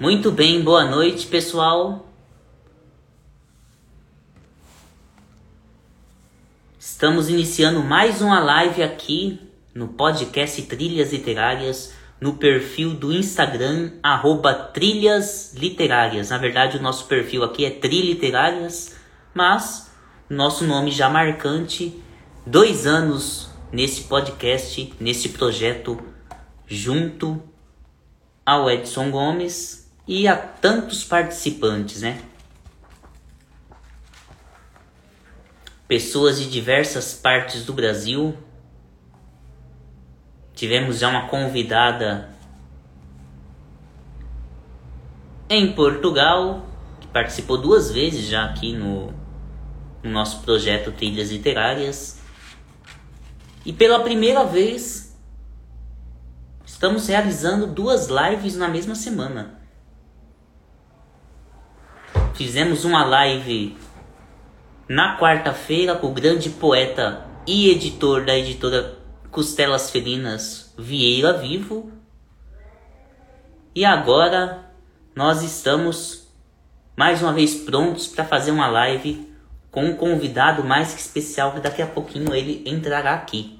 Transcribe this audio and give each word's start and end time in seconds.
Muito 0.00 0.30
bem, 0.30 0.62
boa 0.62 0.86
noite, 0.86 1.26
pessoal. 1.26 2.08
Estamos 6.78 7.28
iniciando 7.28 7.82
mais 7.82 8.22
uma 8.22 8.40
live 8.40 8.82
aqui 8.82 9.38
no 9.74 9.88
podcast 9.88 10.62
Trilhas 10.62 11.12
Literárias, 11.12 11.92
no 12.18 12.32
perfil 12.32 12.94
do 12.94 13.12
Instagram, 13.12 13.92
arroba 14.02 14.54
Trilhas 14.54 15.52
Literárias. 15.52 16.30
Na 16.30 16.38
verdade, 16.38 16.78
o 16.78 16.82
nosso 16.82 17.04
perfil 17.04 17.44
aqui 17.44 17.66
é 17.66 17.70
Triliterárias, 17.70 18.96
mas 19.34 19.92
nosso 20.30 20.64
nome 20.64 20.92
já 20.92 21.10
marcante, 21.10 22.02
dois 22.46 22.86
anos 22.86 23.50
nesse 23.70 24.04
podcast, 24.04 24.94
nesse 24.98 25.28
projeto, 25.28 26.00
junto 26.66 27.42
ao 28.46 28.70
Edson 28.70 29.10
Gomes 29.10 29.79
e 30.06 30.26
a 30.26 30.36
tantos 30.36 31.04
participantes, 31.04 32.02
né? 32.02 32.20
Pessoas 35.86 36.38
de 36.38 36.48
diversas 36.48 37.14
partes 37.14 37.64
do 37.64 37.72
Brasil. 37.72 38.36
Tivemos 40.54 40.98
já 40.98 41.08
uma 41.08 41.28
convidada 41.28 42.30
em 45.48 45.72
Portugal, 45.72 46.64
que 47.00 47.08
participou 47.08 47.58
duas 47.58 47.90
vezes 47.90 48.26
já 48.26 48.44
aqui 48.44 48.72
no, 48.72 49.12
no 50.02 50.10
nosso 50.10 50.42
projeto 50.42 50.92
Trilhas 50.92 51.30
Literárias. 51.30 52.20
E 53.64 53.72
pela 53.72 54.00
primeira 54.00 54.44
vez 54.44 55.16
estamos 56.64 57.08
realizando 57.08 57.66
duas 57.66 58.08
lives 58.08 58.56
na 58.56 58.68
mesma 58.68 58.94
semana. 58.94 59.59
Fizemos 62.34 62.84
uma 62.84 63.04
live 63.04 63.76
na 64.88 65.18
quarta-feira 65.18 65.94
com 65.94 66.08
o 66.08 66.14
grande 66.14 66.48
poeta 66.48 67.26
e 67.46 67.70
editor 67.70 68.24
da 68.24 68.36
editora 68.36 68.96
Costelas 69.30 69.90
Felinas, 69.90 70.72
Vieira 70.78 71.34
Vivo. 71.34 71.92
E 73.74 73.84
agora 73.84 74.70
nós 75.14 75.42
estamos 75.42 76.28
mais 76.96 77.22
uma 77.22 77.32
vez 77.32 77.54
prontos 77.54 78.06
para 78.06 78.24
fazer 78.24 78.50
uma 78.50 78.68
live 78.68 79.28
com 79.70 79.84
um 79.84 79.96
convidado 79.96 80.64
mais 80.64 80.94
que 80.94 81.00
especial 81.00 81.52
que 81.52 81.60
daqui 81.60 81.82
a 81.82 81.86
pouquinho 81.86 82.34
ele 82.34 82.62
entrará 82.66 83.14
aqui. 83.14 83.58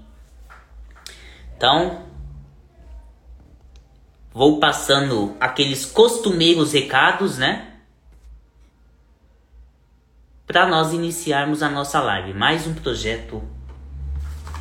Então, 1.56 2.06
vou 4.32 4.58
passando 4.58 5.36
aqueles 5.38 5.84
costumeiros 5.84 6.72
recados, 6.72 7.36
né? 7.36 7.69
Para 10.50 10.66
nós 10.66 10.92
iniciarmos 10.92 11.62
a 11.62 11.68
nossa 11.68 12.00
live, 12.00 12.34
mais 12.34 12.66
um 12.66 12.74
projeto 12.74 13.40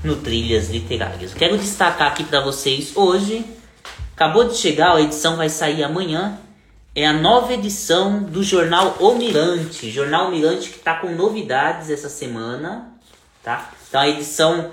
no 0.03 0.17
Trilhas 0.17 0.69
Literárias. 0.69 1.33
Quero 1.33 1.57
destacar 1.57 2.09
aqui 2.09 2.23
para 2.23 2.41
vocês 2.41 2.95
hoje, 2.95 3.43
acabou 4.13 4.47
de 4.47 4.55
chegar, 4.55 4.95
a 4.95 5.01
edição 5.01 5.35
vai 5.35 5.49
sair 5.49 5.83
amanhã, 5.83 6.37
é 6.95 7.07
a 7.07 7.13
nova 7.13 7.55
edição 7.55 8.21
do 8.21 8.43
jornal 8.43 8.97
O 8.99 9.15
Mirante, 9.15 9.89
jornal 9.89 10.29
Mirante 10.29 10.69
que 10.69 10.77
está 10.77 10.93
com 10.93 11.09
novidades 11.09 11.89
essa 11.89 12.07
semana, 12.07 12.93
tá? 13.41 13.71
Então 13.87 13.99
a 13.99 14.07
edição 14.07 14.69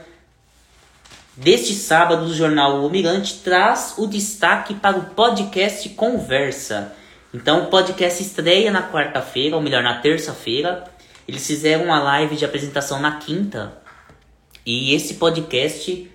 deste 1.35 1.73
sábado 1.73 2.27
do 2.27 2.35
jornal 2.35 2.85
O 2.85 2.91
Mirante 2.91 3.41
traz 3.43 3.95
o 3.97 4.07
destaque 4.07 4.75
para 4.75 4.99
o 4.99 5.05
podcast 5.07 5.89
Conversa. 5.91 6.93
Então 7.33 7.63
o 7.63 7.67
podcast 7.69 8.23
estreia 8.23 8.71
na 8.71 8.83
quarta-feira, 8.83 9.57
ou 9.57 9.63
melhor, 9.63 9.83
na 9.83 9.95
terça-feira 9.95 10.95
eles 11.27 11.47
fizeram 11.47 11.85
uma 11.85 12.03
live 12.03 12.37
de 12.37 12.45
apresentação 12.45 13.01
na 13.01 13.17
quinta. 13.17 13.79
E 14.65 14.95
esse 14.95 15.15
podcast, 15.15 16.11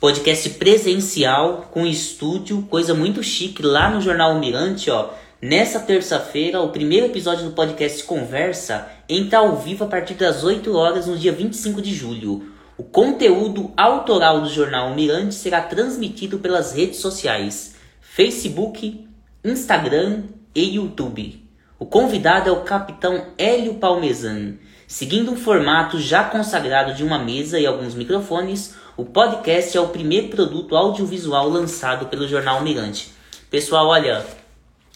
podcast 0.00 0.50
presencial 0.50 1.68
com 1.72 1.86
estúdio, 1.86 2.62
coisa 2.62 2.94
muito 2.94 3.22
chique 3.22 3.62
lá 3.62 3.90
no 3.90 4.00
Jornal 4.00 4.32
Almirante, 4.32 4.90
ó. 4.90 5.10
Nessa 5.40 5.80
terça-feira, 5.80 6.60
o 6.60 6.70
primeiro 6.70 7.06
episódio 7.06 7.44
do 7.44 7.52
podcast 7.52 8.02
Conversa 8.04 8.88
entra 9.08 9.38
ao 9.38 9.56
vivo 9.56 9.84
a 9.84 9.86
partir 9.86 10.14
das 10.14 10.42
8 10.42 10.74
horas 10.74 11.06
no 11.06 11.16
dia 11.16 11.32
25 11.32 11.82
de 11.82 11.94
julho. 11.94 12.52
O 12.78 12.82
conteúdo 12.82 13.72
autoral 13.76 14.40
do 14.40 14.48
Jornal 14.48 14.88
Almirante 14.88 15.34
será 15.34 15.60
transmitido 15.60 16.38
pelas 16.38 16.72
redes 16.72 17.00
sociais: 17.00 17.74
Facebook, 18.00 19.06
Instagram 19.44 20.24
e 20.54 20.76
YouTube. 20.76 21.45
O 21.78 21.84
convidado 21.84 22.48
é 22.48 22.52
o 22.52 22.62
capitão 22.62 23.26
Hélio 23.36 23.74
Palmesan. 23.74 24.54
Seguindo 24.88 25.30
um 25.30 25.36
formato 25.36 26.00
já 26.00 26.24
consagrado 26.24 26.94
de 26.94 27.04
uma 27.04 27.18
mesa 27.18 27.60
e 27.60 27.66
alguns 27.66 27.94
microfones, 27.94 28.74
o 28.96 29.04
podcast 29.04 29.76
é 29.76 29.80
o 29.80 29.88
primeiro 29.88 30.28
produto 30.28 30.74
audiovisual 30.74 31.50
lançado 31.50 32.06
pelo 32.06 32.26
jornal 32.26 32.62
Mirante. 32.62 33.12
Pessoal, 33.50 33.88
olha, 33.88 34.24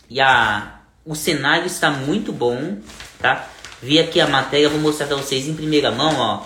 e 0.08 0.22
a, 0.22 0.80
o 1.04 1.14
cenário 1.14 1.66
está 1.66 1.90
muito 1.90 2.32
bom, 2.32 2.78
tá? 3.20 3.46
Vi 3.82 3.98
aqui 3.98 4.18
a 4.18 4.26
matéria, 4.26 4.70
vou 4.70 4.80
mostrar 4.80 5.06
para 5.06 5.16
vocês 5.16 5.46
em 5.46 5.54
primeira 5.54 5.90
mão, 5.90 6.14
ó. 6.18 6.42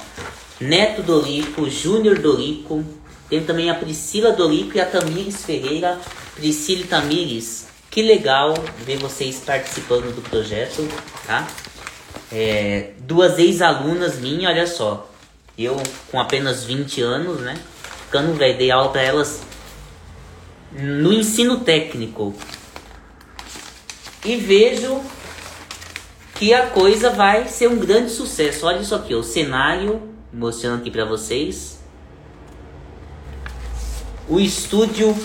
Neto 0.60 1.00
Dorico, 1.02 1.70
Júnior 1.70 2.18
Dorico, 2.18 2.84
tem 3.30 3.44
também 3.44 3.70
a 3.70 3.74
Priscila 3.76 4.32
Dorico 4.32 4.76
e 4.76 4.80
a 4.80 4.86
Tamires 4.86 5.44
Ferreira. 5.44 5.96
Priscila 6.34 6.80
e 6.80 6.88
Tamires, 6.88 7.63
que 7.94 8.02
legal 8.02 8.54
ver 8.84 8.98
vocês 8.98 9.38
participando 9.38 10.12
do 10.12 10.20
projeto, 10.20 10.84
tá? 11.28 11.46
É, 12.32 12.90
duas 12.98 13.38
ex-alunas 13.38 14.18
minhas, 14.18 14.50
olha 14.50 14.66
só. 14.66 15.08
Eu 15.56 15.80
com 16.10 16.18
apenas 16.18 16.64
20 16.64 17.00
anos, 17.00 17.40
né? 17.40 17.56
Ficando 18.06 18.34
velho, 18.34 18.58
dei 18.58 18.72
aula 18.72 19.00
elas 19.00 19.42
no 20.72 21.12
ensino 21.12 21.60
técnico. 21.60 22.34
E 24.24 24.34
vejo 24.38 25.00
que 26.34 26.52
a 26.52 26.66
coisa 26.66 27.10
vai 27.10 27.46
ser 27.46 27.68
um 27.68 27.76
grande 27.76 28.10
sucesso. 28.10 28.66
Olha 28.66 28.80
isso 28.80 28.96
aqui, 28.96 29.14
o 29.14 29.22
cenário, 29.22 30.02
mostrando 30.32 30.80
aqui 30.80 30.90
para 30.90 31.04
vocês. 31.04 31.78
O 34.28 34.40
estúdio 34.40 35.16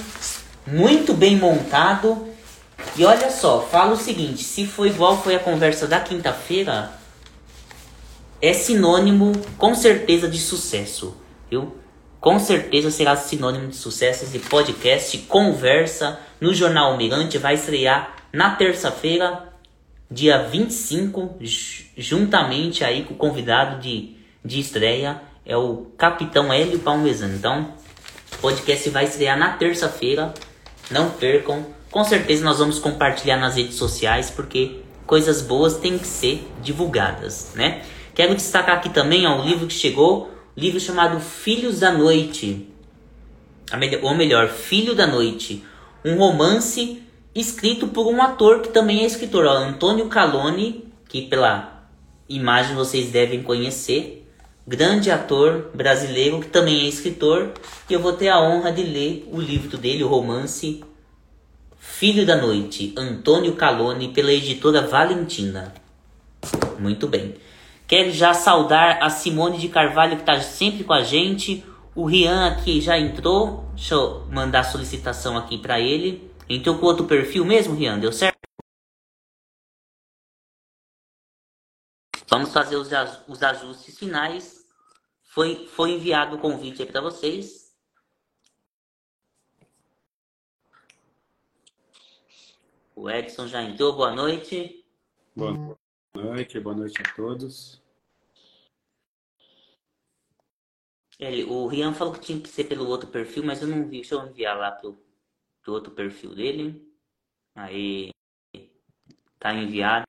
muito 0.67 1.15
bem 1.15 1.35
montado 1.35 2.28
e 2.95 3.05
olha 3.05 3.29
só, 3.29 3.61
fala 3.61 3.93
o 3.93 3.97
seguinte: 3.97 4.43
se 4.43 4.65
for 4.65 4.85
igual 4.85 5.21
foi 5.21 5.35
a 5.35 5.39
conversa 5.39 5.87
da 5.87 5.99
quinta-feira, 5.99 6.91
é 8.41 8.53
sinônimo 8.53 9.31
com 9.57 9.75
certeza 9.75 10.27
de 10.27 10.37
sucesso, 10.37 11.15
viu? 11.49 11.75
Com 12.19 12.37
certeza 12.37 12.91
será 12.91 13.15
sinônimo 13.15 13.69
de 13.69 13.77
sucesso 13.77 14.25
esse 14.25 14.39
podcast 14.39 15.17
Conversa 15.19 16.19
no 16.41 16.53
Jornal 16.53 16.97
Mirante 16.97 17.37
vai 17.37 17.53
estrear 17.53 18.15
na 18.31 18.55
terça-feira, 18.55 19.53
dia 20.11 20.43
25, 20.43 21.37
juntamente 21.97 22.83
aí 22.83 23.03
com 23.03 23.13
o 23.13 23.17
convidado 23.17 23.79
de, 23.79 24.15
de 24.43 24.59
estreia, 24.59 25.21
é 25.45 25.57
o 25.57 25.87
Capitão 25.97 26.51
Hélio 26.51 26.79
Palmezano. 26.79 27.35
Então, 27.35 27.73
o 28.33 28.37
podcast 28.37 28.89
vai 28.89 29.05
estrear 29.05 29.37
na 29.37 29.53
terça-feira, 29.53 30.33
não 30.91 31.09
percam. 31.09 31.65
Com 31.91 32.03
certeza 32.03 32.43
nós 32.43 32.59
vamos 32.59 32.77
compartilhar 32.77 33.37
nas 33.37 33.55
redes 33.55 33.75
sociais 33.75 34.29
porque 34.29 34.81
coisas 35.07 35.41
boas 35.41 35.77
têm 35.77 35.97
que 35.97 36.05
ser 36.05 36.47
divulgadas, 36.61 37.51
né? 37.55 37.81
Quero 38.13 38.35
destacar 38.35 38.77
aqui 38.77 38.89
também 38.89 39.25
ó, 39.25 39.41
um 39.41 39.45
livro 39.45 39.65
que 39.65 39.73
chegou, 39.73 40.29
um 40.55 40.61
livro 40.61 40.79
chamado 40.79 41.19
Filhos 41.19 41.79
da 41.79 41.91
Noite, 41.91 42.67
ou 44.03 44.13
melhor, 44.13 44.49
Filho 44.49 44.93
da 44.93 45.07
Noite, 45.07 45.63
um 46.05 46.15
romance 46.15 47.01
escrito 47.33 47.87
por 47.87 48.05
um 48.07 48.21
ator 48.21 48.61
que 48.61 48.69
também 48.69 49.01
é 49.01 49.05
escritor, 49.05 49.45
ó, 49.45 49.53
Antônio 49.53 50.07
Calone, 50.09 50.85
que 51.07 51.23
pela 51.23 51.87
imagem 52.27 52.75
vocês 52.75 53.09
devem 53.09 53.41
conhecer, 53.41 54.27
grande 54.67 55.09
ator 55.09 55.71
brasileiro 55.73 56.39
que 56.39 56.49
também 56.49 56.81
é 56.81 56.87
escritor, 56.87 57.51
e 57.89 57.93
eu 57.93 57.99
vou 57.99 58.13
ter 58.13 58.27
a 58.29 58.39
honra 58.39 58.71
de 58.71 58.83
ler 58.83 59.27
o 59.31 59.41
livro 59.41 59.75
dele, 59.75 60.03
o 60.03 60.07
romance 60.07 60.83
Filho 61.79 62.25
da 62.25 62.35
Noite, 62.35 62.93
Antônio 62.97 63.55
Calone, 63.55 64.13
pela 64.13 64.33
editora 64.33 64.85
Valentina. 64.85 65.73
Muito 66.77 67.07
bem. 67.07 67.35
Quero 67.87 68.11
já 68.11 68.33
saudar 68.33 69.01
a 69.01 69.09
Simone 69.09 69.57
de 69.57 69.69
Carvalho, 69.69 70.17
que 70.17 70.21
está 70.21 70.39
sempre 70.41 70.83
com 70.83 70.93
a 70.93 71.01
gente. 71.01 71.65
O 71.95 72.05
Rian 72.05 72.47
aqui 72.47 72.81
já 72.81 72.99
entrou. 72.99 73.65
Deixa 73.73 73.95
eu 73.95 74.25
mandar 74.27 74.59
a 74.59 74.63
solicitação 74.63 75.37
aqui 75.37 75.57
para 75.57 75.79
ele. 75.79 76.29
Entrou 76.47 76.77
com 76.77 76.85
outro 76.85 77.05
perfil 77.05 77.45
mesmo, 77.45 77.73
Rian? 77.73 77.97
Deu 77.97 78.11
certo? 78.11 78.37
Vamos 82.27 82.53
fazer 82.53 82.75
os, 82.75 82.89
os 83.27 83.41
ajustes 83.41 83.97
finais. 83.97 84.65
Foi, 85.23 85.67
foi 85.73 85.91
enviado 85.91 86.35
o 86.35 86.39
convite 86.39 86.81
aí 86.81 86.87
para 86.87 87.01
vocês. 87.01 87.58
O 92.99 93.09
Edson 93.09 93.47
já 93.47 93.63
entrou, 93.63 93.93
boa 93.93 94.13
noite. 94.13 94.85
Boa 95.33 95.77
noite, 96.13 96.59
boa 96.59 96.75
noite 96.75 97.01
a 97.01 97.15
todos. 97.15 97.81
Ele, 101.17 101.45
o 101.45 101.65
Rian 101.67 101.93
falou 101.93 102.13
que 102.13 102.19
tinha 102.19 102.41
que 102.41 102.49
ser 102.49 102.65
pelo 102.65 102.85
outro 102.89 103.07
perfil, 103.07 103.45
mas 103.45 103.61
eu 103.61 103.69
não 103.69 103.85
vi. 103.85 104.01
Deixa 104.01 104.15
eu 104.15 104.27
enviar 104.27 104.57
lá 104.57 104.71
pro, 104.73 105.01
pro 105.61 105.71
outro 105.71 105.93
perfil 105.93 106.35
dele. 106.35 106.93
Aí. 107.55 108.11
Tá 109.39 109.53
enviado. 109.53 110.05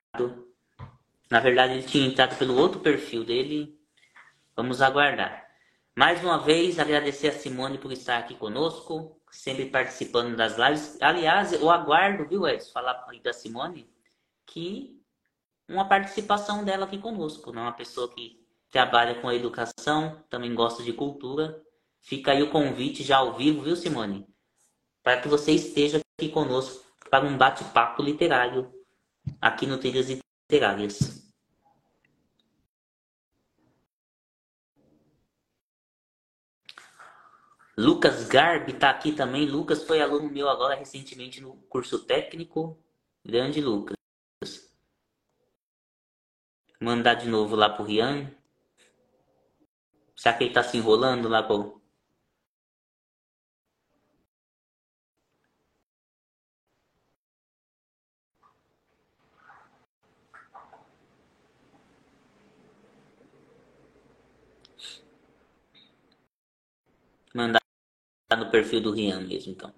Na 1.29 1.39
verdade, 1.39 1.75
ele 1.75 1.83
tinha 1.83 2.05
entrado 2.05 2.37
pelo 2.37 2.57
outro 2.57 2.81
perfil 2.81 3.23
dele. 3.23 3.79
Vamos 4.53 4.81
aguardar. 4.81 5.49
Mais 5.95 6.21
uma 6.21 6.39
vez, 6.39 6.77
agradecer 6.77 7.29
a 7.29 7.39
Simone 7.39 7.77
por 7.77 7.93
estar 7.93 8.17
aqui 8.17 8.35
conosco, 8.35 9.17
sempre 9.31 9.65
participando 9.65 10.35
das 10.35 10.57
lives. 10.57 11.01
Aliás, 11.01 11.53
eu 11.53 11.69
aguardo, 11.69 12.27
viu, 12.27 12.47
Edson, 12.47 12.71
falar 12.71 13.03
aí 13.07 13.19
da 13.21 13.33
Simone, 13.33 13.89
que 14.45 15.01
uma 15.67 15.87
participação 15.87 16.63
dela 16.63 16.85
aqui 16.85 16.97
conosco, 16.97 17.51
né? 17.51 17.61
Uma 17.61 17.71
pessoa 17.71 18.13
que 18.13 18.45
trabalha 18.69 19.21
com 19.21 19.31
educação, 19.31 20.23
também 20.29 20.53
gosta 20.53 20.83
de 20.83 20.93
cultura. 20.93 21.61
Fica 22.01 22.31
aí 22.31 22.43
o 22.43 22.51
convite 22.51 23.03
já 23.03 23.17
ao 23.17 23.33
vivo, 23.33 23.63
viu, 23.63 23.75
Simone? 23.75 24.27
Para 25.03 25.21
que 25.21 25.27
você 25.27 25.53
esteja 25.53 26.01
aqui 26.17 26.29
conosco 26.29 26.85
para 27.09 27.25
um 27.25 27.37
bate-papo 27.37 28.01
literário 28.01 28.71
aqui 29.39 29.65
no 29.65 29.77
Trilhas 29.77 30.07
Literárias. 30.09 31.20
Lucas 37.77 38.27
Garbi 38.27 38.73
está 38.73 38.89
aqui 38.89 39.13
também. 39.13 39.45
Lucas 39.45 39.83
foi 39.83 40.01
aluno 40.01 40.29
meu 40.29 40.49
agora 40.49 40.75
recentemente 40.75 41.41
no 41.41 41.55
curso 41.69 41.99
técnico. 41.99 42.77
Grande 43.23 43.61
Lucas. 43.61 43.95
Mandar 46.79 47.15
de 47.15 47.27
novo 47.27 47.55
lá 47.55 47.69
pro 47.69 47.83
Rian. 47.83 48.31
Será 50.15 50.37
que 50.37 50.43
ele 50.43 50.53
tá 50.53 50.63
se 50.63 50.77
enrolando 50.77 51.27
lá 51.27 51.41
pro. 51.41 51.80
Mandar 67.33 67.61
no 68.37 68.51
perfil 68.51 68.81
do 68.81 68.91
Rian 68.91 69.21
mesmo, 69.21 69.51
então. 69.51 69.73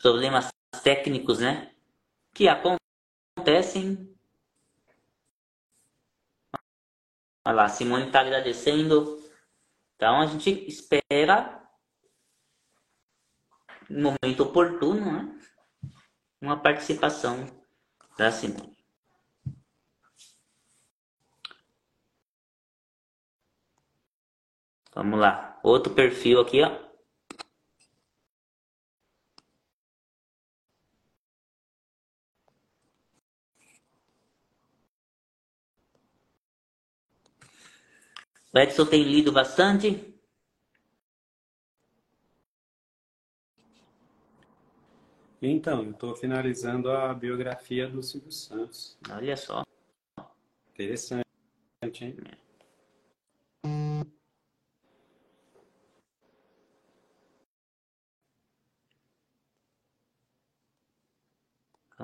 Problemas 0.00 0.48
técnicos, 0.82 1.38
né? 1.40 1.74
Que 2.32 2.48
acontecem. 2.48 4.14
Olha 7.46 7.54
lá, 7.54 7.68
Simone 7.68 8.06
está 8.06 8.20
agradecendo. 8.20 9.22
Então 9.94 10.20
a 10.20 10.26
gente 10.26 10.50
espera 10.66 11.62
no 13.88 14.16
momento 14.22 14.42
oportuno, 14.42 15.04
né? 15.04 15.40
Uma 16.40 16.60
participação 16.60 17.46
da 18.18 18.30
Simone. 18.30 18.73
Vamos 24.94 25.18
lá. 25.18 25.58
Outro 25.62 25.92
perfil 25.92 26.40
aqui, 26.40 26.62
ó. 26.62 26.84
O 38.52 38.58
Edson 38.58 38.86
tem 38.86 39.02
lido 39.02 39.32
bastante? 39.32 40.14
Então, 45.42 45.82
eu 45.82 45.90
estou 45.90 46.14
finalizando 46.14 46.90
a 46.90 47.12
biografia 47.12 47.88
do 47.88 48.02
Silvio 48.02 48.30
Santos. 48.30 48.96
Olha 49.10 49.36
só. 49.36 49.64
Interessante, 50.72 51.24
hein? 52.00 52.16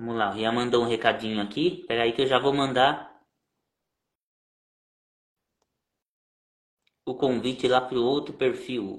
Vamos 0.01 0.17
lá, 0.17 0.31
o 0.31 0.33
Rian 0.33 0.53
mandou 0.53 0.83
um 0.83 0.89
recadinho 0.89 1.43
aqui. 1.43 1.81
Espera 1.83 2.05
aí 2.05 2.15
que 2.15 2.23
eu 2.23 2.27
já 2.27 2.39
vou 2.39 2.55
mandar 2.55 3.23
o 7.05 7.15
convite 7.15 7.69
lá 7.69 7.83
para 7.83 7.99
o 7.99 8.03
outro 8.03 8.33
perfil. 8.33 8.97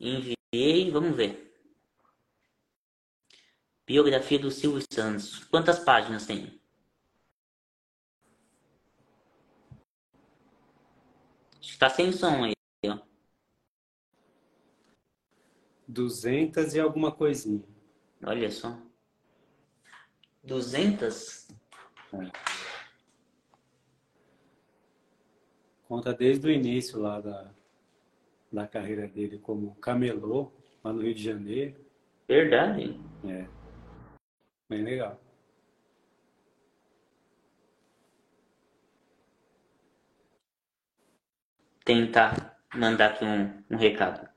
Enviei, 0.00 0.90
vamos 0.90 1.16
ver. 1.16 1.54
Biografia 3.86 4.40
do 4.40 4.50
Silvio 4.50 4.82
Santos. 4.92 5.44
Quantas 5.44 5.78
páginas 5.78 6.26
tem? 6.26 6.60
Está 11.62 11.88
sem 11.88 12.10
som 12.10 12.44
aí, 12.44 12.55
200 15.86 16.74
e 16.74 16.80
alguma 16.80 17.12
coisinha. 17.12 17.64
Olha 18.24 18.50
só. 18.50 18.76
200? 20.42 21.48
É. 22.12 22.30
Conta 25.88 26.12
desde 26.12 26.46
o 26.46 26.50
início 26.50 26.98
lá 27.00 27.20
da, 27.20 27.54
da 28.50 28.66
carreira 28.66 29.06
dele 29.06 29.38
como 29.38 29.76
camelô, 29.76 30.52
lá 30.82 30.92
no 30.92 31.02
Rio 31.02 31.14
de 31.14 31.22
Janeiro. 31.22 31.84
Verdade. 32.26 33.00
É. 33.24 33.48
Bem 34.68 34.82
legal. 34.82 35.20
Tentar 41.84 42.55
mandar 42.74 43.12
aqui 43.12 43.24
um, 43.24 43.62
um 43.70 43.76
recado. 43.76 44.28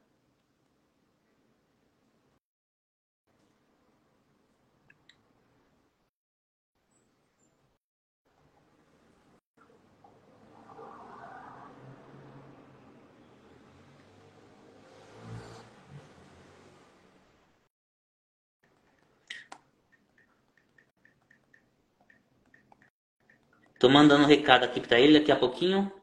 Tô 23.79 23.89
mandando 23.89 24.23
um 24.25 24.27
recado 24.27 24.63
aqui 24.65 24.79
para 24.79 24.99
ele 24.99 25.17
daqui 25.19 25.31
a 25.31 25.35
pouquinho. 25.35 25.98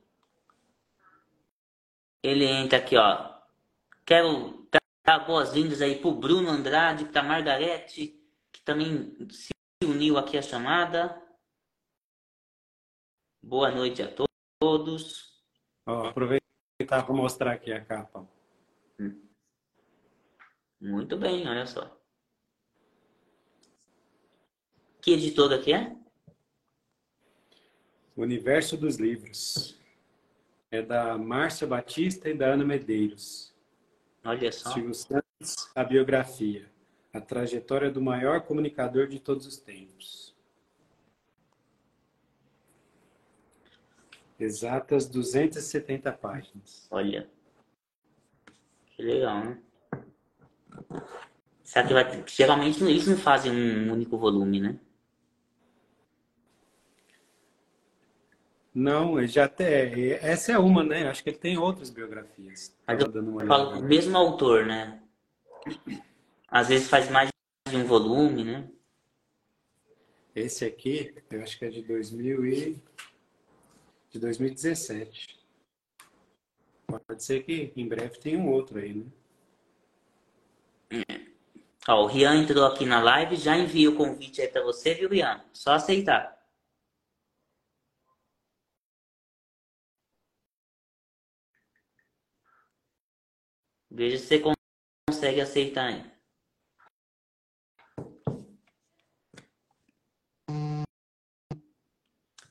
Ele 2.26 2.44
entra 2.44 2.78
aqui, 2.78 2.96
ó. 2.96 3.40
Quero 4.04 4.68
dar 5.04 5.24
boas-vindas 5.24 5.80
aí 5.80 6.00
pro 6.00 6.10
Bruno 6.10 6.50
Andrade, 6.50 7.04
pra 7.04 7.22
Margarete, 7.22 8.20
que 8.50 8.60
também 8.62 9.28
se 9.30 9.52
uniu 9.84 10.18
aqui 10.18 10.36
à 10.36 10.42
chamada. 10.42 11.22
Boa 13.40 13.70
noite 13.70 14.02
a 14.02 14.12
todos. 14.60 15.40
Ó, 15.86 16.08
aproveitar 16.08 17.06
para 17.06 17.14
mostrar 17.14 17.52
aqui 17.52 17.72
a 17.72 17.84
capa. 17.84 18.28
Hum. 18.98 19.24
Muito 20.80 21.16
bem, 21.16 21.48
olha 21.48 21.64
só. 21.64 21.96
Que 25.00 25.12
editora 25.12 25.62
que 25.62 25.72
é? 25.72 25.96
Universo 28.16 28.76
dos 28.76 28.96
Livros. 28.96 29.80
É 30.70 30.82
da 30.82 31.16
Márcia 31.16 31.66
Batista 31.66 32.28
e 32.28 32.34
da 32.34 32.46
Ana 32.46 32.64
Medeiros. 32.64 33.54
Olha 34.24 34.50
só. 34.50 34.72
Silvio 34.72 34.94
Santos, 34.94 35.70
a 35.74 35.84
biografia. 35.84 36.68
A 37.12 37.20
trajetória 37.20 37.90
do 37.90 38.02
maior 38.02 38.42
comunicador 38.42 39.06
de 39.06 39.20
todos 39.20 39.46
os 39.46 39.56
tempos. 39.56 40.34
Exatas 44.38 45.08
270 45.08 46.12
páginas. 46.12 46.86
Olha. 46.90 47.30
Que 48.88 49.02
legal, 49.02 49.44
né? 49.44 49.62
Será 51.62 51.86
que 51.86 51.94
vai... 51.94 52.24
Geralmente 52.26 52.84
isso 52.94 53.10
não 53.10 53.16
fazem 53.16 53.52
um 53.52 53.92
único 53.92 54.18
volume, 54.18 54.60
né? 54.60 54.78
Não, 58.78 59.26
já 59.26 59.46
até. 59.46 60.22
Essa 60.22 60.52
é 60.52 60.58
uma, 60.58 60.84
né? 60.84 61.08
Acho 61.08 61.24
que 61.24 61.30
ele 61.30 61.38
tem 61.38 61.56
outras 61.56 61.88
biografias. 61.88 62.76
Falo, 63.48 63.82
mesmo 63.82 64.14
autor, 64.18 64.66
né? 64.66 65.00
Às 66.46 66.68
vezes 66.68 66.86
faz 66.86 67.08
mais 67.10 67.30
de 67.66 67.74
um 67.74 67.86
volume, 67.86 68.44
né? 68.44 68.68
Esse 70.34 70.66
aqui, 70.66 71.14
eu 71.30 71.42
acho 71.42 71.58
que 71.58 71.64
é 71.64 71.70
de 71.70 71.80
2000 71.84 72.44
e... 72.44 72.82
de 74.10 74.18
2017. 74.18 75.40
Pode 76.86 77.24
ser 77.24 77.44
que 77.44 77.72
em 77.74 77.88
breve 77.88 78.18
tenha 78.18 78.38
um 78.38 78.50
outro 78.50 78.78
aí, 78.78 78.92
né? 80.90 81.06
Ó, 81.88 82.04
o 82.04 82.06
Rian 82.06 82.42
entrou 82.42 82.66
aqui 82.66 82.84
na 82.84 83.00
live, 83.00 83.36
já 83.36 83.56
envia 83.56 83.88
o 83.88 83.96
convite 83.96 84.42
aí 84.42 84.48
para 84.48 84.62
você, 84.62 84.92
viu, 84.92 85.08
Rian? 85.08 85.42
Só 85.50 85.72
aceitar. 85.72 86.35
Veja 93.96 94.18
se 94.18 94.26
você 94.26 94.42
consegue 95.08 95.40
aceitar 95.40 95.86
aí. 95.86 96.04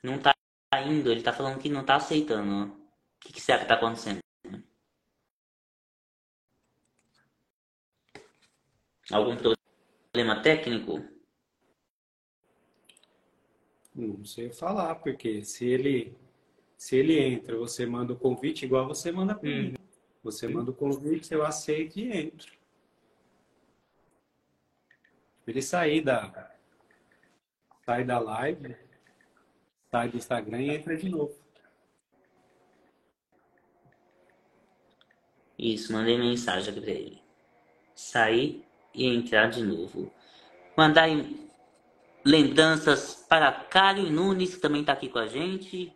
Não 0.04 0.20
tá 0.20 0.34
indo, 0.88 1.12
ele 1.12 1.22
tá 1.22 1.32
falando 1.32 1.62
que 1.62 1.70
não 1.70 1.86
tá 1.86 1.98
aceitando. 1.98 2.74
O 2.74 3.20
que, 3.20 3.32
que 3.32 3.40
será 3.40 3.60
que 3.60 3.68
tá 3.68 3.76
acontecendo? 3.76 4.18
Algum 9.12 9.38
problema 9.38 10.42
técnico? 10.42 10.98
Não 13.94 14.26
sei 14.26 14.52
falar, 14.52 14.96
porque 14.96 15.46
se 15.46 15.64
ele 15.64 16.18
se 16.76 16.96
ele 16.96 17.20
entra, 17.20 17.56
você 17.56 17.86
manda 17.86 18.14
o 18.14 18.20
convite 18.20 18.66
igual 18.66 18.88
você 18.88 19.12
manda 19.12 19.36
para 19.36 19.48
mim. 19.48 19.76
Hum. 19.80 19.85
Você 20.26 20.48
manda 20.48 20.72
o 20.72 20.74
convite, 20.74 21.32
eu 21.32 21.46
aceito 21.46 22.00
e 22.00 22.12
entro. 22.12 22.52
Ele 25.46 25.62
sair 25.62 26.02
da 26.02 26.52
sai 27.86 28.04
da 28.04 28.18
live, 28.18 28.76
sai 29.92 30.10
do 30.10 30.18
Instagram 30.18 30.62
e 30.64 30.70
entra 30.72 30.98
de 30.98 31.08
novo. 31.10 31.38
Isso, 35.60 35.94
mandei 35.94 36.18
mensagem 36.18 36.72
aqui 36.72 36.82
para 36.82 36.90
ele. 36.90 37.22
Sair 37.94 38.66
e 38.96 39.06
entrar 39.06 39.52
de 39.52 39.64
novo. 39.64 40.12
Mandar 40.76 41.08
lembranças 42.26 43.24
para 43.30 43.52
Caio 43.52 44.10
Nunes, 44.12 44.56
que 44.56 44.62
também 44.62 44.82
está 44.82 44.94
aqui 44.94 45.08
com 45.08 45.20
a 45.20 45.28
gente. 45.28 45.96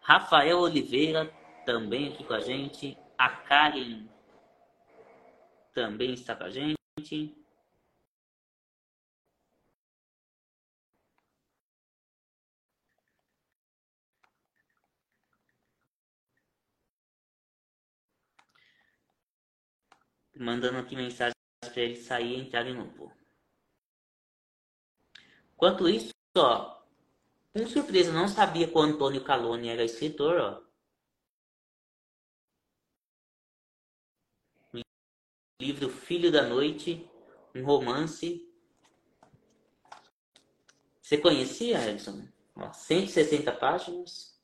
Rafael 0.00 0.58
Oliveira, 0.58 1.32
também 1.64 2.08
aqui 2.08 2.24
com 2.24 2.34
a 2.34 2.40
gente. 2.40 2.98
A 3.20 3.28
Karen 3.28 4.08
também 5.74 6.14
está 6.14 6.34
com 6.34 6.44
a 6.44 6.50
gente. 6.50 7.36
Mandando 20.34 20.78
aqui 20.78 20.96
mensagem 20.96 21.34
para 21.60 21.82
ele 21.82 21.96
sair 21.96 22.38
e 22.38 22.40
entrar 22.40 22.62
de 22.62 22.72
novo. 22.72 23.12
Enquanto 25.52 25.86
isso, 25.90 26.14
ó, 26.34 26.82
com 27.52 27.66
surpresa, 27.66 28.10
não 28.12 28.26
sabia 28.28 28.66
que 28.66 28.74
o 28.74 28.80
Antônio 28.80 29.22
Caloni 29.22 29.68
era 29.68 29.84
escritor, 29.84 30.40
ó. 30.40 30.69
Livro 35.60 35.90
Filho 35.90 36.32
da 36.32 36.42
Noite, 36.42 37.06
um 37.54 37.62
romance. 37.64 38.48
Você 41.02 41.18
conhecia, 41.18 41.88
Edson? 41.88 42.26
160 42.72 43.52
páginas. 43.52 44.40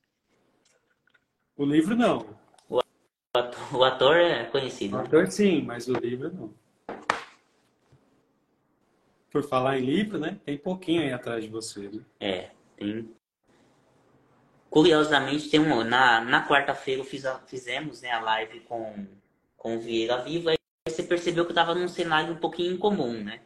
O 1.56 1.64
livro 1.64 1.96
não. 1.96 2.36
O 2.68 2.80
ator, 3.34 3.76
o 3.76 3.84
ator 3.84 4.16
é 4.16 4.44
conhecido. 4.44 4.96
O 4.96 5.00
ator 5.00 5.30
sim, 5.30 5.62
mas 5.62 5.88
o 5.88 5.94
livro 5.94 6.32
não. 6.32 6.54
Por 9.30 9.42
falar 9.42 9.78
em 9.78 9.84
livro, 9.84 10.18
né? 10.18 10.38
Tem 10.44 10.58
pouquinho 10.58 11.02
aí 11.02 11.12
atrás 11.12 11.42
de 11.42 11.50
você, 11.50 11.88
né? 11.88 12.02
É, 12.20 12.50
tem. 12.76 13.10
Curiosamente, 14.68 15.48
tem 15.48 15.60
um, 15.60 15.82
na, 15.82 16.20
na 16.20 16.46
quarta-feira 16.46 17.02
fiz 17.04 17.24
fizemos 17.46 18.02
né, 18.02 18.10
a 18.10 18.20
live 18.20 18.60
com, 18.60 19.06
com 19.56 19.76
o 19.76 19.80
Vieira 19.80 20.22
Viva 20.22 20.52
você 20.90 21.02
percebeu 21.02 21.44
que 21.44 21.50
eu 21.50 21.54
estava 21.54 21.74
num 21.74 21.88
cenário 21.88 22.32
um 22.32 22.38
pouquinho 22.38 22.72
incomum, 22.72 23.12
né? 23.22 23.40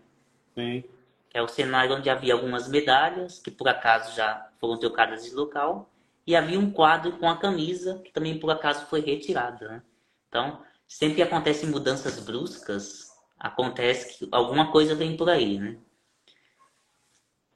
Sim. 0.54 0.84
É 1.32 1.40
o 1.40 1.48
cenário 1.48 1.96
onde 1.96 2.10
havia 2.10 2.34
algumas 2.34 2.68
medalhas, 2.68 3.38
que 3.38 3.50
por 3.50 3.68
acaso 3.68 4.14
já 4.14 4.50
foram 4.60 4.78
trocadas 4.78 5.24
de 5.24 5.34
local, 5.34 5.90
e 6.26 6.36
havia 6.36 6.58
um 6.58 6.70
quadro 6.70 7.12
com 7.18 7.28
a 7.28 7.38
camisa, 7.38 8.00
que 8.04 8.12
também 8.12 8.38
por 8.38 8.50
acaso 8.50 8.86
foi 8.86 9.00
retirada, 9.00 9.68
né? 9.68 9.82
Então, 10.28 10.62
sempre 10.86 11.16
que 11.16 11.22
acontecem 11.22 11.68
mudanças 11.68 12.18
bruscas, 12.20 13.10
acontece 13.38 14.18
que 14.18 14.28
alguma 14.30 14.70
coisa 14.70 14.94
vem 14.94 15.16
por 15.16 15.30
aí, 15.30 15.58
né? 15.58 15.78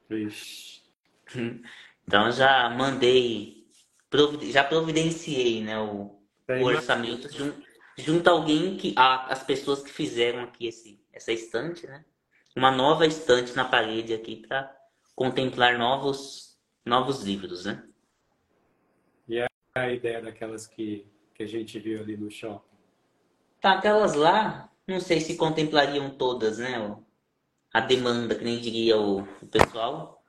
Ixi. 0.09 0.81
Então 2.07 2.31
já 2.31 2.69
mandei, 2.69 3.67
já 4.51 4.63
providenciei 4.63 5.63
né, 5.63 5.79
o, 5.79 6.19
o 6.47 6.63
orçamento 6.63 7.27
de 7.27 7.41
um, 7.41 7.51
junto 7.97 8.29
a 8.29 8.33
alguém 8.33 8.77
que 8.77 8.93
a, 8.97 9.31
as 9.31 9.43
pessoas 9.43 9.81
que 9.81 9.91
fizeram 9.91 10.43
aqui 10.43 10.67
esse, 10.67 11.03
essa 11.11 11.31
estante, 11.31 11.87
né? 11.87 12.03
Uma 12.55 12.71
nova 12.71 13.05
estante 13.05 13.53
na 13.53 13.65
parede 13.65 14.13
aqui 14.13 14.45
para 14.47 14.73
contemplar 15.15 15.77
novos 15.77 16.57
novos 16.85 17.23
livros, 17.23 17.65
né? 17.65 17.83
E 19.27 19.41
a 19.73 19.91
ideia 19.91 20.21
daquelas 20.21 20.67
que 20.67 21.09
que 21.35 21.43
a 21.43 21.47
gente 21.47 21.77
viu 21.77 21.99
ali 21.99 22.15
no 22.15 22.31
shopping. 22.31 22.77
Tá, 23.59 23.73
aquelas 23.73 24.13
lá, 24.13 24.71
não 24.87 25.01
sei 25.01 25.19
se 25.19 25.35
contemplariam 25.35 26.09
todas, 26.09 26.57
né? 26.57 26.97
A 27.73 27.81
demanda, 27.81 28.35
que 28.35 28.43
nem 28.43 28.59
diria 28.59 28.97
o, 28.97 29.19
o 29.21 29.47
pessoal. 29.47 30.23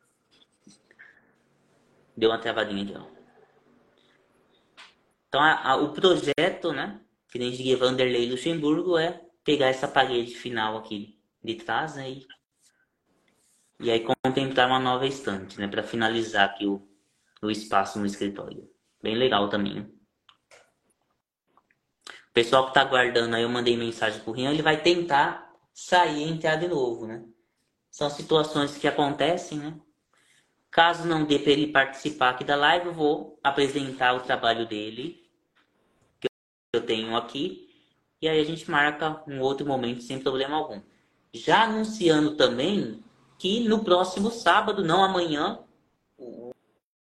Deu 2.17 2.31
uma 2.31 2.41
travadinha 2.41 2.83
aqui, 2.83 2.95
ó. 2.97 3.07
Então, 5.29 5.41
a, 5.41 5.71
a, 5.71 5.77
o 5.77 5.93
projeto, 5.93 6.73
né? 6.73 7.01
Que 7.29 7.39
nem 7.39 7.51
diria 7.51 7.77
Vanderlei 7.77 8.31
Luxemburgo, 8.31 8.99
é 8.99 9.21
pegar 9.45 9.67
essa 9.67 9.89
parede 9.89 10.35
final 10.35 10.77
aqui 10.77 11.19
de 11.43 11.55
trás, 11.55 11.97
né? 11.97 12.11
E, 12.11 12.27
e 13.81 13.91
aí 13.91 14.05
contemplar 14.25 14.69
uma 14.69 14.79
nova 14.79 15.07
estante, 15.07 15.59
né? 15.59 15.69
Para 15.69 15.83
finalizar 15.83 16.49
aqui 16.49 16.67
o, 16.67 16.87
o 17.43 17.51
espaço 17.51 17.99
no 17.99 18.07
escritório. 18.07 18.69
Bem 19.03 19.15
legal 19.15 19.49
também. 19.49 19.81
O 19.81 19.93
pessoal 22.33 22.65
que 22.65 22.71
está 22.71 22.83
aguardando 22.83 23.37
aí, 23.37 23.43
eu 23.43 23.49
mandei 23.49 23.77
mensagem 23.77 24.21
pro 24.21 24.33
Rian, 24.33 24.53
ele 24.53 24.63
vai 24.63 24.83
tentar 24.83 25.53
sair 25.73 26.27
e 26.27 26.29
entrar 26.29 26.57
de 26.57 26.69
novo, 26.69 27.07
né? 27.07 27.25
São 27.91 28.11
situações 28.11 28.77
que 28.77 28.89
acontecem, 28.89 29.59
né? 29.59 29.79
Caso 30.71 31.09
não 31.09 31.25
dê 31.25 31.39
para 31.39 31.53
ele 31.53 31.69
participar 31.69 32.31
aqui 32.31 32.45
da 32.45 32.57
live, 32.57 32.87
eu 32.87 32.93
vou 32.93 33.39
apresentar 33.43 34.15
o 34.15 34.21
trabalho 34.21 34.67
dele 34.67 35.26
eu 36.77 36.87
tenho 36.87 37.17
aqui. 37.17 37.69
E 38.21 38.29
aí 38.29 38.41
a 38.41 38.45
gente 38.45 38.71
marca 38.71 39.23
um 39.27 39.41
outro 39.41 39.67
momento 39.67 40.03
sem 40.03 40.19
problema 40.19 40.57
algum. 40.57 40.81
Já 41.33 41.65
anunciando 41.65 42.37
também 42.37 43.03
que 43.39 43.69
no 43.69 43.85
próximo 43.85 44.31
sábado, 44.31 44.83
não 44.83 45.05
amanhã, 45.05 45.59
o 46.19 46.53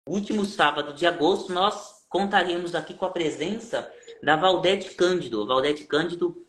último 0.05 0.43
sábado 0.43 0.93
de 0.93 1.05
agosto, 1.05 1.53
nós 1.53 2.05
contaremos 2.09 2.75
aqui 2.75 2.93
com 2.93 3.05
a 3.05 3.11
presença 3.11 3.89
da 4.21 4.35
Valdete 4.35 4.95
Cândido. 4.95 5.45
Valdete 5.45 5.85
Cândido 5.85 6.45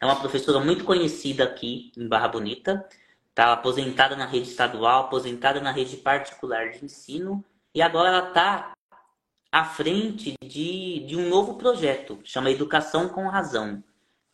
é 0.00 0.06
uma 0.06 0.16
professora 0.16 0.58
muito 0.58 0.84
conhecida 0.84 1.44
aqui 1.44 1.92
em 1.96 2.08
Barra 2.08 2.28
Bonita. 2.28 2.86
Está 3.30 3.52
aposentada 3.52 4.16
na 4.16 4.26
rede 4.26 4.48
estadual, 4.48 5.04
aposentada 5.04 5.60
na 5.60 5.70
rede 5.70 5.96
particular 5.96 6.70
de 6.70 6.84
ensino. 6.84 7.44
E 7.74 7.82
agora 7.82 8.08
ela 8.08 8.28
está 8.28 8.72
à 9.54 9.64
frente 9.64 10.34
de, 10.42 10.98
de 11.06 11.14
um 11.14 11.28
novo 11.28 11.54
projeto, 11.54 12.18
chama 12.24 12.50
Educação 12.50 13.08
com 13.08 13.28
Razão. 13.28 13.84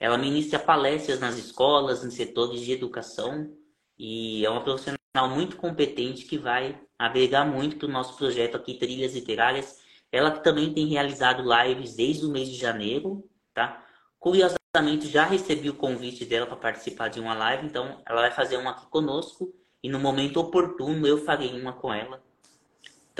Ela 0.00 0.16
ministra 0.16 0.58
palestras 0.58 1.20
nas 1.20 1.36
escolas, 1.36 2.02
em 2.02 2.10
setores 2.10 2.62
de 2.62 2.72
educação, 2.72 3.54
e 3.98 4.46
é 4.46 4.48
uma 4.48 4.64
profissional 4.64 5.28
muito 5.28 5.58
competente 5.58 6.24
que 6.24 6.38
vai 6.38 6.80
agregar 6.98 7.44
muito 7.44 7.76
para 7.76 7.86
o 7.86 7.90
nosso 7.92 8.16
projeto 8.16 8.56
aqui, 8.56 8.78
Trilhas 8.78 9.12
Literárias. 9.12 9.82
Ela 10.10 10.30
também 10.30 10.72
tem 10.72 10.86
realizado 10.86 11.42
lives 11.42 11.94
desde 11.94 12.24
o 12.24 12.30
mês 12.30 12.48
de 12.48 12.56
janeiro, 12.56 13.22
tá? 13.52 13.84
Curiosamente, 14.18 15.06
já 15.06 15.26
recebi 15.26 15.68
o 15.68 15.76
convite 15.76 16.24
dela 16.24 16.46
para 16.46 16.56
participar 16.56 17.08
de 17.08 17.20
uma 17.20 17.34
live, 17.34 17.66
então 17.66 18.00
ela 18.06 18.22
vai 18.22 18.30
fazer 18.30 18.56
uma 18.56 18.70
aqui 18.70 18.86
conosco, 18.86 19.52
e 19.82 19.88
no 19.90 19.98
momento 19.98 20.40
oportuno 20.40 21.06
eu 21.06 21.18
farei 21.18 21.60
uma 21.60 21.74
com 21.74 21.92
ela 21.92 22.22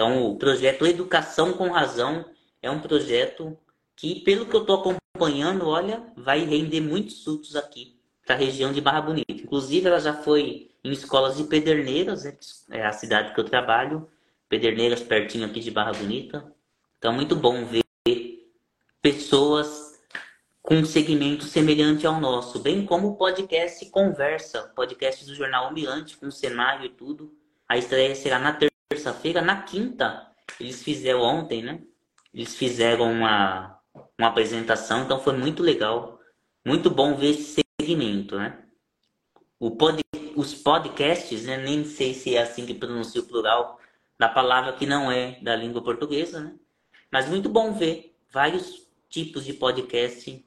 Então, 0.00 0.30
o 0.30 0.36
projeto 0.38 0.86
Educação 0.86 1.52
com 1.52 1.68
Razão 1.68 2.24
é 2.62 2.70
um 2.70 2.80
projeto 2.80 3.54
que, 3.94 4.20
pelo 4.20 4.46
que 4.46 4.56
eu 4.56 4.62
estou 4.62 4.80
acompanhando, 4.80 5.68
olha, 5.68 6.02
vai 6.16 6.42
render 6.42 6.80
muitos 6.80 7.22
frutos 7.22 7.54
aqui 7.54 8.00
para 8.24 8.34
a 8.34 8.38
região 8.38 8.72
de 8.72 8.80
Barra 8.80 9.02
Bonita. 9.02 9.30
Inclusive, 9.30 9.86
ela 9.86 10.00
já 10.00 10.14
foi 10.14 10.70
em 10.82 10.90
escolas 10.90 11.36
de 11.36 11.44
Pederneiras, 11.44 12.24
né, 12.24 12.34
é 12.70 12.86
a 12.86 12.92
cidade 12.92 13.34
que 13.34 13.40
eu 13.40 13.44
trabalho, 13.44 14.08
Pederneiras, 14.48 15.02
pertinho 15.02 15.44
aqui 15.44 15.60
de 15.60 15.70
Barra 15.70 15.92
Bonita. 15.92 16.50
Então, 16.96 17.12
muito 17.12 17.36
bom 17.36 17.66
ver 17.66 17.84
pessoas 19.02 20.00
com 20.62 20.76
um 20.76 20.84
segmento 20.86 21.44
semelhante 21.44 22.06
ao 22.06 22.18
nosso, 22.18 22.58
bem 22.58 22.86
como 22.86 23.08
o 23.08 23.16
podcast 23.16 23.84
Conversa, 23.90 24.72
podcast 24.74 25.26
do 25.26 25.34
Jornal 25.34 25.66
Almirante, 25.66 26.16
com 26.16 26.30
cenário 26.30 26.86
e 26.86 26.88
tudo. 26.88 27.36
A 27.68 27.76
estreia 27.76 28.14
será 28.14 28.38
na 28.38 28.54
terça-feira. 28.90 29.40
Na 29.40 29.62
quinta, 29.62 30.26
eles 30.58 30.82
fizeram 30.82 31.20
ontem, 31.22 31.62
né? 31.62 31.80
Eles 32.34 32.56
fizeram 32.56 33.10
uma, 33.10 33.80
uma 34.18 34.28
apresentação, 34.28 35.04
então 35.04 35.20
foi 35.20 35.36
muito 35.36 35.62
legal. 35.62 36.20
Muito 36.64 36.90
bom 36.90 37.16
ver 37.16 37.30
esse 37.30 37.62
segmento, 37.80 38.36
né? 38.36 38.64
O 39.58 39.70
pod, 39.70 40.02
os 40.36 40.54
podcasts, 40.54 41.44
né? 41.44 41.56
nem 41.56 41.84
sei 41.84 42.14
se 42.14 42.34
é 42.34 42.42
assim 42.42 42.66
que 42.66 42.74
pronuncia 42.74 43.20
o 43.20 43.26
plural 43.26 43.78
da 44.18 44.28
palavra 44.28 44.72
que 44.72 44.84
não 44.84 45.10
é 45.10 45.38
da 45.40 45.54
língua 45.54 45.82
portuguesa, 45.82 46.40
né? 46.40 46.54
Mas 47.10 47.28
muito 47.28 47.48
bom 47.48 47.72
ver 47.72 48.14
vários 48.30 48.86
tipos 49.08 49.44
de 49.44 49.52
podcast 49.52 50.44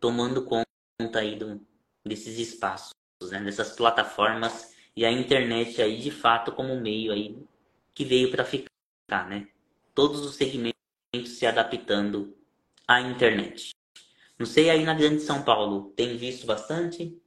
tomando 0.00 0.44
conta 0.44 1.18
aí 1.18 1.36
do, 1.36 1.60
desses 2.04 2.38
espaços, 2.38 2.94
né? 3.30 3.40
dessas 3.40 3.72
plataformas 3.72 4.74
e 4.96 5.04
a 5.04 5.10
internet 5.10 5.82
aí 5.82 5.98
de 5.98 6.10
fato 6.10 6.52
como 6.52 6.80
meio 6.80 7.12
aí 7.12 7.36
que 7.98 8.04
veio 8.04 8.30
para 8.30 8.44
ficar, 8.44 9.28
né? 9.28 9.48
Todos 9.92 10.20
os 10.20 10.36
segmentos 10.36 10.76
se 11.24 11.44
adaptando 11.44 12.32
à 12.86 13.00
internet. 13.00 13.72
Não 14.38 14.46
sei 14.46 14.70
aí 14.70 14.84
na 14.84 14.94
Grande 14.94 15.20
São 15.20 15.42
Paulo, 15.42 15.92
tem 15.96 16.16
visto 16.16 16.46
bastante? 16.46 17.20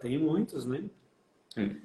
Tem 0.00 0.18
muitos, 0.18 0.66
né? 0.66 0.82
Hum. 1.56 1.80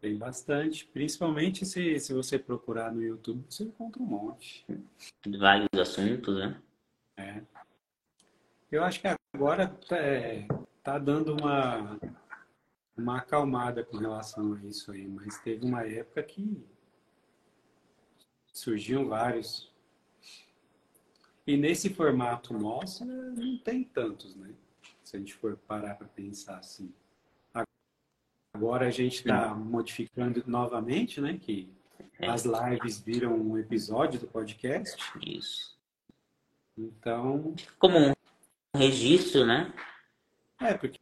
Tem 0.00 0.16
bastante. 0.16 0.86
Principalmente 0.86 1.66
se, 1.66 1.98
se 1.98 2.14
você 2.14 2.38
procurar 2.38 2.92
no 2.92 3.02
YouTube, 3.02 3.44
você 3.48 3.64
encontra 3.64 4.00
um 4.00 4.06
monte. 4.06 4.64
Vários 5.40 5.68
assuntos, 5.74 6.36
né? 6.36 6.62
É. 7.16 7.42
Eu 8.70 8.84
acho 8.84 9.00
que 9.00 9.08
agora 9.34 9.76
é, 9.90 10.46
tá 10.84 10.98
dando 11.00 11.36
uma, 11.36 11.98
uma 13.00 13.18
acalmada 13.18 13.84
com 13.84 13.96
relação 13.96 14.54
a 14.54 14.64
isso 14.64 14.92
aí, 14.92 15.06
mas 15.06 15.38
teve 15.38 15.64
uma 15.64 15.82
época 15.84 16.22
que 16.22 16.62
surgiam 18.52 19.08
vários. 19.08 19.72
E 21.46 21.56
nesse 21.56 21.90
formato 21.90 22.52
nosso, 22.52 23.04
não 23.04 23.58
tem 23.58 23.82
tantos, 23.82 24.36
né? 24.36 24.54
Se 25.02 25.16
a 25.16 25.18
gente 25.18 25.34
for 25.34 25.56
parar 25.56 25.94
para 25.94 26.06
pensar 26.06 26.58
assim. 26.58 26.92
Agora 28.52 28.88
a 28.88 28.90
gente 28.90 29.16
está 29.16 29.54
modificando 29.54 30.42
novamente, 30.46 31.20
né? 31.20 31.38
Que 31.40 31.72
é. 32.18 32.28
as 32.28 32.44
lives 32.44 33.00
viram 33.00 33.34
um 33.34 33.56
episódio 33.56 34.20
do 34.20 34.26
podcast. 34.26 35.02
Isso. 35.24 35.78
Então. 36.76 37.54
Como 37.78 37.98
um 37.98 38.12
registro, 38.76 39.46
né? 39.46 39.72
É, 40.60 40.74
porque 40.74 40.99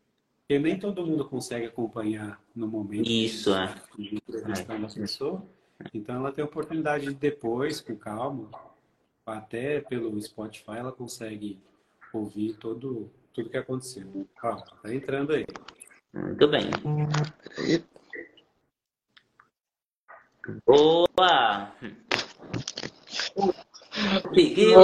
nem 0.56 0.78
todo 0.78 1.04
mundo 1.04 1.28
consegue 1.28 1.66
acompanhar 1.66 2.40
no 2.54 2.66
momento. 2.66 3.10
Isso, 3.10 3.54
é. 3.54 3.74
De 3.98 4.14
entrevistando 4.14 4.86
a 4.86 4.88
pessoa. 4.88 5.44
Então 5.92 6.16
ela 6.16 6.32
tem 6.32 6.42
a 6.42 6.46
oportunidade 6.46 7.06
de 7.06 7.14
depois, 7.14 7.80
com 7.80 7.94
calma, 7.94 8.48
até 9.26 9.80
pelo 9.80 10.18
Spotify, 10.20 10.78
ela 10.78 10.92
consegue 10.92 11.60
ouvir 12.12 12.54
todo, 12.54 13.10
tudo 13.34 13.50
que 13.50 13.58
aconteceu. 13.58 14.26
Ó, 14.42 14.56
tá 14.56 14.94
entrando 14.94 15.34
aí. 15.34 15.44
Muito 16.14 16.48
bem. 16.48 16.70
Boa! 20.64 21.74
Peguei. 24.32 24.74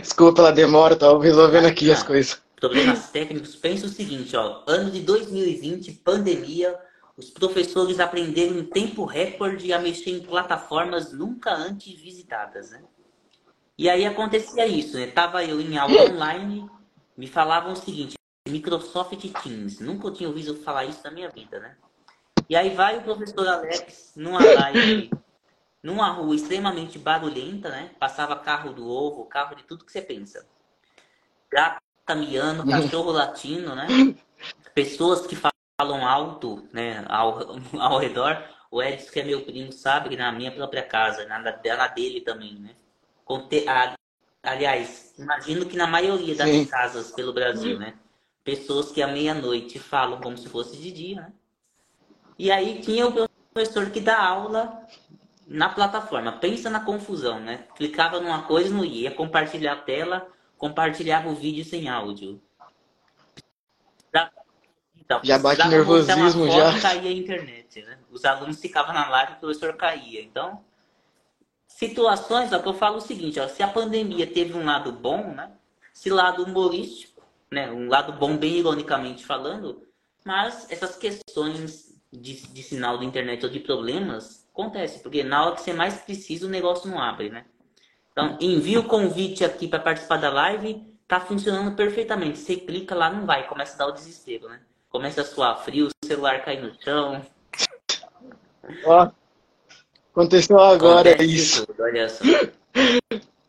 Desculpa 0.00 0.36
pela 0.36 0.52
demora, 0.52 0.96
tava 0.96 1.22
resolvendo 1.22 1.66
aqui 1.66 1.90
as 1.90 2.02
coisas. 2.02 2.42
Problemas 2.56 3.10
técnicos. 3.10 3.56
Pensa 3.56 3.86
o 3.86 3.88
seguinte, 3.88 4.36
ó. 4.36 4.62
Ano 4.66 4.90
de 4.90 5.00
2020, 5.00 5.92
pandemia, 6.04 6.78
os 7.16 7.30
professores 7.30 8.00
aprenderam 8.00 8.58
em 8.58 8.64
tempo 8.64 9.04
recorde 9.04 9.72
a 9.72 9.78
mexer 9.78 10.10
em 10.10 10.20
plataformas 10.20 11.12
nunca 11.12 11.52
antes 11.52 12.00
visitadas, 12.00 12.70
né? 12.70 12.82
E 13.76 13.88
aí 13.88 14.04
acontecia 14.04 14.66
isso, 14.66 14.96
né? 14.96 15.06
Tava 15.08 15.44
eu 15.44 15.60
em 15.60 15.76
aula 15.76 16.10
online, 16.10 16.68
me 17.16 17.26
falavam 17.26 17.72
o 17.72 17.76
seguinte, 17.76 18.14
Microsoft 18.48 19.20
Teams, 19.42 19.80
nunca 19.80 20.10
tinha 20.10 20.28
ouvido 20.28 20.54
falar 20.56 20.84
isso 20.84 21.00
na 21.04 21.10
minha 21.10 21.28
vida, 21.30 21.58
né? 21.58 21.76
E 22.48 22.54
aí 22.54 22.74
vai 22.74 22.98
o 22.98 23.02
professor 23.02 23.46
Alex 23.48 24.12
numa 24.16 24.38
live 24.38 25.10
numa 25.84 26.08
rua 26.08 26.34
extremamente 26.34 26.98
barulhenta, 26.98 27.68
né? 27.68 27.90
Passava 28.00 28.34
carro 28.36 28.72
do 28.72 28.88
ovo, 28.88 29.26
carro 29.26 29.54
de 29.54 29.64
tudo 29.64 29.84
que 29.84 29.92
você 29.92 30.00
pensa. 30.00 30.46
Gato 31.52 31.82
caminhando, 32.06 32.66
cachorro 32.66 33.12
latino, 33.12 33.74
né? 33.74 33.86
Pessoas 34.74 35.26
que 35.26 35.36
falam 35.36 36.06
alto, 36.06 36.66
né? 36.72 37.04
Ao, 37.06 37.38
ao 37.78 37.98
redor. 37.98 38.42
O 38.70 38.82
Edson, 38.82 39.12
que 39.12 39.20
é 39.20 39.24
meu 39.24 39.44
primo, 39.44 39.70
sabe 39.72 40.16
na 40.16 40.32
minha 40.32 40.50
própria 40.50 40.82
casa, 40.82 41.26
na, 41.26 41.38
na 41.38 41.86
dele 41.88 42.22
também, 42.22 42.54
né? 42.54 42.70
Conte, 43.22 43.68
a, 43.68 43.94
aliás, 44.42 45.14
imagino 45.18 45.66
que 45.66 45.76
na 45.76 45.86
maioria 45.86 46.34
das 46.34 46.48
Sim. 46.48 46.64
casas 46.64 47.12
pelo 47.12 47.34
Brasil, 47.34 47.78
né? 47.78 47.94
Pessoas 48.42 48.90
que 48.90 49.02
à 49.02 49.06
meia-noite 49.06 49.78
falam 49.78 50.18
como 50.20 50.36
se 50.36 50.48
fosse 50.48 50.78
de 50.78 50.90
dia, 50.90 51.20
né? 51.20 51.32
E 52.38 52.50
aí 52.50 52.80
tinha 52.80 53.06
o 53.06 53.28
professor 53.52 53.90
que 53.90 54.00
dá 54.00 54.18
aula 54.18 54.84
na 55.46 55.68
plataforma. 55.68 56.32
Pensa 56.32 56.70
na 56.70 56.80
confusão, 56.80 57.40
né? 57.40 57.66
Clicava 57.76 58.20
numa 58.20 58.42
coisa 58.42 58.74
não 58.74 58.84
ia, 58.84 59.10
compartilhar 59.10 59.72
a 59.72 59.76
tela, 59.76 60.26
compartilhava 60.56 61.28
o 61.28 61.34
vídeo 61.34 61.64
sem 61.64 61.88
áudio. 61.88 62.40
Então, 65.04 65.20
já 65.22 65.38
bate 65.38 65.68
nervosismo 65.68 66.50
já. 66.50 66.80
caía 66.80 67.10
a 67.10 67.12
internet, 67.12 67.82
né? 67.82 67.98
Os 68.10 68.24
alunos 68.24 68.58
ficavam 68.58 68.94
na 68.94 69.08
live 69.08 69.32
e 69.32 69.36
o 69.36 69.38
professor 69.38 69.76
caía. 69.76 70.22
Então, 70.22 70.64
situações, 71.66 72.52
ó, 72.52 72.58
que 72.58 72.68
eu 72.68 72.74
falo 72.74 72.96
o 72.96 73.02
seguinte, 73.02 73.38
ó, 73.38 73.46
se 73.46 73.62
a 73.62 73.68
pandemia 73.68 74.26
teve 74.26 74.54
um 74.54 74.64
lado 74.64 74.90
bom, 74.92 75.34
né? 75.34 75.52
Esse 75.94 76.08
lado 76.08 76.44
humorístico, 76.44 77.22
né? 77.50 77.70
Um 77.70 77.88
lado 77.88 78.14
bom 78.14 78.36
bem 78.36 78.54
ironicamente 78.54 79.26
falando, 79.26 79.86
mas 80.24 80.66
essas 80.70 80.96
questões 80.96 81.94
de, 82.10 82.34
de 82.48 82.62
sinal 82.62 82.96
da 82.96 83.04
internet 83.04 83.44
ou 83.44 83.50
de 83.50 83.60
problemas 83.60 84.43
Acontece, 84.54 85.00
porque 85.00 85.24
na 85.24 85.44
hora 85.44 85.56
que 85.56 85.62
você 85.62 85.72
mais 85.72 85.96
precisa, 85.96 86.46
o 86.46 86.48
negócio 86.48 86.88
não 86.88 87.02
abre, 87.02 87.28
né? 87.28 87.44
Então, 88.12 88.38
envia 88.40 88.78
o 88.78 88.84
convite 88.84 89.44
aqui 89.44 89.66
para 89.66 89.80
participar 89.80 90.18
da 90.18 90.30
live, 90.30 90.80
tá 91.08 91.18
funcionando 91.18 91.74
perfeitamente. 91.74 92.38
Você 92.38 92.54
clica 92.54 92.94
lá, 92.94 93.10
não 93.10 93.26
vai, 93.26 93.48
começa 93.48 93.74
a 93.74 93.78
dar 93.78 93.88
o 93.88 93.92
desespero, 93.92 94.48
né? 94.48 94.60
Começa 94.88 95.22
a 95.22 95.24
suar 95.24 95.58
frio, 95.64 95.88
o 95.88 96.06
celular 96.06 96.44
cai 96.44 96.60
no 96.60 96.72
chão. 96.80 97.20
Ó, 98.84 99.10
aconteceu 100.12 100.60
agora 100.60 101.10
Acontece 101.10 101.34
isso. 101.34 101.66
Tudo, 101.66 101.82
olha 101.82 102.08
só. 102.08 102.22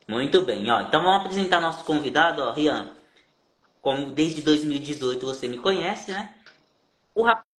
Muito 0.07 0.41
bem, 0.41 0.71
ó. 0.71 0.81
Então 0.81 1.03
vamos 1.03 1.21
apresentar 1.21 1.61
nosso 1.61 1.85
convidado, 1.85 2.41
ó, 2.41 2.51
Rian. 2.51 2.89
Como 3.79 4.09
desde 4.09 4.41
2018 4.41 5.23
você 5.23 5.47
me 5.47 5.59
conhece, 5.59 6.11
né? 6.11 6.33
O 7.13 7.21
rapaz 7.21 7.54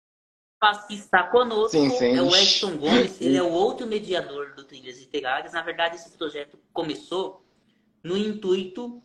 que 0.87 0.95
está 0.95 1.25
conosco 1.25 1.71
sim, 1.71 1.91
sim. 1.91 2.17
é 2.17 2.23
o 2.23 2.35
Edson 2.35 2.77
Gomes, 2.77 3.21
ele 3.21 3.37
é 3.37 3.43
o 3.43 3.51
outro 3.51 3.87
mediador 3.87 4.55
do 4.55 4.65
Trilhas 4.65 4.99
Literárias. 4.99 5.53
Na 5.53 5.63
verdade, 5.63 5.97
esse 5.97 6.11
projeto 6.17 6.59
começou 6.73 7.45
no 8.03 8.17
intuito 8.17 9.03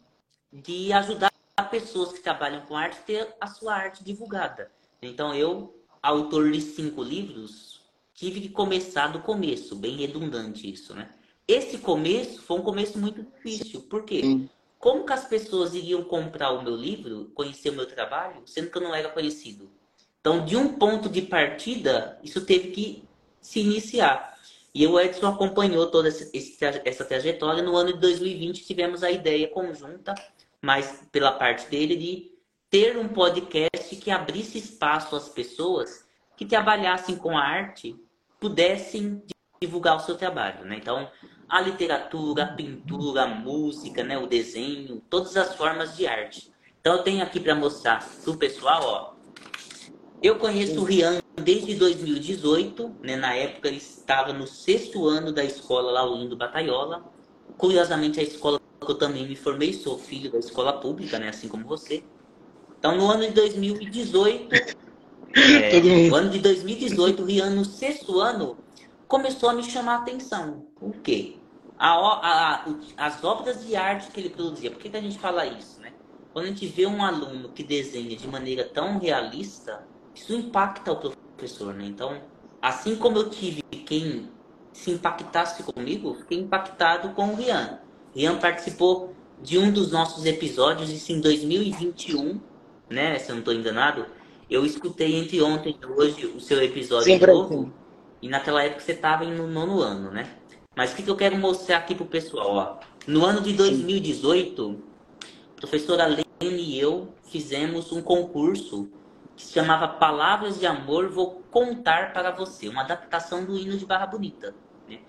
de 0.52 0.92
ajudar 0.94 1.32
pessoas 1.70 2.12
que 2.12 2.20
trabalham 2.20 2.62
com 2.62 2.76
arte 2.76 2.98
a 2.98 3.04
ter 3.04 3.36
a 3.40 3.48
sua 3.48 3.76
arte 3.76 4.04
divulgada. 4.04 4.72
Então, 5.02 5.34
eu, 5.34 5.76
autor 6.02 6.52
de 6.52 6.62
cinco 6.62 7.04
livros, 7.04 7.82
tive 8.14 8.42
que 8.42 8.50
começar 8.50 9.08
do 9.08 9.22
começo, 9.22 9.76
bem 9.76 9.96
redundante 9.98 10.72
isso, 10.72 10.94
né? 10.94 11.10
Esse 11.48 11.78
começo 11.78 12.42
foi 12.42 12.60
um 12.60 12.64
começo 12.64 12.98
muito 12.98 13.24
difícil. 13.24 13.82
Por 13.82 14.04
quê? 14.04 14.22
Sim. 14.22 14.50
Como 14.80 15.06
que 15.06 15.14
as 15.14 15.26
pessoas 15.26 15.74
iriam 15.76 16.04
comprar 16.04 16.52
o 16.52 16.64
meu 16.64 16.76
livro, 16.76 17.32
conhecer 17.36 17.70
o 17.70 17.74
meu 17.74 17.86
trabalho, 17.86 18.42
sendo 18.46 18.72
que 18.72 18.78
eu 18.78 18.82
não 18.82 18.96
era 18.96 19.10
conhecido? 19.10 19.70
Então, 20.22 20.46
de 20.46 20.56
um 20.56 20.78
ponto 20.78 21.10
de 21.10 21.24
partida, 21.24 22.20
isso 22.24 22.46
teve 22.46 22.70
que 22.70 23.04
se 23.42 23.60
iniciar. 23.60 24.38
E 24.74 24.86
o 24.88 25.00
Edson 25.00 25.28
acompanhou 25.28 25.88
toda 25.88 26.08
essa 26.08 27.04
trajetória. 27.04 27.64
No 27.64 27.76
ano 27.76 27.92
de 27.92 28.00
2020, 28.00 28.64
tivemos 28.64 29.04
a 29.04 29.12
ideia 29.12 29.48
conjunta, 29.48 30.14
mas 30.62 31.04
pela 31.12 31.32
parte 31.32 31.68
dele, 31.70 31.96
de 31.96 32.32
ter 32.70 32.98
um 32.98 33.08
podcast 33.08 33.96
que 33.96 34.12
abrisse 34.12 34.60
espaço 34.60 35.16
às 35.16 35.28
pessoas 35.28 36.08
que 36.38 36.46
trabalhassem 36.46 37.18
com 37.18 37.38
a 37.38 37.44
arte 37.44 37.96
pudessem 38.40 39.24
divulgar 39.60 39.98
o 39.98 40.00
seu 40.00 40.16
trabalho, 40.16 40.66
né? 40.66 40.78
Então, 40.78 41.10
a 41.50 41.60
literatura, 41.60 42.44
a 42.44 42.54
pintura, 42.54 43.24
a 43.24 43.28
música, 43.28 44.04
né, 44.04 44.18
o 44.18 44.26
desenho, 44.26 45.02
todas 45.10 45.36
as 45.36 45.56
formas 45.56 45.98
de 45.98 46.08
arte. 46.08 46.52
Então, 46.80 46.96
eu 46.96 47.04
tenho 47.04 47.22
aqui 47.22 47.40
para 47.40 47.54
mostrar 47.54 48.08
para 48.24 48.32
o 48.32 48.38
pessoal, 48.38 48.82
ó. 48.84 49.21
Eu 50.22 50.36
conheço 50.36 50.80
o 50.80 50.84
Rian 50.84 51.20
desde 51.36 51.74
2018, 51.74 52.96
né? 53.02 53.16
Na 53.16 53.34
época 53.34 53.68
ele 53.68 53.78
estava 53.78 54.32
no 54.32 54.46
sexto 54.46 55.08
ano 55.08 55.32
da 55.32 55.44
escola 55.44 55.92
Laurindo 55.92 56.38
Bataiola. 56.38 57.04
Curiosamente, 57.58 58.20
a 58.20 58.24
escola 58.24 58.60
que 58.80 58.92
eu 58.92 58.96
também 58.96 59.28
me 59.28 59.36
formei, 59.36 59.74
sou 59.74 59.98
filho 59.98 60.32
da 60.32 60.38
escola 60.38 60.74
pública, 60.74 61.18
né? 61.18 61.30
Assim 61.30 61.48
como 61.48 61.66
você. 61.66 62.04
Então, 62.78 62.96
no 62.96 63.10
ano 63.10 63.24
de 63.24 63.32
2018, 63.32 64.56
é, 65.36 65.80
no 66.10 66.16
ano 66.16 66.30
de 66.30 66.40
2018, 66.40 67.24
o 67.24 67.26
Rian, 67.26 67.50
no 67.50 67.66
sexto 67.66 68.20
ano, 68.20 68.58
começou 69.08 69.50
a 69.50 69.54
me 69.54 69.64
chamar 69.64 69.96
a 69.96 69.98
atenção. 70.02 70.68
O 70.80 70.92
quê? 70.92 71.38
A, 71.80 71.94
a, 71.96 72.66
as 72.96 73.24
obras 73.24 73.66
de 73.66 73.76
arte 73.76 74.12
que 74.12 74.20
ele 74.20 74.30
produzia. 74.30 74.70
Por 74.70 74.80
que, 74.80 74.90
que 74.90 74.98
a 74.98 75.02
gente 75.02 75.18
fala 75.18 75.48
isso, 75.48 75.82
né? 75.82 75.92
Quando 76.32 76.46
a 76.46 76.48
gente 76.50 76.68
vê 76.68 76.86
um 76.86 77.04
aluno 77.04 77.50
que 77.50 77.64
desenha 77.64 78.16
de 78.16 78.28
maneira 78.28 78.64
tão 78.64 79.00
realista, 79.00 79.84
isso 80.16 80.34
impacta 80.34 80.92
o 80.92 81.12
professor, 81.36 81.74
né? 81.74 81.86
Então, 81.86 82.22
assim 82.62 82.96
como 82.96 83.18
eu 83.18 83.30
tive 83.30 83.62
quem 83.62 84.30
se 84.74 84.92
impactasse 84.92 85.64
comigo, 85.64 86.16
fiquei 86.16 86.40
impactado 86.40 87.10
com 87.10 87.30
o 87.30 87.36
Rian. 87.36 87.80
Rian 88.16 88.38
participou 88.38 89.14
de 89.42 89.58
um 89.58 89.72
dos 89.72 89.92
nossos 89.92 90.26
episódios, 90.26 90.90
isso 90.90 91.12
em 91.12 91.20
2021, 91.20 92.40
né? 92.90 93.18
Se 93.18 93.30
eu 93.30 93.36
não 93.36 93.40
estou 93.40 93.54
enganado. 93.54 94.06
Eu 94.50 94.66
escutei 94.66 95.16
entre 95.16 95.42
ontem 95.42 95.78
e 95.82 95.86
hoje 95.86 96.26
o 96.26 96.40
seu 96.40 96.62
episódio 96.62 97.06
Sim, 97.06 97.26
novo. 97.26 97.74
E 98.22 98.28
naquela 98.28 98.64
época 98.64 98.82
você 98.82 98.92
estava 98.92 99.24
no 99.24 99.48
nono 99.48 99.80
ano, 99.80 100.12
né? 100.12 100.30
Mas 100.76 100.92
o 100.92 100.96
que, 100.96 101.04
que 101.04 101.10
eu 101.10 101.16
quero 101.16 101.38
mostrar 101.38 101.78
aqui 101.78 101.96
pro 101.96 102.06
pessoal, 102.06 102.54
ó. 102.54 102.80
No 103.08 103.26
ano 103.26 103.42
de 103.42 103.54
2018, 103.54 104.78
a 105.58 105.60
professora 105.60 106.06
Lene 106.06 106.62
e 106.62 106.80
eu 106.80 107.08
fizemos 107.24 107.92
um 107.92 108.02
concurso 108.02 108.90
que 109.36 109.44
se 109.44 109.54
chamava 109.54 109.88
Palavras 109.88 110.60
de 110.60 110.66
Amor 110.66 111.10
Vou 111.10 111.42
Contar 111.52 112.14
para 112.14 112.32
Você, 112.32 112.68
uma 112.68 112.82
adaptação 112.82 113.44
do 113.44 113.58
hino 113.58 113.78
de 113.78 113.86
Barra 113.86 114.06
Bonita. 114.06 114.56
Né? 114.90 115.00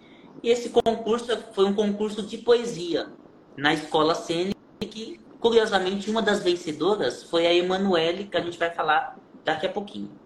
E 0.43 0.49
esse 0.51 0.71
concurso 0.71 1.37
foi 1.53 1.65
um 1.65 1.75
concurso 1.75 2.23
de 2.23 2.39
poesia 2.39 3.09
na 3.57 3.73
escola 3.73 4.15
cênica 4.15 4.59
que, 4.81 5.21
curiosamente, 5.41 6.11
uma 6.11 6.23
das 6.23 6.43
vencedoras 6.43 7.23
foi 7.25 7.47
a 7.47 7.55
Emanuele, 7.55 8.25
que 8.25 8.37
a 8.37 8.41
gente 8.41 8.59
vai 8.59 8.71
falar 8.71 9.17
daqui 9.45 9.67
a 9.67 9.71
pouquinho. 9.71 10.23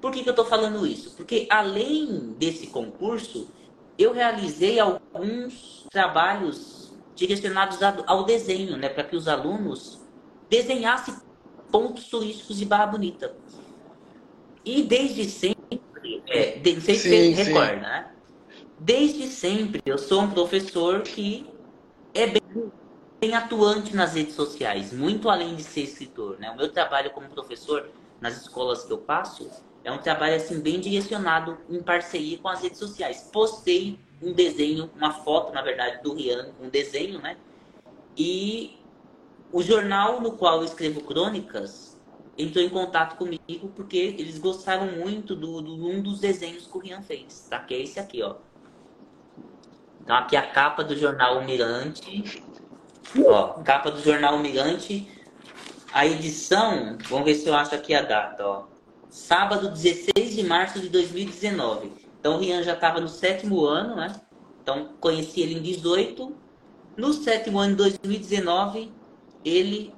Por 0.00 0.12
que, 0.12 0.22
que 0.22 0.28
eu 0.28 0.32
estou 0.32 0.44
falando 0.44 0.86
isso? 0.86 1.16
Porque 1.16 1.46
além 1.50 2.34
desse 2.38 2.68
concurso, 2.68 3.48
eu 3.98 4.12
realizei 4.12 4.78
alguns 4.78 5.86
trabalhos 5.90 6.94
direcionados 7.14 7.78
ao 8.06 8.24
desenho, 8.24 8.76
né, 8.76 8.88
para 8.88 9.04
que 9.04 9.16
os 9.16 9.26
alunos 9.26 10.00
desenhassem 10.50 11.14
pontos 11.70 12.04
turísticos 12.08 12.58
de 12.58 12.64
Barra 12.64 12.86
Bonita. 12.86 13.34
E 14.64 14.82
desde 14.82 15.28
sempre, 15.28 15.80
é, 16.28 16.58
não 16.58 16.80
sei 16.80 16.94
se 16.96 17.08
você 17.08 17.30
recorda, 17.30 17.76
né? 17.76 18.10
Desde 18.78 19.28
sempre 19.28 19.80
eu 19.86 19.96
sou 19.96 20.22
um 20.22 20.30
professor 20.30 21.02
que 21.02 21.46
é 22.12 22.26
bem, 22.26 22.72
bem 23.20 23.34
atuante 23.34 23.94
nas 23.94 24.14
redes 24.14 24.34
sociais, 24.34 24.92
muito 24.92 25.30
além 25.30 25.54
de 25.54 25.62
ser 25.62 25.82
escritor. 25.82 26.38
Né? 26.38 26.50
O 26.50 26.56
meu 26.56 26.70
trabalho 26.70 27.10
como 27.10 27.28
professor 27.28 27.88
nas 28.20 28.36
escolas 28.40 28.84
que 28.84 28.92
eu 28.92 28.98
passo 28.98 29.48
é 29.84 29.92
um 29.92 29.98
trabalho 29.98 30.36
assim 30.36 30.60
bem 30.60 30.80
direcionado 30.80 31.58
em 31.70 31.82
parceria 31.82 32.38
com 32.38 32.48
as 32.48 32.60
redes 32.60 32.78
sociais. 32.78 33.30
Postei 33.32 33.98
um 34.20 34.32
desenho, 34.32 34.90
uma 34.96 35.12
foto, 35.12 35.52
na 35.52 35.62
verdade, 35.62 36.02
do 36.02 36.12
Rian, 36.14 36.50
um 36.60 36.68
desenho, 36.68 37.20
né? 37.20 37.36
E 38.16 38.78
o 39.52 39.62
jornal 39.62 40.20
no 40.20 40.32
qual 40.32 40.58
eu 40.58 40.64
escrevo 40.64 41.00
crônicas 41.00 41.96
entrou 42.38 42.62
em 42.62 42.68
contato 42.68 43.16
comigo 43.16 43.68
porque 43.74 43.96
eles 43.96 44.38
gostaram 44.38 44.86
muito 44.92 45.34
do, 45.34 45.62
do 45.62 45.88
um 45.88 46.02
dos 46.02 46.20
desenhos 46.20 46.66
que 46.66 46.76
o 46.76 46.80
Rian 46.80 47.02
fez, 47.02 47.46
tá? 47.48 47.58
Que 47.60 47.74
é 47.74 47.82
esse 47.82 47.98
aqui, 47.98 48.22
ó. 48.22 48.36
Então 50.02 50.16
aqui 50.16 50.36
a 50.36 50.46
capa 50.46 50.84
do 50.84 50.96
jornal 50.96 51.42
Mirante. 51.44 52.42
Ó, 53.24 53.54
capa 53.62 53.90
do 53.90 54.00
jornal 54.02 54.38
Mirante. 54.38 55.08
A 55.92 56.06
edição, 56.06 56.98
vamos 57.08 57.24
ver 57.24 57.34
se 57.34 57.48
eu 57.48 57.54
acho 57.54 57.74
aqui 57.74 57.94
a 57.94 58.02
data, 58.02 58.46
ó 58.46 58.76
sábado 59.16 59.70
16 59.70 60.36
de 60.36 60.42
março 60.42 60.78
de 60.78 60.90
2019. 60.90 61.90
Então 62.20 62.36
o 62.36 62.38
Rian 62.38 62.62
já 62.62 62.74
estava 62.74 63.00
no 63.00 63.08
sétimo 63.08 63.64
ano, 63.64 63.96
né? 63.96 64.20
Então 64.62 64.90
conheci 65.00 65.40
ele 65.40 65.54
em 65.54 65.62
18. 65.62 66.34
No 66.96 67.12
sétimo 67.12 67.58
ano 67.58 67.70
de 67.70 67.76
2019, 67.76 68.92
ele 69.46 69.94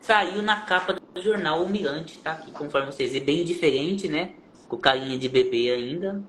saiu 0.00 0.40
na 0.40 0.62
capa 0.62 0.94
do 0.94 1.22
jornal 1.22 1.62
O 1.62 1.68
Mirante, 1.68 2.18
tá? 2.18 2.32
Aqui, 2.32 2.50
conforme 2.50 2.90
vocês 2.90 3.12
veem, 3.12 3.24
bem 3.24 3.44
diferente, 3.44 4.08
né? 4.08 4.30
Com 4.66 4.78
carinha 4.78 5.18
de 5.18 5.28
bebê 5.28 5.70
ainda. 5.72 6.22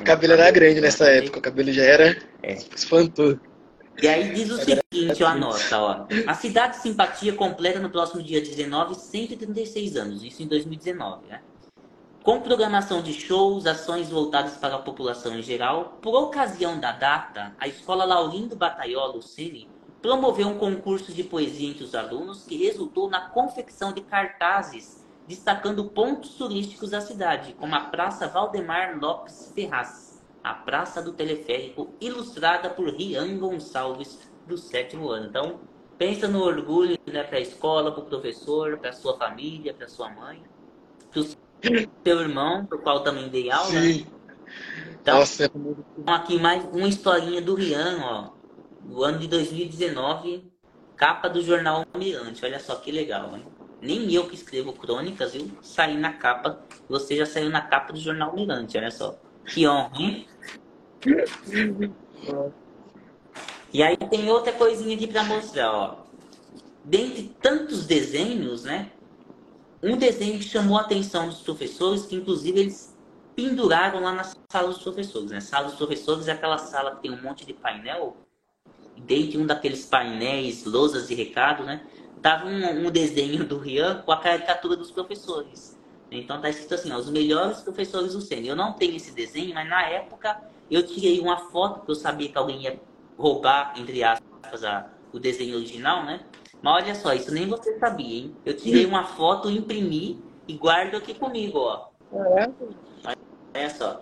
O 0.00 0.04
cabelo 0.04 0.32
era 0.32 0.50
grande 0.50 0.80
nessa 0.80 1.10
época, 1.10 1.38
o 1.38 1.42
cabelo 1.42 1.70
já 1.70 1.82
era 1.82 2.16
é. 2.42 2.54
espantoso. 2.54 3.38
E 4.00 4.06
aí 4.06 4.32
diz 4.32 4.50
o 4.50 4.58
seguinte, 4.58 5.22
ó, 5.22 5.26
anota, 5.26 5.78
ó. 5.78 6.06
A 6.26 6.34
cidade 6.34 6.76
Simpatia 6.76 7.32
completa 7.34 7.80
no 7.80 7.90
próximo 7.90 8.22
dia 8.22 8.40
19 8.40 8.94
136 8.94 9.96
anos, 9.96 10.22
isso 10.22 10.42
em 10.42 10.46
2019, 10.46 11.26
né? 11.26 11.40
Com 12.26 12.40
programação 12.40 13.02
de 13.02 13.12
shows, 13.12 13.68
ações 13.68 14.10
voltadas 14.10 14.56
para 14.56 14.74
a 14.74 14.80
população 14.80 15.38
em 15.38 15.42
geral, 15.42 15.96
por 16.02 16.12
ocasião 16.24 16.76
da 16.76 16.90
data, 16.90 17.54
a 17.56 17.68
Escola 17.68 18.04
Laurindo 18.04 18.56
Bataiolo 18.56 19.22
Cine 19.22 19.70
promoveu 20.02 20.48
um 20.48 20.58
concurso 20.58 21.12
de 21.12 21.22
poesia 21.22 21.70
entre 21.70 21.84
os 21.84 21.94
alunos 21.94 22.42
que 22.42 22.56
resultou 22.56 23.08
na 23.08 23.28
confecção 23.28 23.92
de 23.92 24.00
cartazes 24.00 25.06
destacando 25.28 25.84
pontos 25.84 26.30
turísticos 26.30 26.90
da 26.90 27.00
cidade, 27.00 27.52
como 27.52 27.76
a 27.76 27.80
Praça 27.82 28.26
Valdemar 28.26 28.98
Lopes 28.98 29.52
Ferraz 29.54 30.20
a 30.42 30.52
Praça 30.52 31.00
do 31.00 31.12
Teleférico, 31.12 31.94
ilustrada 32.00 32.68
por 32.68 32.88
Rian 32.88 33.38
Gonçalves, 33.38 34.28
do 34.44 34.58
sétimo 34.58 35.10
ano. 35.10 35.26
Então, 35.26 35.60
pensa 35.96 36.26
no 36.26 36.42
orgulho 36.42 36.98
né, 37.06 37.22
para 37.22 37.38
a 37.38 37.40
escola, 37.40 37.92
para 37.92 38.02
o 38.02 38.06
professor, 38.06 38.78
para 38.78 38.90
a 38.90 38.92
sua 38.92 39.16
família, 39.16 39.72
para 39.72 39.86
a 39.86 39.88
sua 39.88 40.08
mãe, 40.08 40.42
para 41.12 41.20
o 41.20 41.45
seu 42.04 42.20
irmão, 42.20 42.66
o 42.72 42.78
qual 42.78 43.02
também 43.02 43.28
dei 43.28 43.50
aula. 43.50 43.70
Sim. 43.70 44.06
Então, 45.00 45.18
Nossa. 45.20 45.44
É 45.44 45.50
então, 45.54 46.14
aqui 46.14 46.38
mais 46.38 46.64
uma 46.64 46.88
historinha 46.88 47.40
do 47.40 47.54
Rian, 47.54 47.98
ó, 48.02 48.30
do 48.80 49.04
ano 49.04 49.18
de 49.18 49.28
2019, 49.28 50.50
capa 50.96 51.28
do 51.28 51.42
jornal 51.42 51.84
Almirante. 51.92 52.44
Olha 52.44 52.58
só 52.58 52.74
que 52.76 52.90
legal, 52.90 53.36
hein? 53.36 53.44
Nem 53.80 54.12
eu 54.12 54.26
que 54.26 54.34
escrevo 54.34 54.72
crônicas, 54.72 55.34
viu? 55.34 55.50
Saí 55.62 55.96
na 55.96 56.12
capa, 56.12 56.60
você 56.88 57.16
já 57.16 57.26
saiu 57.26 57.50
na 57.50 57.60
capa 57.60 57.92
do 57.92 58.00
jornal 58.00 58.30
Almirante, 58.30 58.76
olha 58.76 58.90
só. 58.90 59.16
Que 59.46 59.68
honra, 59.68 59.92
hein? 60.00 60.26
E 63.72 63.82
aí 63.82 63.96
tem 63.96 64.28
outra 64.30 64.52
coisinha 64.52 64.96
aqui 64.96 65.06
para 65.06 65.22
mostrar, 65.22 65.72
ó. 65.72 66.06
Dentre 66.84 67.34
tantos 67.40 67.86
desenhos, 67.86 68.64
né? 68.64 68.90
Um 69.82 69.96
desenho 69.96 70.38
que 70.38 70.44
chamou 70.44 70.78
a 70.78 70.82
atenção 70.82 71.28
dos 71.28 71.40
professores, 71.40 72.06
que 72.06 72.16
inclusive 72.16 72.60
eles 72.60 72.96
penduraram 73.34 74.00
lá 74.00 74.12
na 74.12 74.24
sala 74.50 74.68
dos 74.68 74.82
professores, 74.82 75.30
né? 75.30 75.40
Sala 75.40 75.66
dos 75.68 75.76
professores 75.76 76.26
é 76.26 76.32
aquela 76.32 76.56
sala 76.56 76.96
que 76.96 77.02
tem 77.02 77.10
um 77.10 77.22
monte 77.22 77.44
de 77.44 77.52
painel. 77.52 78.16
E 78.96 79.00
dentro 79.00 79.32
de 79.32 79.38
um 79.38 79.46
daqueles 79.46 79.84
painéis, 79.84 80.64
lousas 80.64 81.08
de 81.08 81.14
recado, 81.14 81.62
né? 81.62 81.84
Tava 82.22 82.46
um, 82.46 82.86
um 82.86 82.90
desenho 82.90 83.44
do 83.44 83.58
Rian 83.58 84.02
com 84.02 84.10
a 84.10 84.16
caricatura 84.18 84.74
dos 84.74 84.90
professores. 84.90 85.78
Então 86.10 86.40
tá 86.40 86.48
escrito 86.48 86.74
assim, 86.74 86.90
ó, 86.92 86.96
os 86.96 87.10
melhores 87.10 87.60
professores 87.60 88.14
do 88.14 88.20
Sênior. 88.22 88.50
Eu 88.50 88.56
não 88.56 88.72
tenho 88.72 88.96
esse 88.96 89.12
desenho, 89.12 89.54
mas 89.54 89.68
na 89.68 89.82
época 89.82 90.40
eu 90.70 90.82
tirei 90.86 91.20
uma 91.20 91.36
foto, 91.36 91.80
porque 91.80 91.90
eu 91.90 91.96
sabia 91.96 92.28
que 92.30 92.38
alguém 92.38 92.62
ia 92.62 92.80
roubar, 93.18 93.74
entre 93.76 94.02
aspas, 94.02 94.64
a, 94.64 94.88
o 95.12 95.18
desenho 95.18 95.56
original, 95.56 96.04
né? 96.04 96.24
Mas 96.66 96.82
olha 96.82 96.94
só, 96.96 97.14
isso 97.14 97.32
nem 97.32 97.46
você 97.46 97.78
sabia, 97.78 98.22
hein? 98.22 98.36
Eu 98.44 98.56
tirei 98.56 98.84
uma 98.86 99.04
foto, 99.04 99.48
imprimi 99.48 100.20
e 100.48 100.54
guardo 100.54 100.96
aqui 100.96 101.14
comigo, 101.14 101.60
ó. 101.60 101.90
É. 102.12 102.50
Olha 103.54 103.70
só. 103.70 104.00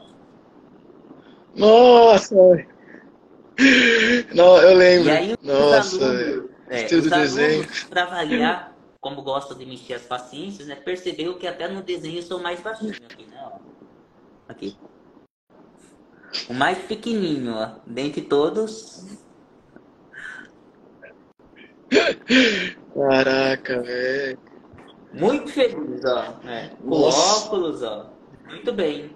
Nossa! 1.55 2.35
Não, 4.35 4.57
eu 4.63 4.75
lembro. 4.79 5.13
Aí, 5.13 5.37
Nossa, 5.43 6.07
alunos, 6.07 6.51
é, 6.71 6.85
desenho. 6.85 7.69
Para 7.91 8.05
avaliar 8.05 8.75
como 8.99 9.21
gosta 9.21 9.55
de 9.55 9.67
mexer 9.67 9.93
as 9.93 10.07
paciências, 10.07 10.67
né? 10.67 10.75
Percebeu 10.75 11.37
que 11.37 11.47
até 11.47 11.69
no 11.69 11.83
desenho 11.83 12.21
eu 12.21 12.23
sou 12.23 12.41
mais 12.41 12.63
baixinho 12.63 12.95
aqui, 12.95 13.27
né? 13.27 13.53
Aqui. 14.49 14.79
O 16.49 16.55
mais 16.55 16.79
pequenininho, 16.79 17.57
ó. 17.57 17.73
Dentre 17.87 18.23
todos. 18.23 19.05
Caraca, 22.95 23.83
velho. 23.83 24.39
Muito 25.13 25.51
feliz, 25.51 26.05
ó. 26.05 26.35
É, 26.49 26.71
com 26.83 26.91
óculos, 26.91 27.83
ó. 27.83 28.11
Muito 28.49 28.73
bem. 28.73 29.15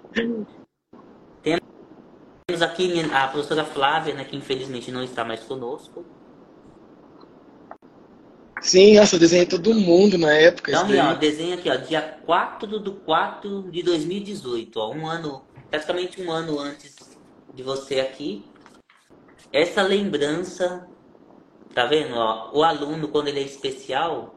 Temos 2.49 2.61
aqui 2.61 2.99
a 3.13 3.27
professora 3.27 3.63
Flávia, 3.63 4.15
né, 4.15 4.23
que 4.23 4.35
infelizmente 4.35 4.91
não 4.91 5.03
está 5.03 5.23
mais 5.23 5.41
conosco. 5.41 6.03
Sim, 8.61 8.97
nossa, 8.97 9.15
eu 9.15 9.19
desenhei 9.19 9.45
todo 9.45 9.73
mundo 9.73 10.17
na 10.17 10.33
época. 10.33 10.71
Então, 10.71 11.11
ó, 11.11 11.13
desenho 11.13 11.53
aqui, 11.53 11.69
ó, 11.69 11.75
dia 11.75 12.01
4 12.25 12.79
do 12.79 12.93
4 12.93 13.69
de 13.71 13.83
2018, 13.83 14.79
ó, 14.79 14.91
um 14.91 15.07
ano, 15.07 15.43
praticamente 15.69 16.21
um 16.21 16.31
ano 16.31 16.59
antes 16.59 16.95
de 17.53 17.63
você 17.63 17.99
aqui. 17.99 18.43
Essa 19.53 19.81
lembrança, 19.81 20.87
tá 21.79 21.85
vendo, 21.85 22.13
ó, 22.13 22.51
o 22.53 22.61
aluno, 22.61 23.07
quando 23.07 23.29
ele 23.29 23.39
é 23.39 23.43
especial, 23.43 24.35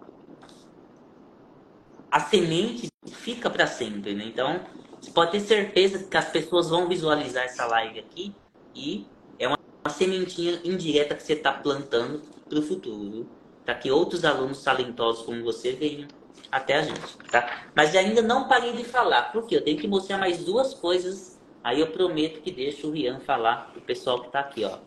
a 2.09 2.21
semente 2.21 2.87
fica 3.11 3.51
para 3.51 3.67
sempre, 3.67 4.15
né? 4.15 4.27
Então, 4.27 4.61
você 5.01 5.11
pode 5.11 5.33
ter 5.33 5.41
certeza 5.41 6.05
que 6.05 6.17
as 6.17 6.29
pessoas 6.29 6.71
vão 6.71 6.89
visualizar 6.89 7.43
essa 7.43 7.67
live 7.67 7.99
aqui 7.99 8.33
e 8.77 9.09
é 9.41 9.49
uma, 9.49 9.59
uma 9.85 9.93
sementinha 9.93 10.61
indireta 10.63 11.17
que 11.17 11.23
você 11.25 11.33
está 11.33 11.53
plantando 11.53 12.23
para 12.49 12.61
o 12.61 12.63
futuro, 12.63 13.29
para 13.65 13.75
que 13.75 13.91
outros 13.91 14.25
alunos 14.25 14.63
talentosos 14.63 15.25
como 15.25 15.43
você 15.43 15.73
venham 15.73 16.07
até 16.53 16.77
a 16.77 16.83
gente, 16.83 17.17
tá? 17.29 17.65
Mas 17.75 17.97
ainda 17.97 18.23
não 18.23 18.47
parei 18.47 18.73
de 18.73 18.85
falar, 18.85 19.33
porque 19.33 19.57
eu 19.57 19.65
tenho 19.65 19.79
que 19.79 19.89
mostrar 19.89 20.17
mais 20.17 20.45
duas 20.45 20.75
coisas, 20.75 21.41
aí 21.65 21.81
eu 21.81 21.89
prometo 21.89 22.41
que 22.41 22.53
deixo 22.53 22.87
o 22.87 22.93
Rian 22.93 23.19
falar 23.19 23.73
pro 23.73 23.81
pessoal 23.81 24.21
que 24.21 24.27
está 24.27 24.39
aqui, 24.39 24.65
ó. 24.65 24.79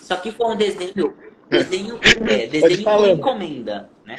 Isso 0.00 0.14
aqui 0.14 0.32
foi 0.32 0.46
um 0.46 0.56
desenho, 0.56 1.14
desenho, 1.58 1.98
é, 2.28 2.46
desenho 2.46 2.84
com 2.84 3.06
encomenda, 3.06 3.90
né? 4.04 4.16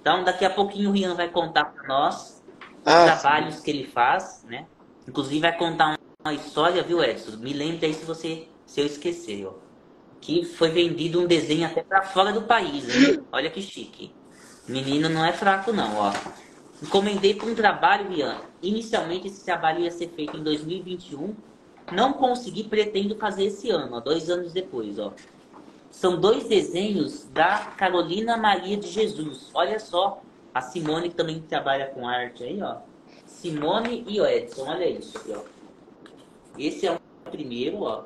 Então, 0.00 0.22
daqui 0.24 0.44
a 0.44 0.50
pouquinho 0.50 0.90
o 0.90 0.92
Rian 0.92 1.14
vai 1.14 1.28
contar 1.28 1.64
para 1.64 1.88
nós 1.88 2.42
os 2.84 2.92
ah, 2.92 3.04
trabalhos 3.04 3.56
sim. 3.56 3.62
que 3.62 3.70
ele 3.70 3.86
faz, 3.86 4.44
né? 4.48 4.66
Inclusive 5.08 5.40
vai 5.40 5.56
contar 5.56 5.98
uma 6.24 6.34
história, 6.34 6.82
viu, 6.82 7.02
Edson? 7.02 7.36
Me 7.38 7.52
lembre 7.52 7.86
aí 7.86 7.94
se 7.94 8.04
você 8.04 8.48
se 8.66 8.80
eu 8.80 8.86
esquecer, 8.86 9.46
ó 9.46 9.64
que 10.24 10.42
foi 10.42 10.70
vendido 10.70 11.20
um 11.20 11.26
desenho 11.26 11.66
até 11.66 11.82
para 11.82 12.02
fora 12.02 12.32
do 12.32 12.42
país. 12.42 12.88
Hein? 12.88 13.22
Olha 13.30 13.50
que 13.50 13.60
chique. 13.60 14.10
Menino 14.66 15.10
não 15.10 15.22
é 15.22 15.34
fraco 15.34 15.70
não, 15.70 15.98
ó. 15.98 16.12
Encomendei 16.82 17.34
para 17.34 17.46
um 17.46 17.54
trabalho, 17.54 18.10
Ian. 18.10 18.38
Inicialmente 18.62 19.26
esse 19.26 19.44
trabalho 19.44 19.80
ia 19.80 19.90
ser 19.90 20.08
feito 20.08 20.38
em 20.38 20.42
2021. 20.42 21.34
Não 21.92 22.14
consegui, 22.14 22.64
pretendo 22.64 23.14
fazer 23.16 23.44
esse 23.44 23.68
ano, 23.68 23.96
ó, 23.96 24.00
dois 24.00 24.30
anos 24.30 24.54
depois, 24.54 24.98
ó. 24.98 25.12
São 25.94 26.20
dois 26.20 26.48
desenhos 26.48 27.24
da 27.32 27.58
Carolina 27.76 28.36
Maria 28.36 28.76
de 28.76 28.88
Jesus. 28.88 29.50
Olha 29.54 29.78
só, 29.78 30.20
a 30.52 30.60
Simone 30.60 31.08
que 31.08 31.14
também 31.14 31.40
trabalha 31.40 31.86
com 31.86 32.06
arte 32.06 32.44
aí, 32.44 32.60
ó. 32.60 32.78
Simone 33.24 34.04
e 34.06 34.20
o 34.20 34.26
Edson, 34.26 34.68
olha 34.68 34.88
isso 34.88 35.16
aqui, 35.16 35.32
ó. 35.32 35.40
Esse 36.58 36.86
é 36.86 36.92
o 36.92 37.00
primeiro, 37.30 37.82
ó 37.82 38.04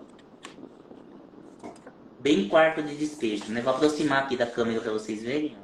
bem 2.20 2.48
quarto 2.48 2.82
de 2.82 2.96
despejo, 2.96 3.44
né? 3.48 3.60
Vou 3.60 3.72
aproximar 3.72 4.24
aqui 4.24 4.36
da 4.36 4.46
câmera 4.46 4.80
para 4.80 4.92
vocês 4.92 5.22
verem. 5.22 5.56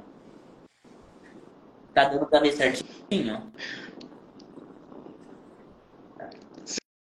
Tá 1.93 2.05
dando 2.05 2.25
para 2.25 2.39
ver 2.39 2.53
certinho? 2.53 3.51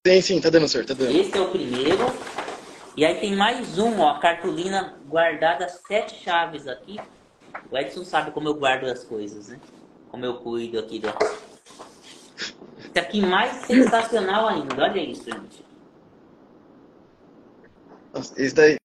Sim, 0.07 0.21
sim, 0.21 0.41
tá 0.41 0.51
dando 0.51 0.69
certo, 0.69 0.89
tá 0.89 0.95
dando. 0.95 1.17
Esse 1.17 1.37
é 1.37 1.41
o 1.41 1.49
primeiro. 1.49 2.07
E 2.95 3.05
aí 3.07 3.19
tem 3.21 3.35
mais 3.35 3.79
um, 3.79 4.01
ó, 4.01 4.19
cartolina 4.19 4.99
guardada, 5.09 5.67
sete 5.69 6.23
chaves 6.23 6.69
aqui. 6.69 7.01
O 7.71 7.79
Edson 7.79 8.05
sabe 8.05 8.31
como 8.33 8.49
eu 8.49 8.55
guardo 8.55 8.85
as 8.85 9.03
coisas, 9.03 9.49
né? 9.49 9.59
Como 10.11 10.25
eu 10.27 10.35
cuido 10.35 10.79
aqui 10.79 10.99
do... 10.99 11.09
Esse 12.79 12.99
aqui 12.99 13.23
mais 13.23 13.65
sensacional 13.67 14.47
ainda, 14.49 14.83
olha 14.83 15.01
isso, 15.01 15.25
gente. 15.25 15.65
Esse 18.37 18.55
daí, 18.55 18.77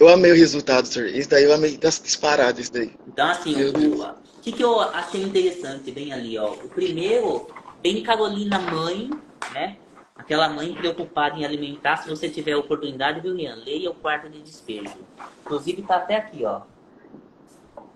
eu 0.00 0.08
amei 0.08 0.32
o 0.32 0.36
resultado, 0.36 0.86
senhor. 0.86 1.08
Isso 1.08 1.28
daí 1.28 1.44
eu 1.44 1.52
amei 1.52 1.76
disparado, 1.76 2.58
isso 2.58 2.72
daí. 2.72 2.96
Então, 3.06 3.28
assim, 3.28 3.54
o 3.62 4.14
que, 4.40 4.52
que 4.52 4.64
eu 4.64 4.80
achei 4.80 5.22
interessante 5.22 5.92
bem 5.92 6.14
ali, 6.14 6.38
ó. 6.38 6.52
O 6.52 6.68
primeiro, 6.70 7.46
bem 7.82 8.02
Carolina 8.02 8.58
mãe, 8.58 9.10
né? 9.52 9.76
Aquela 10.14 10.48
mãe 10.48 10.72
preocupada 10.74 11.36
em 11.36 11.44
alimentar. 11.44 11.96
Se 11.96 12.08
você 12.08 12.28
tiver 12.28 12.52
a 12.52 12.58
oportunidade, 12.58 13.20
viu, 13.20 13.34
Rian? 13.34 13.56
Leia 13.56 13.90
o 13.90 13.94
quarto 13.94 14.28
de 14.28 14.40
despejo. 14.40 14.94
Inclusive, 15.40 15.82
tá 15.82 15.96
até 15.96 16.16
aqui, 16.16 16.44
ó. 16.44 16.62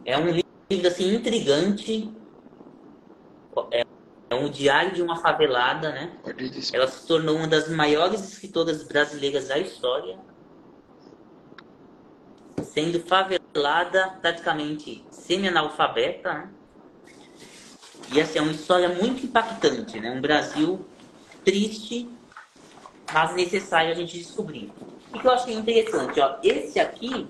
É 0.04 0.18
um 0.18 0.26
livro, 0.26 0.88
assim, 0.88 1.14
intrigante. 1.14 2.12
É, 3.70 3.84
é 4.30 4.34
um 4.34 4.48
diário 4.50 4.92
de 4.92 5.00
uma 5.00 5.16
favelada, 5.16 5.92
né? 5.92 6.12
Ela 6.72 6.88
se 6.88 7.06
tornou 7.06 7.36
uma 7.36 7.46
das 7.46 7.68
maiores 7.68 8.20
escritoras 8.32 8.82
brasileiras 8.82 9.48
da 9.48 9.58
história 9.58 10.18
sendo 12.64 13.00
favelada, 13.00 14.18
praticamente 14.20 15.04
semi-analfabeta. 15.10 16.32
Né? 16.32 16.50
E 18.12 18.20
assim, 18.20 18.38
é 18.38 18.42
uma 18.42 18.52
história 18.52 18.88
muito 18.88 19.24
impactante, 19.24 19.98
né? 19.98 20.10
Um 20.10 20.20
Brasil 20.20 20.86
triste, 21.48 22.06
mas 23.10 23.34
necessário 23.34 23.90
a 23.90 23.94
gente 23.94 24.18
descobrir. 24.18 24.70
O 25.14 25.18
que 25.18 25.26
eu 25.26 25.30
achei 25.30 25.54
interessante, 25.54 26.20
ó, 26.20 26.36
esse 26.42 26.78
aqui 26.78 27.26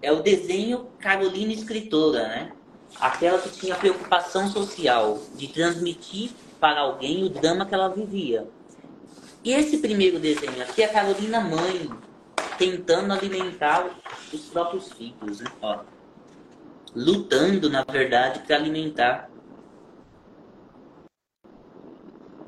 é 0.00 0.10
o 0.10 0.22
desenho 0.22 0.86
Carolina 0.98 1.52
Escritora, 1.52 2.26
né? 2.26 2.52
Aquela 2.98 3.38
que 3.38 3.50
tinha 3.50 3.76
preocupação 3.76 4.48
social 4.48 5.20
de 5.34 5.48
transmitir 5.48 6.30
para 6.58 6.80
alguém 6.80 7.22
o 7.22 7.28
drama 7.28 7.66
que 7.66 7.74
ela 7.74 7.88
vivia. 7.88 8.48
E 9.44 9.52
esse 9.52 9.76
primeiro 9.76 10.18
desenho 10.18 10.62
aqui 10.62 10.82
é 10.82 10.86
a 10.86 10.92
Carolina 10.92 11.40
Mãe, 11.40 11.90
tentando 12.56 13.12
alimentar 13.12 13.90
os 14.32 14.40
próprios 14.46 14.90
filhos, 14.90 15.40
né? 15.40 15.50
Ó, 15.60 15.80
lutando, 16.96 17.68
na 17.68 17.84
verdade, 17.84 18.40
para 18.40 18.56
alimentar 18.56 19.29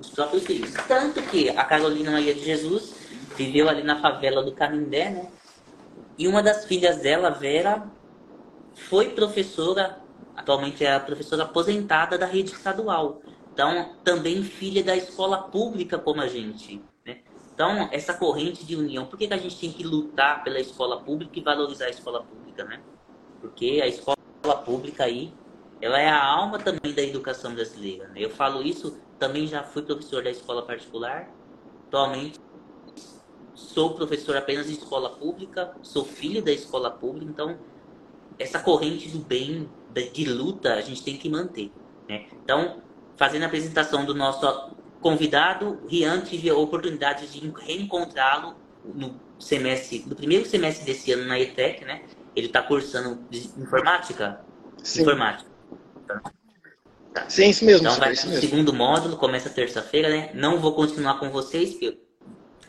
os 0.02 0.10
próprios 0.10 0.44
filhos. 0.44 0.72
Tanto 0.86 1.22
que 1.22 1.48
a 1.50 1.64
Carolina 1.64 2.10
Maria 2.10 2.34
de 2.34 2.44
Jesus 2.44 2.94
viveu 3.36 3.68
ali 3.68 3.82
na 3.82 4.00
favela 4.00 4.42
do 4.42 4.52
Canindé, 4.52 5.10
né? 5.10 5.28
E 6.18 6.28
uma 6.28 6.42
das 6.42 6.66
filhas 6.66 6.98
dela, 6.98 7.30
Vera, 7.30 7.90
foi 8.74 9.10
professora, 9.10 9.98
atualmente 10.36 10.84
é 10.84 10.94
a 10.94 11.00
professora 11.00 11.44
aposentada 11.44 12.18
da 12.18 12.26
rede 12.26 12.52
estadual. 12.52 13.22
Então, 13.52 13.92
também 14.04 14.42
filha 14.42 14.82
da 14.82 14.96
escola 14.96 15.38
pública 15.38 15.98
como 15.98 16.20
a 16.20 16.28
gente. 16.28 16.82
Então, 17.54 17.88
essa 17.92 18.14
corrente 18.14 18.64
de 18.64 18.74
união, 18.74 19.04
por 19.04 19.18
que, 19.18 19.28
que 19.28 19.34
a 19.34 19.38
gente 19.38 19.58
tem 19.58 19.70
que 19.70 19.84
lutar 19.84 20.42
pela 20.42 20.58
escola 20.58 21.00
pública 21.00 21.38
e 21.38 21.42
valorizar 21.42 21.86
a 21.86 21.90
escola 21.90 22.22
pública, 22.22 22.64
né? 22.64 22.80
Porque 23.40 23.80
a 23.82 23.86
escola 23.86 24.16
pública 24.64 25.04
aí, 25.04 25.32
ela 25.82 25.98
é 25.98 26.08
a 26.08 26.24
alma 26.24 26.60
também 26.60 26.94
da 26.94 27.02
educação 27.02 27.52
brasileira. 27.52 28.06
Né? 28.08 28.14
Eu 28.16 28.30
falo 28.30 28.62
isso, 28.62 28.96
também 29.18 29.48
já 29.48 29.64
fui 29.64 29.82
professor 29.82 30.22
da 30.22 30.30
escola 30.30 30.62
particular, 30.62 31.28
atualmente 31.88 32.40
sou 33.52 33.94
professor 33.94 34.36
apenas 34.36 34.66
de 34.66 34.74
escola 34.74 35.10
pública, 35.10 35.74
sou 35.82 36.04
filho 36.04 36.42
da 36.42 36.52
escola 36.52 36.90
pública, 36.90 37.30
então 37.30 37.58
essa 38.38 38.60
corrente 38.60 39.08
do 39.08 39.18
bem, 39.18 39.68
de 40.12 40.24
luta, 40.24 40.74
a 40.74 40.80
gente 40.80 41.02
tem 41.02 41.16
que 41.16 41.28
manter. 41.28 41.72
Né? 42.08 42.26
Então, 42.44 42.80
fazendo 43.16 43.42
a 43.42 43.46
apresentação 43.46 44.04
do 44.04 44.14
nosso 44.14 44.70
convidado, 45.00 45.80
Rian, 45.88 46.20
tive 46.20 46.48
a 46.48 46.56
oportunidade 46.56 47.26
de 47.26 47.52
reencontrá-lo 47.60 48.54
no 48.84 49.20
semestre, 49.38 50.04
no 50.06 50.14
primeiro 50.14 50.46
semestre 50.46 50.86
desse 50.86 51.12
ano 51.12 51.24
na 51.26 51.38
ETEC, 51.38 51.84
né? 51.84 52.04
Ele 52.34 52.46
está 52.46 52.62
cursando 52.62 53.18
informática? 53.58 54.40
Sim. 54.82 55.02
Informática. 55.02 55.51
Tá. 57.12 57.28
Sim, 57.28 57.50
isso 57.50 57.64
mesmo. 57.64 57.86
Então 57.86 57.98
vai 57.98 58.14
segundo 58.16 58.72
módulo, 58.72 59.16
começa 59.16 59.50
terça-feira, 59.50 60.08
né? 60.08 60.30
Não 60.34 60.58
vou 60.58 60.72
continuar 60.74 61.18
com 61.18 61.28
vocês, 61.30 61.78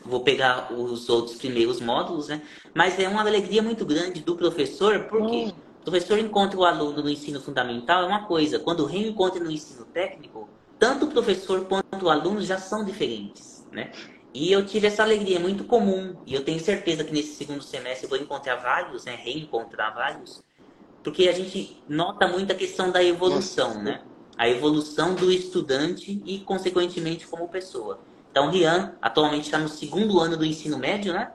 vou 0.04 0.20
pegar 0.20 0.72
os 0.72 1.08
outros 1.08 1.36
primeiros 1.36 1.80
módulos, 1.80 2.28
né? 2.28 2.42
Mas 2.74 2.98
é 2.98 3.08
uma 3.08 3.22
alegria 3.22 3.62
muito 3.62 3.86
grande 3.86 4.20
do 4.20 4.36
professor, 4.36 5.04
porque 5.04 5.36
hum. 5.36 5.52
o 5.80 5.84
professor 5.84 6.18
encontra 6.18 6.58
o 6.58 6.64
aluno 6.64 7.02
no 7.02 7.08
ensino 7.08 7.40
fundamental 7.40 8.02
é 8.02 8.06
uma 8.06 8.26
coisa, 8.26 8.58
quando 8.58 8.84
reencontra 8.84 9.42
no 9.42 9.50
ensino 9.50 9.84
técnico, 9.86 10.48
tanto 10.78 11.06
o 11.06 11.10
professor 11.10 11.64
quanto 11.64 12.04
o 12.04 12.10
aluno 12.10 12.42
já 12.42 12.58
são 12.58 12.84
diferentes, 12.84 13.66
né? 13.72 13.90
E 14.34 14.52
eu 14.52 14.66
tive 14.66 14.88
essa 14.88 15.02
alegria 15.02 15.40
muito 15.40 15.64
comum, 15.64 16.16
e 16.26 16.34
eu 16.34 16.44
tenho 16.44 16.60
certeza 16.60 17.04
que 17.04 17.12
nesse 17.12 17.36
segundo 17.36 17.62
semestre 17.62 18.04
eu 18.04 18.10
vou 18.10 18.18
encontrar 18.18 18.56
vários, 18.56 19.04
né? 19.04 19.14
Reencontrar 19.14 19.94
vários, 19.94 20.43
porque 21.04 21.28
a 21.28 21.32
gente 21.32 21.76
nota 21.86 22.26
muito 22.26 22.50
a 22.50 22.54
questão 22.56 22.90
da 22.90 23.04
evolução, 23.04 23.68
Nossa. 23.68 23.82
né? 23.82 24.02
A 24.36 24.48
evolução 24.48 25.14
do 25.14 25.30
estudante 25.30 26.20
e, 26.24 26.40
consequentemente, 26.40 27.26
como 27.26 27.46
pessoa. 27.46 28.00
Então, 28.30 28.50
Rian 28.50 28.94
atualmente 29.00 29.44
está 29.44 29.58
no 29.58 29.68
segundo 29.68 30.18
ano 30.18 30.36
do 30.36 30.44
ensino 30.44 30.78
médio, 30.78 31.12
né? 31.12 31.30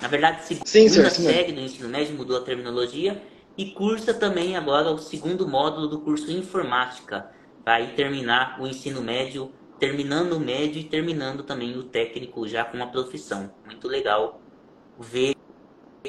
Na 0.00 0.06
verdade, 0.06 0.44
segunda 0.44 0.66
Sim, 1.10 1.24
série 1.24 1.50
do 1.50 1.60
ensino 1.60 1.88
médio, 1.88 2.14
mudou 2.14 2.36
a 2.36 2.42
terminologia. 2.42 3.20
e 3.56 3.70
cursa 3.70 4.12
também 4.12 4.56
agora 4.56 4.90
o 4.90 4.98
segundo 4.98 5.48
módulo 5.48 5.88
do 5.88 6.00
curso 6.00 6.30
Informática. 6.30 7.30
Vai 7.64 7.94
terminar 7.94 8.60
o 8.60 8.66
ensino 8.66 9.00
médio, 9.00 9.50
terminando 9.78 10.34
o 10.34 10.40
médio 10.40 10.80
e 10.80 10.84
terminando 10.84 11.42
também 11.42 11.76
o 11.78 11.84
técnico 11.84 12.46
já 12.46 12.64
com 12.64 12.82
a 12.82 12.86
profissão. 12.86 13.50
Muito 13.64 13.88
legal 13.88 14.40
ver 14.98 15.34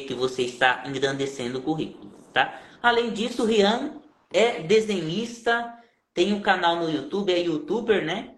que 0.04 0.14
você 0.14 0.44
está 0.44 0.84
engrandecendo 0.86 1.60
o 1.60 1.62
currículo, 1.62 2.12
tá? 2.34 2.62
Além 2.82 3.14
disso, 3.14 3.44
o 3.44 3.46
Rian 3.46 4.02
é 4.32 4.62
desenhista, 4.62 5.74
tem 6.14 6.34
um 6.34 6.42
canal 6.42 6.76
no 6.76 6.90
YouTube, 6.90 7.32
é 7.32 7.40
youtuber, 7.40 8.06
né? 8.06 8.36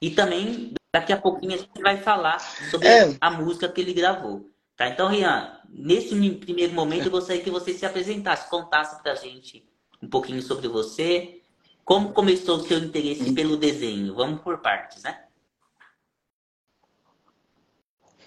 E 0.00 0.10
também 0.10 0.72
daqui 0.92 1.12
a 1.12 1.20
pouquinho 1.20 1.54
a 1.54 1.58
gente 1.58 1.80
vai 1.80 1.98
falar 1.98 2.38
sobre 2.70 2.88
é. 2.88 3.16
a 3.20 3.30
música 3.30 3.68
que 3.68 3.80
ele 3.80 3.92
gravou. 3.92 4.50
Tá? 4.76 4.88
Então, 4.88 5.08
Rian, 5.08 5.60
nesse 5.68 6.08
primeiro 6.36 6.72
momento 6.72 7.04
eu 7.06 7.10
gostaria 7.10 7.42
que 7.42 7.50
você 7.50 7.74
se 7.74 7.84
apresentasse, 7.84 8.48
contasse 8.48 9.02
pra 9.02 9.14
gente 9.14 9.68
um 10.02 10.08
pouquinho 10.08 10.40
sobre 10.40 10.66
você, 10.66 11.42
como 11.84 12.12
começou 12.12 12.56
o 12.56 12.62
seu 12.62 12.78
interesse 12.78 13.32
pelo 13.34 13.58
desenho. 13.58 14.14
Vamos 14.14 14.40
por 14.40 14.58
partes, 14.58 15.02
né? 15.02 15.24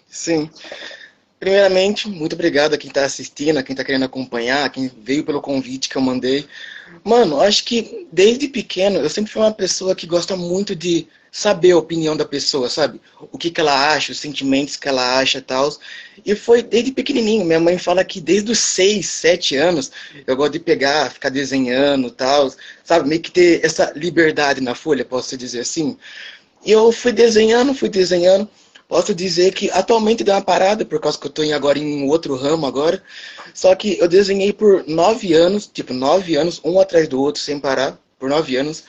Sim. 0.06 0.52
Primeiramente, 1.44 2.08
muito 2.08 2.36
obrigado 2.36 2.74
a 2.74 2.78
quem 2.78 2.88
está 2.88 3.04
assistindo, 3.04 3.58
a 3.58 3.64
quem 3.64 3.74
está 3.74 3.84
querendo 3.84 4.06
acompanhar, 4.06 4.64
a 4.64 4.70
quem 4.70 4.90
veio 5.04 5.26
pelo 5.26 5.42
convite 5.42 5.90
que 5.90 5.98
eu 5.98 6.02
mandei. 6.02 6.48
Mano, 7.04 7.42
acho 7.42 7.66
que 7.66 8.08
desde 8.14 8.48
pequeno 8.48 9.00
eu 9.00 9.10
sempre 9.10 9.30
fui 9.30 9.42
uma 9.42 9.52
pessoa 9.52 9.94
que 9.94 10.08
gosta 10.08 10.38
muito 10.38 10.74
de 10.74 11.06
saber 11.30 11.72
a 11.72 11.78
opinião 11.78 12.16
da 12.16 12.24
pessoa, 12.24 12.70
sabe? 12.70 13.02
O 13.30 13.38
que, 13.38 13.52
que 13.52 13.60
ela 13.60 13.94
acha, 13.94 14.14
os 14.14 14.20
sentimentos 14.20 14.78
que 14.78 14.88
ela 14.88 15.20
acha 15.20 15.40
e 15.40 15.42
tal. 15.42 15.70
E 16.26 16.34
foi 16.34 16.64
desde 16.64 16.94
pequenininho. 16.94 17.44
Minha 17.44 17.60
mãe 17.60 17.78
fala 17.78 18.06
que 18.06 18.22
desde 18.22 18.50
os 18.50 18.60
6, 18.60 19.06
7 19.06 19.58
anos 19.58 19.92
eu 20.26 20.38
gosto 20.38 20.54
de 20.54 20.60
pegar, 20.62 21.12
ficar 21.12 21.28
desenhando 21.28 22.08
e 22.08 22.12
tal, 22.12 22.54
sabe? 22.86 23.10
Meio 23.10 23.20
que 23.22 23.32
ter 23.32 23.66
essa 23.66 23.92
liberdade 23.98 24.62
na 24.62 24.76
folha, 24.76 25.04
posso 25.04 25.36
dizer 25.36 25.60
assim. 25.60 25.98
E 26.66 26.72
eu 26.72 26.90
fui 26.94 27.12
desenhando, 27.12 27.74
fui 27.74 27.90
desenhando. 27.90 28.50
Posso 28.88 29.14
dizer 29.16 29.54
que 29.54 29.72
atualmente 29.72 30.24
deu 30.24 30.34
uma 30.36 30.42
parada, 30.42 30.86
por 30.86 31.00
causa 31.00 31.18
que 31.18 31.26
eu 31.26 31.30
estou 31.30 31.54
agora 31.54 31.80
em 31.80 32.08
outro 32.10 32.36
ramo 32.36 32.66
agora. 32.66 33.02
Só 33.54 33.74
que 33.76 33.98
eu 34.00 34.08
desenhei 34.08 34.54
por 34.54 34.84
nove 34.88 35.34
anos, 35.34 35.68
tipo, 35.68 35.94
nove 35.94 36.36
anos, 36.36 36.62
um 36.64 36.80
atrás 36.80 37.08
do 37.08 37.20
outro, 37.22 37.42
sem 37.42 37.60
parar, 37.60 37.98
por 38.20 38.30
nove 38.30 38.56
anos. 38.56 38.84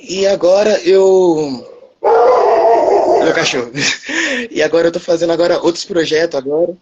E 0.00 0.26
agora 0.26 0.80
eu. 0.82 1.64
Meu 3.22 3.34
cachorro. 3.34 3.70
E 4.50 4.62
agora 4.62 4.88
eu 4.88 4.92
tô 4.92 5.00
fazendo 5.00 5.32
agora 5.32 5.60
outros 5.60 5.84
projetos 5.84 6.38
agora. 6.38 6.76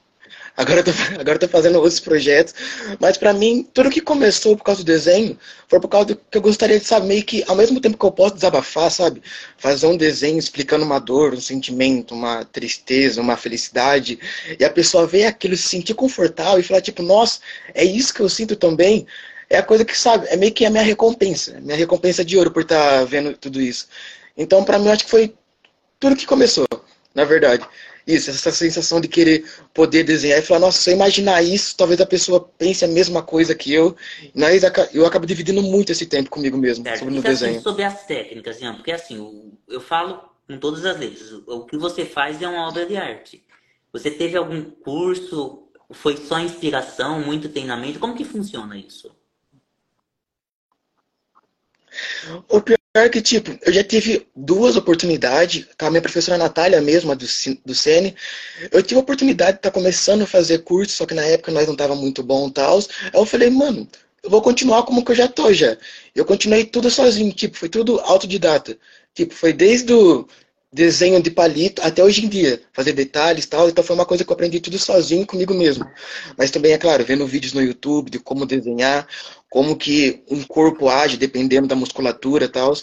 Agora 0.56 0.80
eu 0.80 0.84
tô, 0.84 0.90
agora 1.20 1.32
eu 1.32 1.38
tô 1.38 1.48
fazendo 1.48 1.76
outros 1.76 2.00
projetos. 2.00 2.54
Mas 2.98 3.18
para 3.18 3.32
mim, 3.32 3.68
tudo 3.74 3.90
que 3.90 4.00
começou 4.00 4.56
por 4.56 4.64
causa 4.64 4.82
do 4.82 4.86
desenho 4.86 5.38
foi 5.68 5.78
por 5.78 5.88
causa 5.88 6.06
do 6.06 6.16
que 6.16 6.38
eu 6.38 6.40
gostaria 6.40 6.78
de 6.78 6.86
saber 6.86 7.22
que, 7.22 7.44
ao 7.46 7.54
mesmo 7.54 7.80
tempo 7.80 7.98
que 7.98 8.04
eu 8.04 8.12
posso 8.12 8.34
desabafar, 8.34 8.90
sabe? 8.90 9.22
Fazer 9.58 9.86
um 9.86 9.96
desenho 9.96 10.38
explicando 10.38 10.84
uma 10.84 10.98
dor, 10.98 11.34
um 11.34 11.40
sentimento, 11.40 12.14
uma 12.14 12.44
tristeza, 12.44 13.20
uma 13.20 13.36
felicidade. 13.36 14.18
E 14.58 14.64
a 14.64 14.70
pessoa 14.70 15.06
ver 15.06 15.26
aquilo, 15.26 15.56
se 15.56 15.68
sentir 15.68 15.94
confortável 15.94 16.58
e 16.58 16.62
falar, 16.62 16.80
tipo, 16.80 17.02
nossa, 17.02 17.40
é 17.74 17.84
isso 17.84 18.14
que 18.14 18.20
eu 18.20 18.28
sinto 18.28 18.56
também. 18.56 19.06
É 19.48 19.58
a 19.58 19.62
coisa 19.62 19.84
que, 19.84 19.96
sabe, 19.96 20.26
é 20.28 20.36
meio 20.36 20.52
que 20.52 20.64
a 20.64 20.70
minha 20.70 20.82
recompensa. 20.82 21.60
Minha 21.60 21.76
recompensa 21.76 22.24
de 22.24 22.36
ouro 22.36 22.50
por 22.50 22.62
estar 22.62 23.00
tá 23.00 23.04
vendo 23.04 23.36
tudo 23.36 23.60
isso. 23.60 23.86
Então, 24.36 24.64
para 24.64 24.78
mim, 24.78 24.88
acho 24.88 25.04
que 25.04 25.10
foi 25.10 25.34
tudo 26.00 26.16
que 26.16 26.26
começou, 26.26 26.66
na 27.14 27.24
verdade. 27.24 27.66
Isso, 28.06 28.30
essa 28.30 28.52
sensação 28.52 29.00
de 29.00 29.08
querer 29.08 29.44
poder 29.74 30.04
desenhar 30.04 30.38
e 30.38 30.42
falar, 30.42 30.60
nossa, 30.60 30.78
se 30.78 30.90
eu 30.90 30.94
imaginar 30.94 31.42
isso, 31.42 31.76
talvez 31.76 32.00
a 32.00 32.06
pessoa 32.06 32.40
pense 32.56 32.84
a 32.84 32.88
mesma 32.88 33.20
coisa 33.20 33.52
que 33.52 33.72
eu. 33.72 33.96
Mas 34.32 34.62
eu 34.94 35.04
acabo 35.04 35.26
dividindo 35.26 35.60
muito 35.60 35.90
esse 35.90 36.06
tempo 36.06 36.30
comigo 36.30 36.56
mesmo, 36.56 36.84
certo. 36.84 37.00
sobre 37.00 37.14
o 37.14 37.18
assim, 37.18 37.28
desenho. 37.28 37.60
sobre 37.62 37.82
as 37.82 38.06
técnicas, 38.06 38.60
Ian, 38.60 38.74
porque 38.74 38.92
assim, 38.92 39.52
eu 39.68 39.80
falo 39.80 40.22
com 40.46 40.56
todas 40.58 40.84
as 40.84 40.96
letras, 40.96 41.32
o 41.46 41.64
que 41.64 41.76
você 41.76 42.04
faz 42.04 42.40
é 42.40 42.46
uma 42.46 42.68
obra 42.68 42.86
de 42.86 42.96
arte. 42.96 43.44
Você 43.92 44.08
teve 44.10 44.36
algum 44.36 44.62
curso, 44.62 45.66
foi 45.90 46.16
só 46.16 46.38
inspiração, 46.38 47.20
muito 47.20 47.48
treinamento? 47.48 47.98
Como 47.98 48.14
que 48.14 48.24
funciona 48.24 48.76
isso? 48.76 49.10
O 52.48 52.60
pior 52.60 52.78
é 53.04 53.08
que, 53.08 53.20
tipo, 53.20 53.58
eu 53.62 53.72
já 53.72 53.82
tive 53.82 54.26
duas 54.34 54.76
oportunidades, 54.76 55.66
com 55.78 55.86
a 55.86 55.90
minha 55.90 56.02
professora 56.02 56.38
Natália 56.38 56.80
mesmo, 56.80 57.14
do, 57.14 57.26
do 57.64 57.74
CN, 57.74 58.14
eu 58.70 58.82
tive 58.82 58.96
a 58.96 59.02
oportunidade 59.02 59.52
de 59.52 59.58
estar 59.58 59.70
tá 59.70 59.74
começando 59.74 60.22
a 60.22 60.26
fazer 60.26 60.58
curso, 60.58 60.96
só 60.96 61.06
que 61.06 61.14
na 61.14 61.22
época 61.22 61.52
nós 61.52 61.66
não 61.66 61.76
tava 61.76 61.94
muito 61.94 62.22
bom 62.22 62.48
e 62.48 62.52
tal. 62.52 62.78
Aí 62.78 63.10
eu 63.14 63.26
falei, 63.26 63.50
mano, 63.50 63.88
eu 64.22 64.30
vou 64.30 64.42
continuar 64.42 64.82
como 64.84 65.04
que 65.04 65.12
eu 65.12 65.16
já 65.16 65.28
tô 65.28 65.52
já. 65.52 65.76
Eu 66.14 66.24
continuei 66.24 66.64
tudo 66.64 66.90
sozinho, 66.90 67.32
tipo, 67.32 67.56
foi 67.56 67.68
tudo 67.68 68.00
autodidata. 68.00 68.76
Tipo, 69.14 69.34
foi 69.34 69.52
desde 69.52 69.92
o 69.92 70.26
desenho 70.72 71.22
de 71.22 71.30
palito 71.30 71.80
até 71.82 72.02
hoje 72.02 72.24
em 72.24 72.28
dia, 72.28 72.60
fazer 72.72 72.92
detalhes 72.92 73.44
e 73.44 73.48
tal. 73.48 73.68
Então 73.68 73.82
foi 73.82 73.94
uma 73.94 74.04
coisa 74.04 74.24
que 74.24 74.30
eu 74.30 74.34
aprendi 74.34 74.60
tudo 74.60 74.78
sozinho 74.78 75.26
comigo 75.26 75.54
mesmo. 75.54 75.86
Mas 76.36 76.50
também, 76.50 76.72
é 76.72 76.78
claro, 76.78 77.04
vendo 77.04 77.26
vídeos 77.26 77.52
no 77.52 77.62
YouTube 77.62 78.10
de 78.10 78.18
como 78.18 78.44
desenhar, 78.44 79.06
como 79.48 79.76
que 79.76 80.22
um 80.30 80.42
corpo 80.42 80.88
age 80.88 81.16
dependendo 81.16 81.66
da 81.66 81.76
musculatura 81.76 82.44
e 82.44 82.48
tal. 82.48 82.74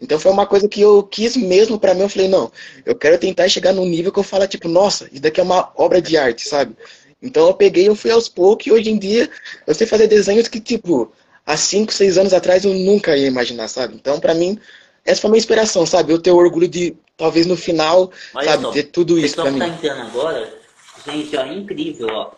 Então 0.00 0.18
foi 0.18 0.32
uma 0.32 0.46
coisa 0.46 0.68
que 0.68 0.80
eu 0.80 1.02
quis 1.02 1.36
mesmo 1.36 1.78
para 1.78 1.94
mim. 1.94 2.02
Eu 2.02 2.08
falei, 2.08 2.28
não, 2.28 2.50
eu 2.86 2.94
quero 2.94 3.18
tentar 3.18 3.48
chegar 3.48 3.72
num 3.72 3.86
nível 3.86 4.12
que 4.12 4.18
eu 4.18 4.24
falo, 4.24 4.46
tipo, 4.46 4.68
nossa, 4.68 5.08
isso 5.12 5.22
daqui 5.22 5.40
é 5.40 5.42
uma 5.42 5.72
obra 5.76 6.00
de 6.00 6.16
arte, 6.16 6.48
sabe? 6.48 6.74
Então 7.20 7.46
eu 7.46 7.54
peguei, 7.54 7.88
eu 7.88 7.94
fui 7.94 8.10
aos 8.10 8.28
poucos 8.28 8.66
e 8.66 8.72
hoje 8.72 8.90
em 8.90 8.98
dia 8.98 9.30
eu 9.66 9.74
sei 9.74 9.86
fazer 9.86 10.06
desenhos 10.06 10.48
que, 10.48 10.60
tipo, 10.60 11.12
há 11.46 11.56
5, 11.56 11.92
6 11.92 12.18
anos 12.18 12.32
atrás 12.32 12.64
eu 12.64 12.72
nunca 12.72 13.16
ia 13.16 13.26
imaginar, 13.26 13.68
sabe? 13.68 13.94
Então, 13.94 14.18
para 14.18 14.34
mim, 14.34 14.58
essa 15.04 15.20
foi 15.20 15.30
uma 15.30 15.36
inspiração, 15.36 15.84
sabe? 15.84 16.12
Eu 16.12 16.20
ter 16.20 16.30
orgulho 16.30 16.68
de, 16.68 16.96
talvez 17.16 17.46
no 17.46 17.56
final, 17.56 18.12
Olha 18.34 18.50
sabe, 18.50 18.62
só, 18.62 18.70
ter 18.72 18.84
tudo 18.84 19.18
isso 19.18 19.34
para 19.34 19.50
mim. 19.50 19.58
tá 19.58 19.68
entrando 19.68 20.02
agora, 20.02 20.60
gente, 21.04 21.36
ó, 21.36 21.46
incrível, 21.46 22.08
ó. 22.10 22.32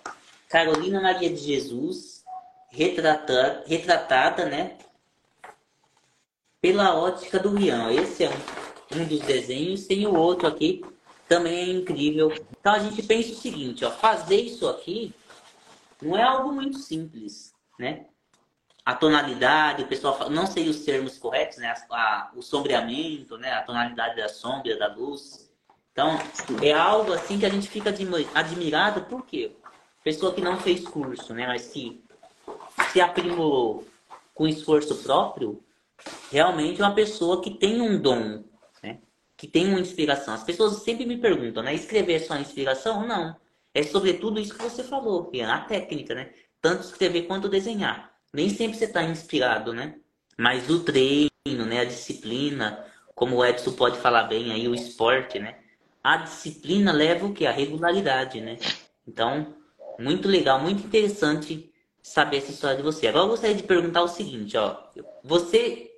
Carolina 0.49 1.01
Maria 1.01 1.31
de 1.31 1.37
Jesus, 1.37 2.23
retratada, 2.71 3.65
retratada 3.67 4.47
né, 4.47 4.77
pela 6.61 6.97
ótica 6.97 7.39
do 7.39 7.51
Rian. 7.51 7.93
Esse 7.93 8.25
é 8.25 8.31
um, 8.31 9.01
um 9.01 9.05
dos 9.05 9.21
desenhos. 9.21 9.87
Tem 9.87 10.07
o 10.07 10.15
outro 10.15 10.47
aqui, 10.47 10.83
também 11.29 11.59
é 11.59 11.73
incrível. 11.73 12.33
Então 12.59 12.73
a 12.73 12.79
gente 12.79 13.03
pensa 13.03 13.33
o 13.33 13.37
seguinte, 13.37 13.85
ó, 13.85 13.91
fazer 13.91 14.41
isso 14.41 14.67
aqui 14.69 15.13
não 16.01 16.17
é 16.17 16.23
algo 16.23 16.53
muito 16.53 16.79
simples, 16.79 17.53
né? 17.79 18.07
A 18.85 18.95
tonalidade, 18.95 19.83
o 19.83 19.87
pessoal 19.87 20.17
fala, 20.19 20.31
não 20.31 20.47
sei 20.47 20.69
os 20.69 20.85
termos 20.85 21.17
corretos, 21.19 21.59
né? 21.59 21.75
A, 21.91 21.97
a, 21.97 22.31
o 22.35 22.43
sombreamento, 22.43 23.39
né? 23.39 23.53
A 23.53 23.63
tonalidade 23.63 24.17
da 24.17 24.29
sombra, 24.29 24.77
da 24.77 24.93
luz. 24.95 25.51
Então, 25.93 26.19
é 26.63 26.73
algo 26.73 27.13
assim 27.13 27.39
que 27.39 27.47
a 27.47 27.49
gente 27.49 27.69
fica 27.69 27.95
admirado, 28.35 29.03
por 29.03 29.25
quê? 29.25 29.57
Pessoa 30.03 30.35
que 30.35 30.41
não 30.41 30.59
fez 30.59 30.87
curso, 30.87 31.33
né? 31.33 31.47
Mas 31.47 31.69
que 31.69 32.05
se 32.93 33.01
aprimorou 33.01 33.87
com 34.35 34.47
esforço 34.47 34.97
próprio, 35.03 35.63
realmente 36.31 36.83
é 36.83 36.85
uma 36.85 36.95
pessoa 36.95 37.41
que 37.41 37.51
tem 37.51 37.81
um 37.81 38.01
dom, 38.01 38.45
né? 38.83 38.99
que 39.37 39.47
tem 39.47 39.69
uma 39.69 39.81
inspiração. 39.81 40.35
As 40.35 40.45
pessoas 40.45 40.83
sempre 40.83 41.07
me 41.07 41.17
perguntam, 41.17 41.63
né? 41.63 41.75
Escrever 41.75 42.15
é 42.15 42.19
só 42.19 42.37
inspiração? 42.37 43.07
Não. 43.07 43.37
É 43.73 43.83
sobretudo 43.83 44.41
isso 44.41 44.55
que 44.55 44.63
você 44.63 44.85
falou, 44.85 45.27
que 45.27 45.41
é 45.41 45.45
a 45.45 45.61
técnica, 45.61 46.15
né? 46.15 46.33
Tanto 46.61 46.85
escrever 46.85 47.23
quanto 47.23 47.49
desenhar. 47.49 48.14
Nem 48.35 48.49
sempre 48.49 48.77
você 48.77 48.87
está 48.87 49.05
inspirado, 49.05 49.73
né? 49.73 49.95
Mas 50.37 50.69
o 50.69 50.83
treino, 50.83 51.31
né? 51.47 51.81
A 51.81 51.85
disciplina, 51.85 52.85
como 53.15 53.37
o 53.37 53.45
Edson 53.45 53.73
pode 53.73 53.97
falar 53.99 54.25
bem 54.25 54.51
aí, 54.51 54.67
o 54.67 54.75
esporte, 54.75 55.39
né? 55.39 55.57
A 56.03 56.17
disciplina 56.17 56.91
leva 56.91 57.27
o 57.27 57.33
que? 57.33 57.47
A 57.47 57.53
regularidade, 57.53 58.41
né? 58.41 58.59
Então, 59.07 59.55
muito 60.01 60.29
legal, 60.29 60.61
muito 60.61 60.85
interessante 60.85 61.73
saber 62.03 62.39
essa 62.39 62.51
história 62.51 62.77
de 62.77 62.83
você. 62.83 63.07
Agora 63.07 63.25
eu 63.25 63.31
gostaria 63.31 63.57
de 63.57 63.63
perguntar 63.63 64.03
o 64.03 64.09
seguinte, 64.09 64.57
ó. 64.57 64.79
Você, 65.23 65.93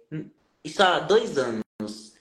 isso 0.62 0.82
há 0.82 1.01
dois 1.01 1.39
anos, 1.39 2.12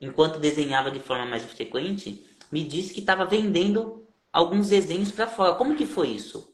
enquanto 0.00 0.38
desenhava 0.38 0.88
de 0.90 1.00
forma 1.00 1.26
mais 1.26 1.42
frequente, 1.44 2.24
me 2.50 2.62
disse 2.62 2.94
que 2.94 3.00
estava 3.00 3.26
vendendo 3.26 4.06
alguns 4.32 4.68
desenhos 4.68 5.10
para 5.10 5.26
fora. 5.26 5.56
Como 5.56 5.74
que 5.74 5.84
foi 5.84 6.10
isso? 6.10 6.53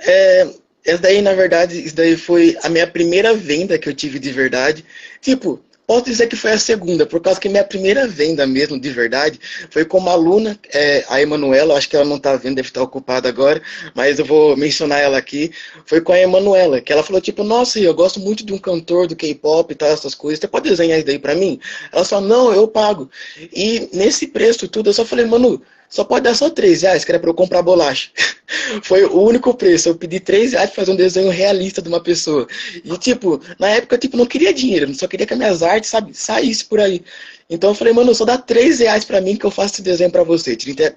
É, 0.00 0.48
essa 0.84 1.02
daí, 1.02 1.20
na 1.22 1.34
verdade, 1.34 1.84
isso 1.84 1.94
daí 1.94 2.16
foi 2.16 2.56
a 2.62 2.68
minha 2.68 2.86
primeira 2.86 3.34
venda 3.34 3.78
que 3.78 3.88
eu 3.88 3.94
tive 3.94 4.18
de 4.18 4.30
verdade. 4.30 4.84
Tipo, 5.20 5.62
Posso 5.90 6.04
dizer 6.04 6.28
que 6.28 6.36
foi 6.36 6.52
a 6.52 6.58
segunda, 6.58 7.04
por 7.04 7.20
causa 7.20 7.40
que 7.40 7.48
minha 7.48 7.64
primeira 7.64 8.06
venda 8.06 8.46
mesmo, 8.46 8.78
de 8.78 8.88
verdade, 8.90 9.40
foi 9.70 9.84
com 9.84 9.98
uma 9.98 10.12
aluna, 10.12 10.56
é, 10.72 11.04
a 11.08 11.20
Emanuela, 11.20 11.76
acho 11.76 11.88
que 11.88 11.96
ela 11.96 12.04
não 12.04 12.14
está 12.14 12.36
vendo, 12.36 12.54
deve 12.54 12.68
estar 12.68 12.80
ocupada 12.80 13.28
agora, 13.28 13.60
mas 13.92 14.20
eu 14.20 14.24
vou 14.24 14.56
mencionar 14.56 15.00
ela 15.00 15.18
aqui. 15.18 15.50
Foi 15.84 16.00
com 16.00 16.12
a 16.12 16.20
Emanuela, 16.20 16.80
que 16.80 16.92
ela 16.92 17.02
falou, 17.02 17.20
tipo, 17.20 17.42
nossa, 17.42 17.80
eu 17.80 17.92
gosto 17.92 18.20
muito 18.20 18.46
de 18.46 18.52
um 18.52 18.58
cantor 18.58 19.08
do 19.08 19.16
K-pop 19.16 19.72
e 19.72 19.74
tal, 19.74 19.88
essas 19.88 20.14
coisas, 20.14 20.38
você 20.38 20.46
pode 20.46 20.70
desenhar 20.70 20.96
isso 20.96 21.08
daí 21.08 21.18
para 21.18 21.34
mim? 21.34 21.58
Ela 21.92 22.04
falou, 22.04 22.28
não, 22.28 22.54
eu 22.54 22.68
pago. 22.68 23.10
E 23.52 23.88
nesse 23.92 24.28
preço 24.28 24.68
tudo, 24.68 24.90
eu 24.90 24.94
só 24.94 25.04
falei, 25.04 25.26
Manu, 25.26 25.60
só 25.90 26.04
pode 26.04 26.22
dar 26.22 26.36
só 26.36 26.48
3 26.48 26.82
reais, 26.82 27.04
que 27.04 27.10
era 27.10 27.18
pra 27.18 27.28
eu 27.28 27.34
comprar 27.34 27.62
bolacha. 27.62 28.10
Foi 28.82 29.04
o 29.04 29.20
único 29.20 29.52
preço. 29.52 29.88
Eu 29.88 29.96
pedi 29.96 30.20
3 30.20 30.52
reais 30.52 30.70
pra 30.70 30.76
fazer 30.82 30.92
um 30.92 30.96
desenho 30.96 31.30
realista 31.30 31.82
de 31.82 31.88
uma 31.88 32.00
pessoa. 32.00 32.46
E, 32.84 32.96
tipo, 32.96 33.40
na 33.58 33.68
época, 33.70 33.96
eu 33.96 33.98
tipo, 33.98 34.16
não 34.16 34.24
queria 34.24 34.54
dinheiro, 34.54 34.94
só 34.94 35.08
queria 35.08 35.26
que 35.26 35.32
as 35.32 35.38
minhas 35.38 35.62
artes, 35.62 35.90
sabe, 35.90 36.14
saísse 36.14 36.64
por 36.64 36.78
aí. 36.80 37.02
Então 37.50 37.70
eu 37.70 37.74
falei, 37.74 37.92
mano, 37.92 38.14
só 38.14 38.24
dá 38.24 38.38
3 38.38 38.78
reais 38.78 39.04
pra 39.04 39.20
mim 39.20 39.34
que 39.34 39.44
eu 39.44 39.50
faço 39.50 39.74
esse 39.74 39.82
desenho 39.82 40.10
pra 40.10 40.22
você. 40.22 40.54
Te 40.54 40.70
entrego, 40.70 40.96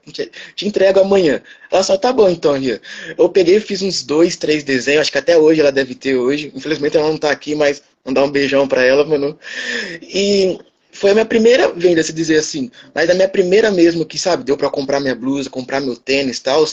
te 0.56 0.68
entrego 0.68 1.00
amanhã. 1.00 1.41
Ela 1.72 1.82
só, 1.82 1.98
tá 1.98 2.14
bom 2.14 2.30
então, 2.30 2.54
Ria. 2.54 2.80
Eu 3.18 3.28
peguei 3.28 3.60
fiz 3.60 3.82
uns 3.82 4.04
dois, 4.04 4.36
três 4.36 4.64
desenhos, 4.64 5.02
acho 5.02 5.12
que 5.12 5.18
até 5.18 5.36
hoje 5.36 5.60
ela 5.60 5.72
deve 5.72 5.96
ter 5.96 6.16
hoje. 6.16 6.52
Infelizmente 6.56 6.96
ela 6.96 7.10
não 7.10 7.18
tá 7.18 7.32
aqui, 7.32 7.56
mas 7.56 7.82
mandar 8.06 8.24
um 8.24 8.30
beijão 8.30 8.68
pra 8.68 8.84
ela, 8.84 9.04
mano. 9.04 9.38
E 10.04 10.60
foi 10.94 11.12
a 11.12 11.14
minha 11.14 11.26
primeira 11.26 11.74
venda, 11.74 12.04
se 12.04 12.14
dizer 12.14 12.38
assim. 12.38 12.72
Mas 12.94 13.10
a 13.10 13.14
minha 13.14 13.28
primeira 13.28 13.72
mesmo, 13.72 14.06
que 14.06 14.18
sabe, 14.18 14.44
deu 14.44 14.56
para 14.56 14.70
comprar 14.70 15.00
minha 15.00 15.16
blusa, 15.16 15.50
comprar 15.50 15.82
meu 15.82 15.96
tênis 15.96 16.38
e 16.38 16.44
tal, 16.44 16.66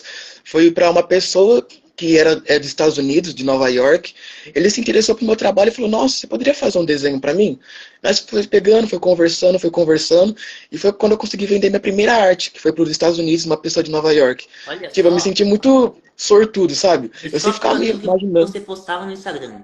foi 0.44 0.70
para 0.70 0.90
uma 0.90 1.02
pessoa 1.02 1.66
que 1.96 2.16
era 2.16 2.40
é 2.46 2.58
dos 2.58 2.68
Estados 2.68 2.96
Unidos, 2.96 3.34
de 3.34 3.44
Nova 3.44 3.68
York. 3.68 4.14
Ele 4.54 4.70
se 4.70 4.80
interessou 4.80 5.14
pro 5.14 5.26
meu 5.26 5.36
trabalho 5.36 5.68
e 5.68 5.72
falou: 5.72 5.90
Nossa, 5.90 6.16
você 6.16 6.26
poderia 6.26 6.54
fazer 6.54 6.78
um 6.78 6.84
desenho 6.84 7.20
para 7.20 7.34
mim? 7.34 7.58
Mas 8.02 8.20
foi 8.20 8.46
pegando, 8.46 8.88
foi 8.88 8.98
conversando, 8.98 9.58
foi 9.58 9.70
conversando. 9.70 10.34
E 10.72 10.78
foi 10.78 10.92
quando 10.94 11.12
eu 11.12 11.18
consegui 11.18 11.44
vender 11.44 11.68
minha 11.68 11.80
primeira 11.80 12.14
arte, 12.14 12.50
que 12.50 12.60
foi 12.60 12.72
para 12.72 12.82
os 12.82 12.90
Estados 12.90 13.18
Unidos, 13.18 13.44
uma 13.44 13.56
pessoa 13.56 13.82
de 13.82 13.90
Nova 13.90 14.12
York. 14.14 14.46
Olha 14.66 14.88
tipo, 14.88 15.08
só. 15.08 15.08
eu 15.08 15.14
me 15.14 15.20
senti 15.20 15.44
muito 15.44 15.94
sortudo, 16.16 16.74
sabe? 16.74 17.10
E 17.22 17.26
eu 17.26 17.40
sempre 17.40 17.54
ficava 17.54 17.78
me 17.78 17.90
imaginando. 17.90 18.46
Você 18.46 18.60
postava 18.60 19.04
no 19.04 19.12
Instagram. 19.12 19.60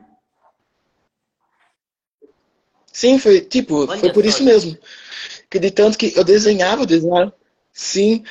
Sim, 2.96 3.18
foi 3.18 3.42
tipo, 3.42 3.86
Olha 3.86 4.00
foi 4.00 4.10
por 4.10 4.24
isso 4.24 4.42
mesmo. 4.42 4.74
Que 5.50 5.58
de 5.58 5.70
tanto 5.70 5.98
que 5.98 6.14
eu 6.16 6.24
desenhava, 6.24 6.80
eu 6.80 6.86
desenhava. 6.86 7.34
Sim. 7.70 8.24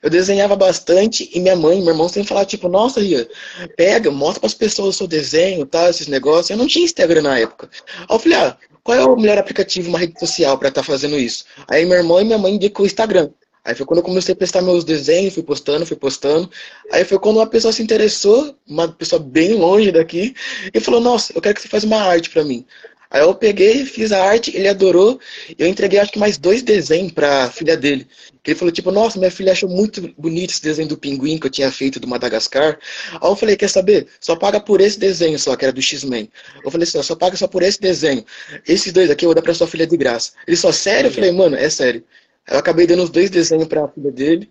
Eu 0.00 0.08
desenhava 0.08 0.54
bastante 0.54 1.28
e 1.34 1.40
minha 1.40 1.56
mãe, 1.56 1.80
meu 1.80 1.88
irmão 1.88 2.08
sempre 2.08 2.28
falava, 2.28 2.46
tipo, 2.46 2.68
nossa, 2.68 3.00
Ria, 3.00 3.28
pega, 3.76 4.08
mostra 4.08 4.38
para 4.38 4.46
as 4.46 4.54
pessoas 4.54 4.94
o 4.94 4.98
seu 4.98 5.08
desenho, 5.08 5.66
tá, 5.66 5.90
esses 5.90 6.06
negócios. 6.06 6.48
Eu 6.48 6.56
não 6.56 6.68
tinha 6.68 6.84
Instagram 6.84 7.22
na 7.22 7.40
época. 7.40 7.68
Aí 7.98 8.06
eu 8.08 8.18
falei, 8.20 8.38
ah, 8.38 8.56
qual 8.84 8.96
é 8.96 9.04
o 9.04 9.16
melhor 9.16 9.36
aplicativo, 9.36 9.88
uma 9.88 9.98
rede 9.98 10.16
social 10.20 10.56
para 10.56 10.68
estar 10.68 10.82
tá 10.82 10.86
fazendo 10.86 11.18
isso? 11.18 11.44
Aí 11.66 11.84
meu 11.84 11.98
irmão 11.98 12.20
e 12.20 12.24
minha 12.24 12.38
mãe 12.38 12.54
indicou 12.54 12.84
o 12.84 12.86
Instagram. 12.86 13.30
Aí 13.64 13.74
foi 13.74 13.84
quando 13.84 13.98
eu 13.98 14.04
comecei 14.04 14.32
a 14.32 14.36
prestar 14.36 14.62
meus 14.62 14.84
desenhos, 14.84 15.34
fui 15.34 15.42
postando, 15.42 15.84
fui 15.84 15.96
postando. 15.96 16.48
Aí 16.92 17.04
foi 17.04 17.18
quando 17.18 17.38
uma 17.38 17.48
pessoa 17.48 17.72
se 17.72 17.82
interessou, 17.82 18.54
uma 18.64 18.86
pessoa 18.86 19.20
bem 19.20 19.54
longe 19.54 19.90
daqui, 19.90 20.36
e 20.72 20.78
falou, 20.78 21.00
nossa, 21.00 21.32
eu 21.34 21.42
quero 21.42 21.56
que 21.56 21.62
você 21.62 21.68
faça 21.68 21.84
uma 21.84 22.00
arte 22.00 22.30
para 22.30 22.44
mim. 22.44 22.64
Aí 23.10 23.22
eu 23.22 23.34
peguei, 23.34 23.86
fiz 23.86 24.12
a 24.12 24.22
arte, 24.22 24.54
ele 24.54 24.68
adorou. 24.68 25.18
Eu 25.58 25.66
entreguei 25.66 25.98
acho 25.98 26.12
que 26.12 26.18
mais 26.18 26.36
dois 26.36 26.62
desenhos 26.62 27.12
pra 27.12 27.50
filha 27.50 27.76
dele. 27.76 28.06
Ele 28.44 28.56
falou, 28.56 28.72
tipo, 28.72 28.90
nossa, 28.90 29.18
minha 29.18 29.30
filha 29.30 29.52
achou 29.52 29.68
muito 29.68 30.14
bonito 30.16 30.50
esse 30.50 30.62
desenho 30.62 30.88
do 30.88 30.96
pinguim 30.96 31.38
que 31.38 31.46
eu 31.46 31.50
tinha 31.50 31.70
feito 31.70 32.00
do 32.00 32.08
Madagascar. 32.08 32.78
Aí 33.12 33.28
eu 33.28 33.36
falei, 33.36 33.56
quer 33.56 33.68
saber? 33.68 34.06
Só 34.20 34.36
paga 34.36 34.58
por 34.58 34.80
esse 34.80 34.98
desenho 34.98 35.38
só, 35.38 35.54
que 35.54 35.66
era 35.66 35.72
do 35.72 35.82
X-Men. 35.82 36.30
Eu 36.64 36.70
falei 36.70 36.84
assim, 36.84 37.02
só 37.02 37.14
paga 37.14 37.36
só 37.36 37.46
por 37.46 37.62
esse 37.62 37.78
desenho. 37.78 38.24
Esses 38.66 38.90
dois 38.90 39.10
aqui 39.10 39.26
eu 39.26 39.28
vou 39.28 39.34
dar 39.34 39.42
pra 39.42 39.52
sua 39.52 39.66
filha 39.66 39.86
de 39.86 39.96
graça. 39.98 40.32
Ele 40.46 40.56
só, 40.56 40.72
sério? 40.72 41.08
Eu 41.08 41.12
falei, 41.12 41.30
mano, 41.30 41.56
é 41.56 41.68
sério. 41.68 42.02
Eu 42.50 42.58
acabei 42.58 42.86
dando 42.86 43.02
os 43.02 43.10
dois 43.10 43.30
desenhos 43.30 43.68
para 43.68 43.84
a 43.84 43.88
filha 43.88 44.10
dele. 44.10 44.50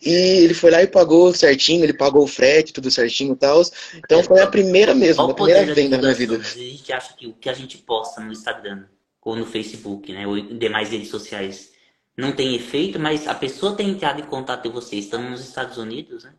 E 0.00 0.10
ele 0.44 0.54
foi 0.54 0.70
lá 0.70 0.82
e 0.82 0.86
pagou 0.86 1.32
certinho, 1.34 1.84
ele 1.84 1.92
pagou 1.92 2.24
o 2.24 2.26
frete, 2.26 2.72
tudo 2.72 2.90
certinho 2.90 3.34
e 3.34 3.36
tal. 3.36 3.62
Então 3.96 4.22
foi 4.22 4.40
a 4.40 4.46
primeira 4.46 4.94
mesmo, 4.94 5.22
a 5.22 5.34
primeira 5.34 5.74
venda 5.74 5.96
da 5.96 6.02
minha 6.02 6.14
vida. 6.14 6.36
A 6.36 6.40
gente 6.40 6.92
acha 6.92 7.14
que 7.14 7.26
o 7.26 7.34
que 7.34 7.48
a 7.48 7.54
gente 7.54 7.78
posta 7.78 8.20
no 8.20 8.32
Instagram 8.32 8.84
ou 9.22 9.36
no 9.36 9.46
Facebook, 9.46 10.12
né, 10.12 10.26
ou 10.26 10.36
em 10.36 10.58
demais 10.58 10.90
redes 10.90 11.08
sociais, 11.08 11.72
não 12.16 12.32
tem 12.32 12.54
efeito, 12.54 12.98
mas 12.98 13.26
a 13.26 13.34
pessoa 13.34 13.74
tem 13.74 13.90
entrado 13.90 14.20
em 14.20 14.24
contato 14.24 14.68
com 14.68 14.74
você 14.74 14.96
estando 14.96 15.28
nos 15.28 15.40
Estados 15.40 15.78
Unidos, 15.78 16.24
né? 16.24 16.32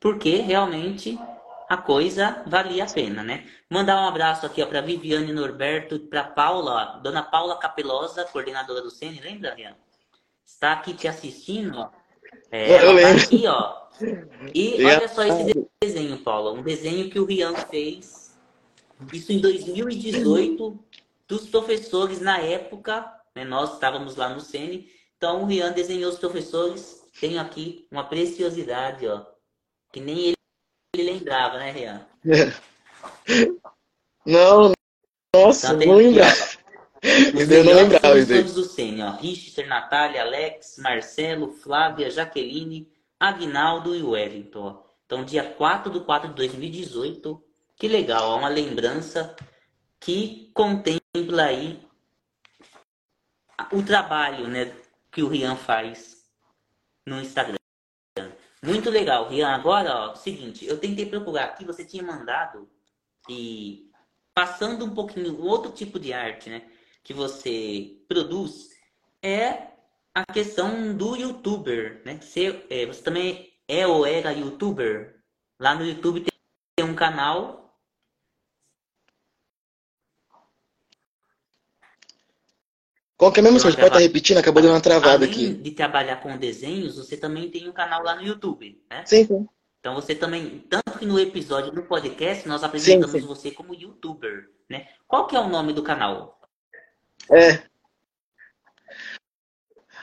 Porque 0.00 0.36
realmente 0.36 1.18
a 1.68 1.76
coisa 1.76 2.42
valia 2.46 2.84
a 2.84 2.90
pena, 2.90 3.22
né? 3.22 3.46
Mandar 3.68 4.02
um 4.02 4.08
abraço 4.08 4.44
aqui 4.44 4.64
para 4.66 4.80
Viviane 4.80 5.32
Norberto, 5.32 6.00
para 6.00 6.24
Paula, 6.24 6.96
ó, 6.96 7.00
Dona 7.00 7.22
Paula 7.22 7.58
Capelosa, 7.58 8.24
coordenadora 8.24 8.82
do 8.82 8.90
CN, 8.90 9.20
lembra, 9.20 9.54
Rian? 9.54 9.76
Está 10.52 10.72
aqui 10.72 10.94
te 10.94 11.08
assistindo, 11.08 11.78
ó. 11.78 11.90
É, 12.50 12.84
eu 12.84 12.96
tá. 12.96 13.02
Tá 13.02 13.24
aqui, 13.24 13.46
ó. 13.46 13.80
E 14.54 14.84
olha 14.84 15.08
só 15.08 15.24
esse 15.24 15.68
desenho, 15.82 16.18
Paulo. 16.18 16.54
Um 16.54 16.62
desenho 16.62 17.10
que 17.10 17.18
o 17.18 17.24
Rian 17.24 17.54
fez. 17.54 18.34
Isso 19.12 19.32
em 19.32 19.40
2018, 19.40 20.78
dos 21.26 21.48
professores 21.48 22.20
na 22.20 22.38
época. 22.38 23.10
Né, 23.34 23.44
nós 23.44 23.74
estávamos 23.74 24.16
lá 24.16 24.28
no 24.28 24.40
CN. 24.40 24.88
Então 25.16 25.42
o 25.42 25.46
Rian 25.46 25.72
desenhou 25.72 26.10
os 26.10 26.18
professores. 26.18 27.02
Tem 27.20 27.38
aqui 27.38 27.86
uma 27.90 28.04
preciosidade, 28.04 29.06
ó. 29.06 29.24
Que 29.92 30.00
nem 30.00 30.18
ele, 30.18 30.36
ele 30.94 31.12
lembrava, 31.12 31.58
né, 31.58 31.70
Rian? 31.72 32.06
Não, 34.26 34.72
nossa, 35.34 35.74
então, 35.74 35.86
não 35.86 35.96
lembrava. 35.96 36.59
Os 37.02 37.50
eu 37.50 37.64
não 37.64 37.72
lembrava 37.72 38.18
isso 38.18 38.34
todos 38.34 38.54
do 38.54 38.64
Sênior, 38.64 39.14
ó. 39.14 39.16
Richter, 39.16 39.66
Natália, 39.66 40.22
Alex, 40.22 40.76
Marcelo, 40.78 41.52
Flávia, 41.52 42.10
Jaqueline, 42.10 42.88
Agnaldo 43.18 43.96
e 43.96 44.02
Wellington. 44.02 44.60
Ó. 44.60 44.82
Então, 45.06 45.24
dia 45.24 45.42
4 45.42 45.90
de 45.90 46.00
4 46.00 46.28
de 46.28 46.34
2018. 46.34 47.42
Que 47.76 47.88
legal, 47.88 48.28
ó, 48.28 48.38
uma 48.38 48.48
lembrança 48.48 49.34
que 49.98 50.50
contempla 50.52 51.44
aí 51.44 51.80
o 53.72 53.82
trabalho 53.82 54.46
né, 54.48 54.72
que 55.10 55.22
o 55.22 55.28
Rian 55.28 55.56
faz 55.56 56.24
no 57.06 57.20
Instagram. 57.20 57.56
Muito 58.62 58.90
legal, 58.90 59.28
Rian. 59.28 59.48
Agora, 59.48 60.10
ó, 60.10 60.14
seguinte, 60.14 60.66
eu 60.66 60.78
tentei 60.78 61.06
procurar 61.06 61.44
aqui, 61.44 61.64
você 61.64 61.84
tinha 61.84 62.02
mandado 62.02 62.68
e 63.28 63.90
passando 64.34 64.84
um 64.84 64.94
pouquinho 64.94 65.40
outro 65.40 65.72
tipo 65.72 65.98
de 65.98 66.12
arte, 66.12 66.50
né? 66.50 66.69
Que 67.02 67.14
você 67.14 67.96
produz 68.08 68.70
é 69.22 69.70
a 70.14 70.24
questão 70.32 70.96
do 70.96 71.16
youtuber, 71.16 72.02
né? 72.04 72.18
Você, 72.20 72.64
é, 72.68 72.86
você 72.86 73.02
também 73.02 73.52
é 73.68 73.86
ou 73.86 74.04
era 74.04 74.32
youtuber? 74.32 75.22
Lá 75.58 75.74
no 75.74 75.84
YouTube 75.84 76.24
tem 76.76 76.84
um 76.84 76.94
canal. 76.94 77.78
Qual 83.16 83.30
que 83.30 83.40
é 83.40 83.42
mesmo? 83.42 83.60
Você 83.60 83.72
pode 83.72 83.86
estar 83.86 83.98
repetindo, 83.98 84.38
acabou 84.38 84.62
dando 84.62 84.72
uma 84.72 84.80
travada 84.80 85.26
Além 85.26 85.30
aqui. 85.30 85.52
de 85.52 85.70
trabalhar 85.72 86.16
com 86.16 86.38
desenhos, 86.38 86.96
você 86.96 87.16
também 87.16 87.50
tem 87.50 87.68
um 87.68 87.72
canal 87.72 88.02
lá 88.02 88.16
no 88.16 88.22
YouTube, 88.22 88.82
né? 88.90 89.04
Sim, 89.04 89.26
sim. 89.26 89.48
Então 89.78 89.94
você 89.94 90.14
também, 90.14 90.58
tanto 90.70 90.98
que 90.98 91.06
no 91.06 91.18
episódio 91.18 91.70
do 91.70 91.82
podcast, 91.82 92.48
nós 92.48 92.64
apresentamos 92.64 93.12
sim, 93.12 93.20
sim. 93.20 93.26
você 93.26 93.50
como 93.50 93.74
youtuber, 93.74 94.50
né? 94.68 94.88
Qual 95.06 95.26
que 95.26 95.36
é 95.36 95.40
o 95.40 95.48
nome 95.48 95.72
do 95.72 95.82
canal? 95.82 96.39
É. 97.28 97.60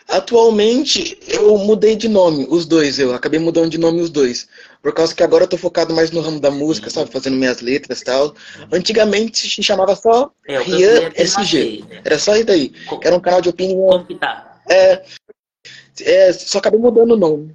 Atualmente 0.08 1.20
eu 1.28 1.58
mudei 1.58 1.96
de 1.96 2.08
nome, 2.08 2.48
os 2.50 2.66
dois, 2.66 2.98
eu 2.98 3.14
acabei 3.14 3.40
mudando 3.40 3.70
de 3.70 3.78
nome 3.78 4.00
os 4.00 4.10
dois. 4.10 4.48
Por 4.82 4.94
causa 4.94 5.14
que 5.14 5.22
agora 5.22 5.44
eu 5.44 5.50
tô 5.50 5.58
focado 5.58 5.94
mais 5.94 6.12
no 6.12 6.22
ramo 6.22 6.40
da 6.40 6.50
música, 6.50 6.90
sabe? 6.90 7.12
Fazendo 7.12 7.36
minhas 7.36 7.60
letras 7.60 8.00
e 8.00 8.06
tal. 8.06 8.34
Antigamente 8.72 9.50
se 9.50 9.62
chamava 9.62 9.98
só 9.98 10.32
é, 10.48 10.60
Rian 10.60 11.12
SG. 11.14 11.84
Né? 11.90 12.02
Era 12.06 12.18
só 12.18 12.36
isso 12.36 12.46
daí. 12.46 12.74
Era 13.02 13.16
um 13.18 13.20
canal 13.20 13.42
de 13.42 13.50
opinião. 13.50 13.90
Como 13.90 14.06
que 14.06 14.16
tá? 14.16 14.62
É, 14.70 15.04
é, 16.02 16.32
só 16.32 16.60
acabei 16.60 16.80
mudando 16.80 17.12
o 17.12 17.18
nome. 17.18 17.54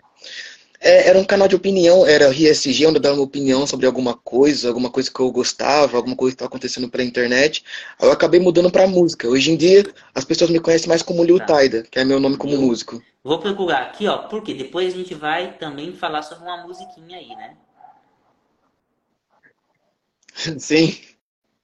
É, 0.84 1.08
era 1.08 1.18
um 1.18 1.24
canal 1.24 1.46
de 1.46 1.54
opinião, 1.54 2.04
era 2.04 2.28
RSG, 2.30 2.86
onde 2.86 2.96
eu 2.96 3.00
dava 3.00 3.14
uma 3.14 3.22
opinião 3.22 3.64
sobre 3.68 3.86
alguma 3.86 4.16
coisa, 4.16 4.66
alguma 4.66 4.90
coisa 4.90 5.08
que 5.08 5.20
eu 5.20 5.30
gostava, 5.30 5.96
alguma 5.96 6.16
coisa 6.16 6.32
que 6.32 6.34
estava 6.34 6.48
acontecendo 6.48 6.90
pela 6.90 7.04
internet. 7.04 7.64
Aí 8.00 8.08
eu 8.08 8.12
acabei 8.12 8.40
mudando 8.40 8.68
para 8.68 8.88
música. 8.88 9.28
Hoje 9.28 9.52
em 9.52 9.56
dia, 9.56 9.84
as 10.12 10.24
pessoas 10.24 10.50
me 10.50 10.58
conhecem 10.58 10.88
mais 10.88 11.00
como 11.00 11.22
Liu 11.22 11.38
tá. 11.38 11.46
Taida, 11.46 11.84
que 11.84 12.00
é 12.00 12.04
meu 12.04 12.18
nome 12.18 12.36
como 12.36 12.54
eu 12.54 12.60
músico. 12.60 13.00
Vou 13.22 13.38
procurar 13.38 13.82
aqui, 13.82 14.08
ó, 14.08 14.26
porque 14.26 14.52
depois 14.52 14.92
a 14.92 14.96
gente 14.96 15.14
vai 15.14 15.56
também 15.56 15.92
falar 15.92 16.22
sobre 16.22 16.42
uma 16.42 16.66
musiquinha 16.66 17.16
aí, 17.16 17.28
né? 17.28 17.56
Sim. 20.58 20.98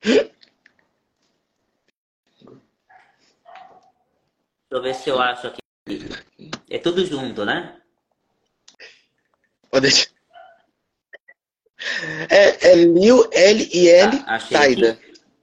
Deixa 0.00 0.30
eu 4.70 4.82
ver 4.82 4.94
se 4.94 5.10
eu 5.10 5.20
acho 5.20 5.48
aqui. 5.48 5.58
É 6.70 6.78
tudo 6.78 7.04
junto, 7.04 7.44
né? 7.44 7.77
Pode 9.78 9.80
deixar. 9.80 10.10
É, 12.28 12.70
é 12.70 12.74
Liu, 12.74 13.28
L 13.30 13.70
e 13.72 13.88
L, 13.88 14.24
ah, 14.26 14.38
Taida. 14.40 14.98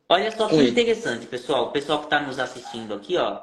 Olha 0.09 0.29
só 0.29 0.49
que 0.49 0.61
interessante, 0.61 1.25
pessoal. 1.25 1.67
O 1.67 1.71
pessoal 1.71 1.99
que 1.99 2.05
está 2.05 2.19
nos 2.21 2.37
assistindo 2.37 2.93
aqui, 2.93 3.15
ó. 3.15 3.41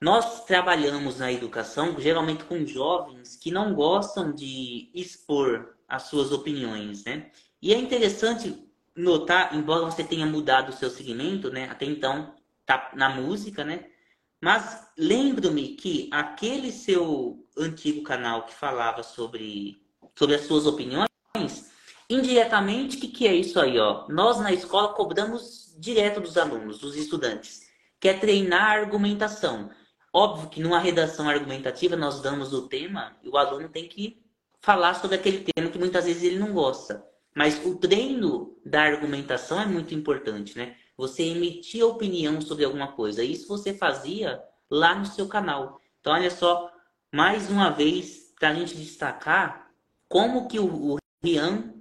Nós 0.00 0.44
trabalhamos 0.44 1.18
na 1.18 1.32
educação 1.32 1.98
geralmente 1.98 2.44
com 2.44 2.64
jovens 2.64 3.34
que 3.36 3.50
não 3.50 3.74
gostam 3.74 4.32
de 4.32 4.90
expor 4.94 5.74
as 5.88 6.04
suas 6.04 6.30
opiniões, 6.30 7.04
né? 7.04 7.30
E 7.60 7.74
é 7.74 7.78
interessante 7.78 8.62
notar, 8.94 9.54
embora 9.54 9.86
você 9.86 10.04
tenha 10.04 10.26
mudado 10.26 10.68
o 10.68 10.76
seu 10.76 10.90
segmento, 10.90 11.50
né? 11.50 11.68
Até 11.68 11.86
então 11.86 12.34
tá 12.64 12.92
na 12.94 13.08
música, 13.08 13.64
né? 13.64 13.86
Mas 14.40 14.86
lembro-me 14.96 15.70
que 15.70 16.08
aquele 16.12 16.70
seu 16.70 17.45
antigo 17.56 18.02
canal 18.02 18.44
que 18.44 18.54
falava 18.54 19.02
sobre, 19.02 19.80
sobre 20.14 20.34
as 20.34 20.42
suas 20.42 20.66
opiniões, 20.66 21.08
indiretamente, 22.08 22.96
o 22.96 23.00
que, 23.00 23.08
que 23.08 23.26
é 23.26 23.34
isso 23.34 23.58
aí? 23.58 23.78
Ó? 23.78 24.06
Nós 24.08 24.38
na 24.38 24.52
escola 24.52 24.94
cobramos 24.94 25.74
direto 25.78 26.20
dos 26.20 26.36
alunos, 26.36 26.78
dos 26.78 26.96
estudantes, 26.96 27.62
que 28.00 28.08
é 28.08 28.14
treinar 28.14 28.62
a 28.62 28.80
argumentação. 28.80 29.70
Óbvio 30.12 30.48
que 30.48 30.60
numa 30.60 30.78
redação 30.78 31.28
argumentativa 31.28 31.96
nós 31.96 32.20
damos 32.20 32.52
o 32.52 32.68
tema 32.68 33.16
e 33.22 33.28
o 33.28 33.36
aluno 33.36 33.68
tem 33.68 33.88
que 33.88 34.22
falar 34.60 34.94
sobre 34.94 35.16
aquele 35.16 35.44
tema 35.44 35.70
que 35.70 35.78
muitas 35.78 36.04
vezes 36.04 36.22
ele 36.22 36.38
não 36.38 36.52
gosta. 36.52 37.04
Mas 37.34 37.62
o 37.66 37.76
treino 37.76 38.56
da 38.64 38.82
argumentação 38.82 39.60
é 39.60 39.66
muito 39.66 39.94
importante, 39.94 40.56
né? 40.56 40.74
Você 40.96 41.22
emitir 41.22 41.84
opinião 41.84 42.40
sobre 42.40 42.64
alguma 42.64 42.92
coisa. 42.92 43.22
Isso 43.22 43.46
você 43.46 43.74
fazia 43.74 44.42
lá 44.70 44.94
no 44.94 45.04
seu 45.04 45.28
canal. 45.28 45.78
Então, 46.00 46.14
olha 46.14 46.30
só, 46.30 46.72
mais 47.16 47.48
uma 47.48 47.70
vez, 47.70 48.30
para 48.38 48.50
a 48.50 48.54
gente 48.54 48.76
destacar 48.76 49.70
como 50.06 50.46
que 50.46 50.60
o, 50.60 50.92
o 50.92 50.98
Rian 51.24 51.72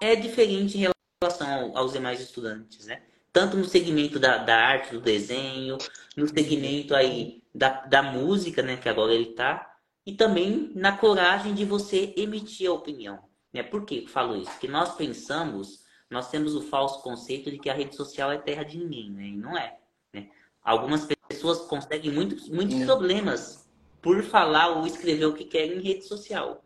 é 0.00 0.14
diferente 0.14 0.78
em 0.78 0.88
relação 1.20 1.76
aos 1.76 1.92
demais 1.92 2.20
estudantes, 2.20 2.86
né? 2.86 3.02
Tanto 3.32 3.56
no 3.56 3.64
segmento 3.64 4.20
da, 4.20 4.38
da 4.38 4.56
arte, 4.56 4.92
do 4.92 5.00
desenho, 5.00 5.76
no 6.16 6.28
segmento 6.28 6.94
aí 6.94 7.42
da, 7.52 7.84
da 7.84 8.00
música, 8.00 8.62
né? 8.62 8.76
Que 8.76 8.88
agora 8.88 9.12
ele 9.12 9.30
está, 9.30 9.74
e 10.06 10.12
também 10.12 10.70
na 10.76 10.96
coragem 10.96 11.52
de 11.52 11.64
você 11.64 12.14
emitir 12.16 12.70
a 12.70 12.72
opinião. 12.72 13.18
Né? 13.52 13.64
Por 13.64 13.84
que 13.84 14.04
eu 14.04 14.06
falo 14.06 14.36
isso? 14.36 14.52
Porque 14.52 14.68
nós 14.68 14.94
pensamos, 14.94 15.80
nós 16.08 16.30
temos 16.30 16.54
o 16.54 16.62
falso 16.62 17.02
conceito 17.02 17.50
de 17.50 17.58
que 17.58 17.68
a 17.68 17.74
rede 17.74 17.96
social 17.96 18.30
é 18.30 18.38
terra 18.38 18.62
de 18.62 18.78
ninguém, 18.78 19.10
né? 19.10 19.24
E 19.24 19.36
não 19.36 19.58
é. 19.58 19.76
Né? 20.12 20.30
Algumas 20.62 21.08
pessoas 21.28 21.62
conseguem 21.62 22.12
muitos, 22.12 22.48
muitos 22.48 22.80
é. 22.80 22.84
problemas 22.84 23.65
por 24.00 24.22
falar 24.22 24.68
ou 24.68 24.86
escrever 24.86 25.26
o 25.26 25.34
que 25.34 25.44
querem 25.44 25.78
em 25.78 25.82
rede 25.82 26.04
social. 26.04 26.64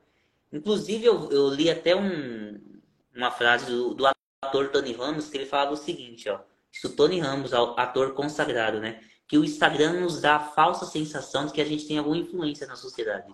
Inclusive, 0.53 1.05
eu, 1.05 1.31
eu 1.31 1.49
li 1.49 1.71
até 1.71 1.95
um, 1.95 2.61
uma 3.15 3.31
frase 3.31 3.67
do, 3.67 3.95
do, 3.95 4.07
ator 4.43 4.69
Tony 4.69 4.93
Ramos, 4.93 5.29
que 5.29 5.37
ele 5.37 5.47
falava 5.47 5.73
o 5.73 5.77
seguinte, 5.77 6.29
ó. 6.29 6.41
Isso 6.73 6.89
Tony 6.91 7.19
Ramos, 7.21 7.53
ator 7.53 8.15
consagrado, 8.15 8.81
né? 8.81 9.01
Que 9.27 9.39
o 9.39 9.45
Instagram 9.45 10.01
nos 10.01 10.21
dá 10.21 10.37
a 10.37 10.41
falsa 10.41 10.87
sensação 10.87 11.47
de 11.47 11.53
que 11.53 11.61
a 11.61 11.65
gente 11.65 11.87
tem 11.87 11.99
alguma 11.99 12.17
influência 12.17 12.67
na 12.67 12.77
sociedade. 12.77 13.33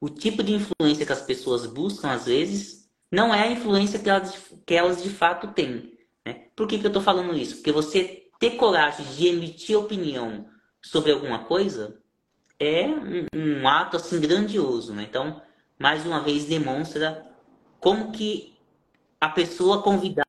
O 0.00 0.08
tipo 0.08 0.42
de 0.42 0.52
influência 0.52 1.06
que 1.06 1.12
as 1.12 1.22
pessoas 1.22 1.66
buscam, 1.66 2.10
às 2.10 2.26
vezes, 2.26 2.88
não 3.10 3.34
é 3.34 3.42
a 3.42 3.50
influência 3.50 3.98
que 3.98 4.10
elas, 4.10 4.36
que 4.66 4.74
elas 4.74 5.02
de 5.02 5.08
fato 5.08 5.48
têm. 5.48 5.96
Né? 6.24 6.48
Por 6.54 6.66
que, 6.66 6.78
que 6.78 6.86
eu 6.86 6.88
estou 6.88 7.02
falando 7.02 7.36
isso? 7.36 7.56
Porque 7.56 7.72
você 7.72 8.28
ter 8.38 8.52
coragem 8.56 9.06
de 9.14 9.28
emitir 9.28 9.78
opinião 9.78 10.46
sobre 10.82 11.12
alguma 11.12 11.44
coisa 11.44 11.98
é 12.66 12.86
um, 12.86 13.26
um 13.34 13.68
ato 13.68 13.96
assim 13.96 14.20
grandioso. 14.20 14.92
Né? 14.92 15.04
Então, 15.04 15.42
mais 15.78 16.06
uma 16.06 16.20
vez, 16.20 16.44
demonstra 16.44 17.26
como 17.80 18.12
que 18.12 18.56
a 19.20 19.28
pessoa 19.28 19.82
convidada 19.82 20.24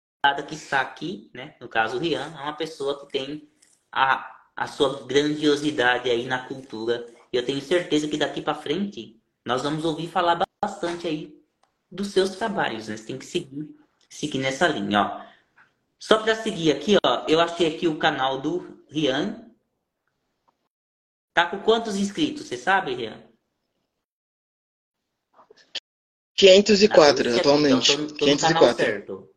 que 0.48 0.56
está 0.56 0.82
aqui, 0.82 1.30
né? 1.34 1.56
no 1.60 1.68
caso 1.68 1.98
o 1.98 2.00
Rian, 2.00 2.34
é 2.38 2.42
uma 2.42 2.54
pessoa 2.54 3.00
que 3.00 3.12
tem 3.12 3.50
a, 3.92 4.36
a 4.56 4.68
sua 4.68 5.06
grandiosidade 5.06 6.10
aí 6.10 6.26
na 6.26 6.40
cultura. 6.48 7.06
E 7.32 7.38
eu 7.38 7.46
tenho 7.46 7.62
certeza 7.62 8.08
que 8.08 8.18
daqui 8.18 8.42
para 8.42 8.56
frente 8.56 9.20
nós 9.46 9.64
vamos 9.64 9.86
ouvir 9.86 10.08
falar 10.08 10.44
bastante 10.62 11.08
aí 11.08 11.40
dos 11.92 12.08
seus 12.08 12.32
trabalhos, 12.32 12.88
né? 12.88 12.98
Você 12.98 13.06
tem 13.06 13.18
que 13.18 13.26
seguir, 13.26 13.70
seguir 14.10 14.40
nessa 14.40 14.68
linha, 14.68 15.02
ó. 15.02 15.26
Só 16.00 16.18
para 16.20 16.36
seguir 16.36 16.72
aqui, 16.72 16.98
ó, 17.06 17.26
eu 17.28 17.40
achei 17.40 17.68
aqui 17.76 17.88
o 17.88 17.98
canal 17.98 18.42
do 18.42 18.84
Rian. 18.90 19.45
Tá 21.36 21.46
com 21.46 21.60
quantos 21.60 21.98
inscritos, 21.98 22.48
você 22.48 22.56
sabe, 22.56 22.96
Rian? 22.96 23.22
504 26.34 27.30
ah, 27.30 27.36
atualmente. 27.36 27.92
Então, 27.92 28.08
tô, 28.08 28.16
tô 28.16 28.26
504. 28.26 28.76
certo. 28.78 29.30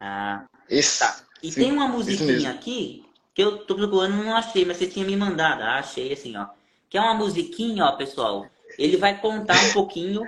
Ah, 0.00 0.44
Isso, 0.68 0.98
tá. 0.98 1.24
E 1.40 1.52
sim, 1.52 1.60
tem 1.60 1.72
uma 1.72 1.86
musiquinha 1.86 2.50
aqui 2.50 3.08
que 3.32 3.42
eu 3.44 3.64
tô 3.64 3.76
procurando 3.76 4.24
não 4.24 4.34
achei, 4.34 4.64
mas 4.64 4.76
você 4.76 4.88
tinha 4.88 5.06
me 5.06 5.16
mandado. 5.16 5.62
Ah, 5.62 5.78
achei 5.78 6.12
assim, 6.12 6.36
ó. 6.36 6.48
Que 6.90 6.98
é 6.98 7.00
uma 7.00 7.14
musiquinha, 7.14 7.84
ó, 7.84 7.92
pessoal. 7.92 8.50
Ele 8.76 8.96
vai 8.96 9.20
contar 9.20 9.54
um 9.66 9.72
pouquinho, 9.72 10.26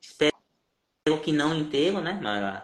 espero 0.00 0.32
que 1.20 1.32
não 1.32 1.52
inteiro, 1.52 2.00
né? 2.00 2.16
Mas, 2.22 2.62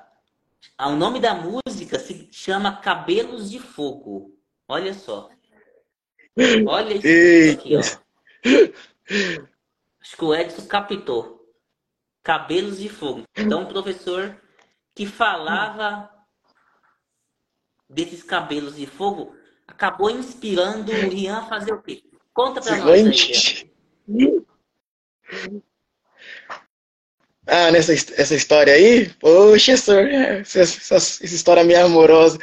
ah, 0.78 0.88
o 0.90 0.94
nome 0.94 1.18
da 1.18 1.34
música 1.34 1.98
se 1.98 2.28
chama 2.30 2.76
Cabelos 2.76 3.50
de 3.50 3.58
Fogo. 3.58 4.32
Olha 4.68 4.94
só. 4.94 5.28
Olha 6.66 6.94
isso 6.94 7.58
aqui, 7.58 7.76
ó. 7.76 7.80
Acho 10.00 10.16
que 10.16 10.24
o 10.24 10.34
Edson 10.34 10.66
captou. 10.66 11.38
Cabelos 12.22 12.78
de 12.78 12.88
Fogo. 12.88 13.22
Então, 13.36 13.62
o 13.62 13.68
professor 13.68 14.36
que 14.94 15.06
falava 15.06 16.10
desses 17.88 18.22
cabelos 18.22 18.76
de 18.76 18.86
fogo 18.86 19.34
acabou 19.66 20.10
inspirando 20.10 20.92
o 20.92 21.08
Rian 21.08 21.38
a 21.38 21.46
fazer 21.46 21.72
o 21.72 21.82
quê? 21.82 22.02
Conta 22.34 22.60
pra 22.60 22.76
nós 22.76 22.88
aí, 22.88 23.68
Rian. 24.08 24.42
Ah, 27.46 27.70
nessa 27.70 27.94
essa 27.94 28.34
história 28.34 28.74
aí? 28.74 29.08
Poxa, 29.14 29.76
senhor, 29.76 30.06
essa, 30.06 30.60
essa, 30.60 30.96
essa 30.96 31.24
história 31.24 31.64
meio 31.64 31.86
amorosa. 31.86 32.38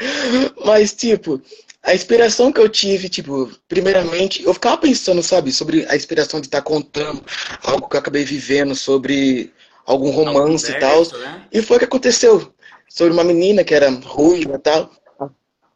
Mas, 0.66 0.94
tipo, 0.94 1.40
a 1.86 1.94
inspiração 1.94 2.52
que 2.52 2.60
eu 2.60 2.68
tive, 2.68 3.08
tipo, 3.08 3.52
primeiramente, 3.68 4.44
eu 4.44 4.54
ficava 4.56 4.78
pensando, 4.78 5.22
sabe, 5.22 5.52
sobre 5.52 5.86
a 5.88 5.96
inspiração 5.96 6.42
de 6.42 6.48
estar 6.48 6.62
tá 6.62 6.64
contando 6.64 7.24
algo 7.62 7.88
que 7.88 7.96
eu 7.96 8.00
acabei 8.00 8.26
vivendo, 8.26 8.76
sobre 8.76 9.54
algum 9.86 10.10
romance 10.10 10.72
e 10.72 10.80
tal. 10.80 11.04
Né? 11.06 11.46
E 11.52 11.62
foi 11.62 11.78
o 11.78 11.80
que 11.80 11.86
aconteceu. 11.86 12.52
Sobre 12.90 13.14
uma 13.14 13.24
menina 13.24 13.64
que 13.64 13.76
era 13.76 13.90
ruiva 13.90 14.56
e 14.56 14.60
tal. 14.60 14.92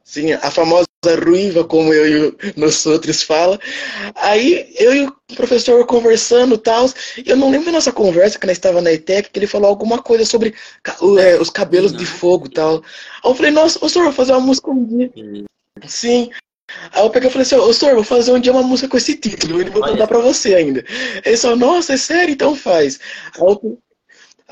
Sim, 0.03 0.34
a 0.34 0.49
famosa 0.49 0.88
ruiva, 1.24 1.64
como 1.64 1.93
eu 1.93 2.34
e 2.34 2.64
os 2.66 2.86
outros 2.88 3.22
fala. 3.22 3.60
Aí 4.16 4.74
eu 4.80 4.95
e 4.95 5.05
o 5.05 5.16
professor 5.36 5.86
conversando 5.86 6.55
e 6.55 6.57
tal, 6.57 6.89
eu 7.24 7.38
não 7.38 7.51
lembro 7.51 7.68
da 7.68 7.74
nossa 7.74 7.91
conversa, 7.91 8.39
que 8.39 8.47
nós 8.47 8.57
estava 8.57 8.82
na 8.82 8.91
ETEC, 8.91 9.30
que 9.30 9.38
ele 9.38 9.45
falou 9.45 9.70
alguma 9.70 10.01
coisa 10.01 10.26
sobre 10.26 10.55
é, 11.20 11.36
os 11.39 11.51
cabelos 11.51 11.93
de 11.93 12.07
fogo 12.07 12.47
e 12.47 12.49
tal. 12.49 12.78
Aí 13.24 13.30
eu 13.30 13.36
falei, 13.36 13.51
nossa, 13.51 13.78
o 13.86 13.88
senhor 13.88 14.05
vai 14.05 14.14
fazer 14.14 14.32
uma 14.32 14.39
música 14.39 14.72
um 14.72 14.84
dia. 14.84 15.12
Sim. 15.88 16.30
Aí 16.91 17.03
eu 17.03 17.09
peguei 17.09 17.30
e 17.30 17.32
falei 17.32 17.45
assim, 17.45 17.55
ô 17.55 17.73
senhor, 17.73 17.95
vou 17.95 18.03
fazer 18.03 18.32
um 18.32 18.39
dia 18.39 18.51
uma 18.51 18.61
música 18.61 18.88
com 18.88 18.97
esse 18.97 19.15
título, 19.15 19.61
e 19.61 19.69
vou 19.69 19.82
mandar 19.82 20.07
pra 20.07 20.19
você 20.19 20.53
ainda. 20.53 20.86
Ele 21.25 21.38
falou, 21.38 21.57
nossa, 21.57 21.93
é 21.93 21.97
sério? 21.97 22.32
Então 22.32 22.55
faz. 22.55 22.99
Aí 23.36 23.41
eu 23.41 23.80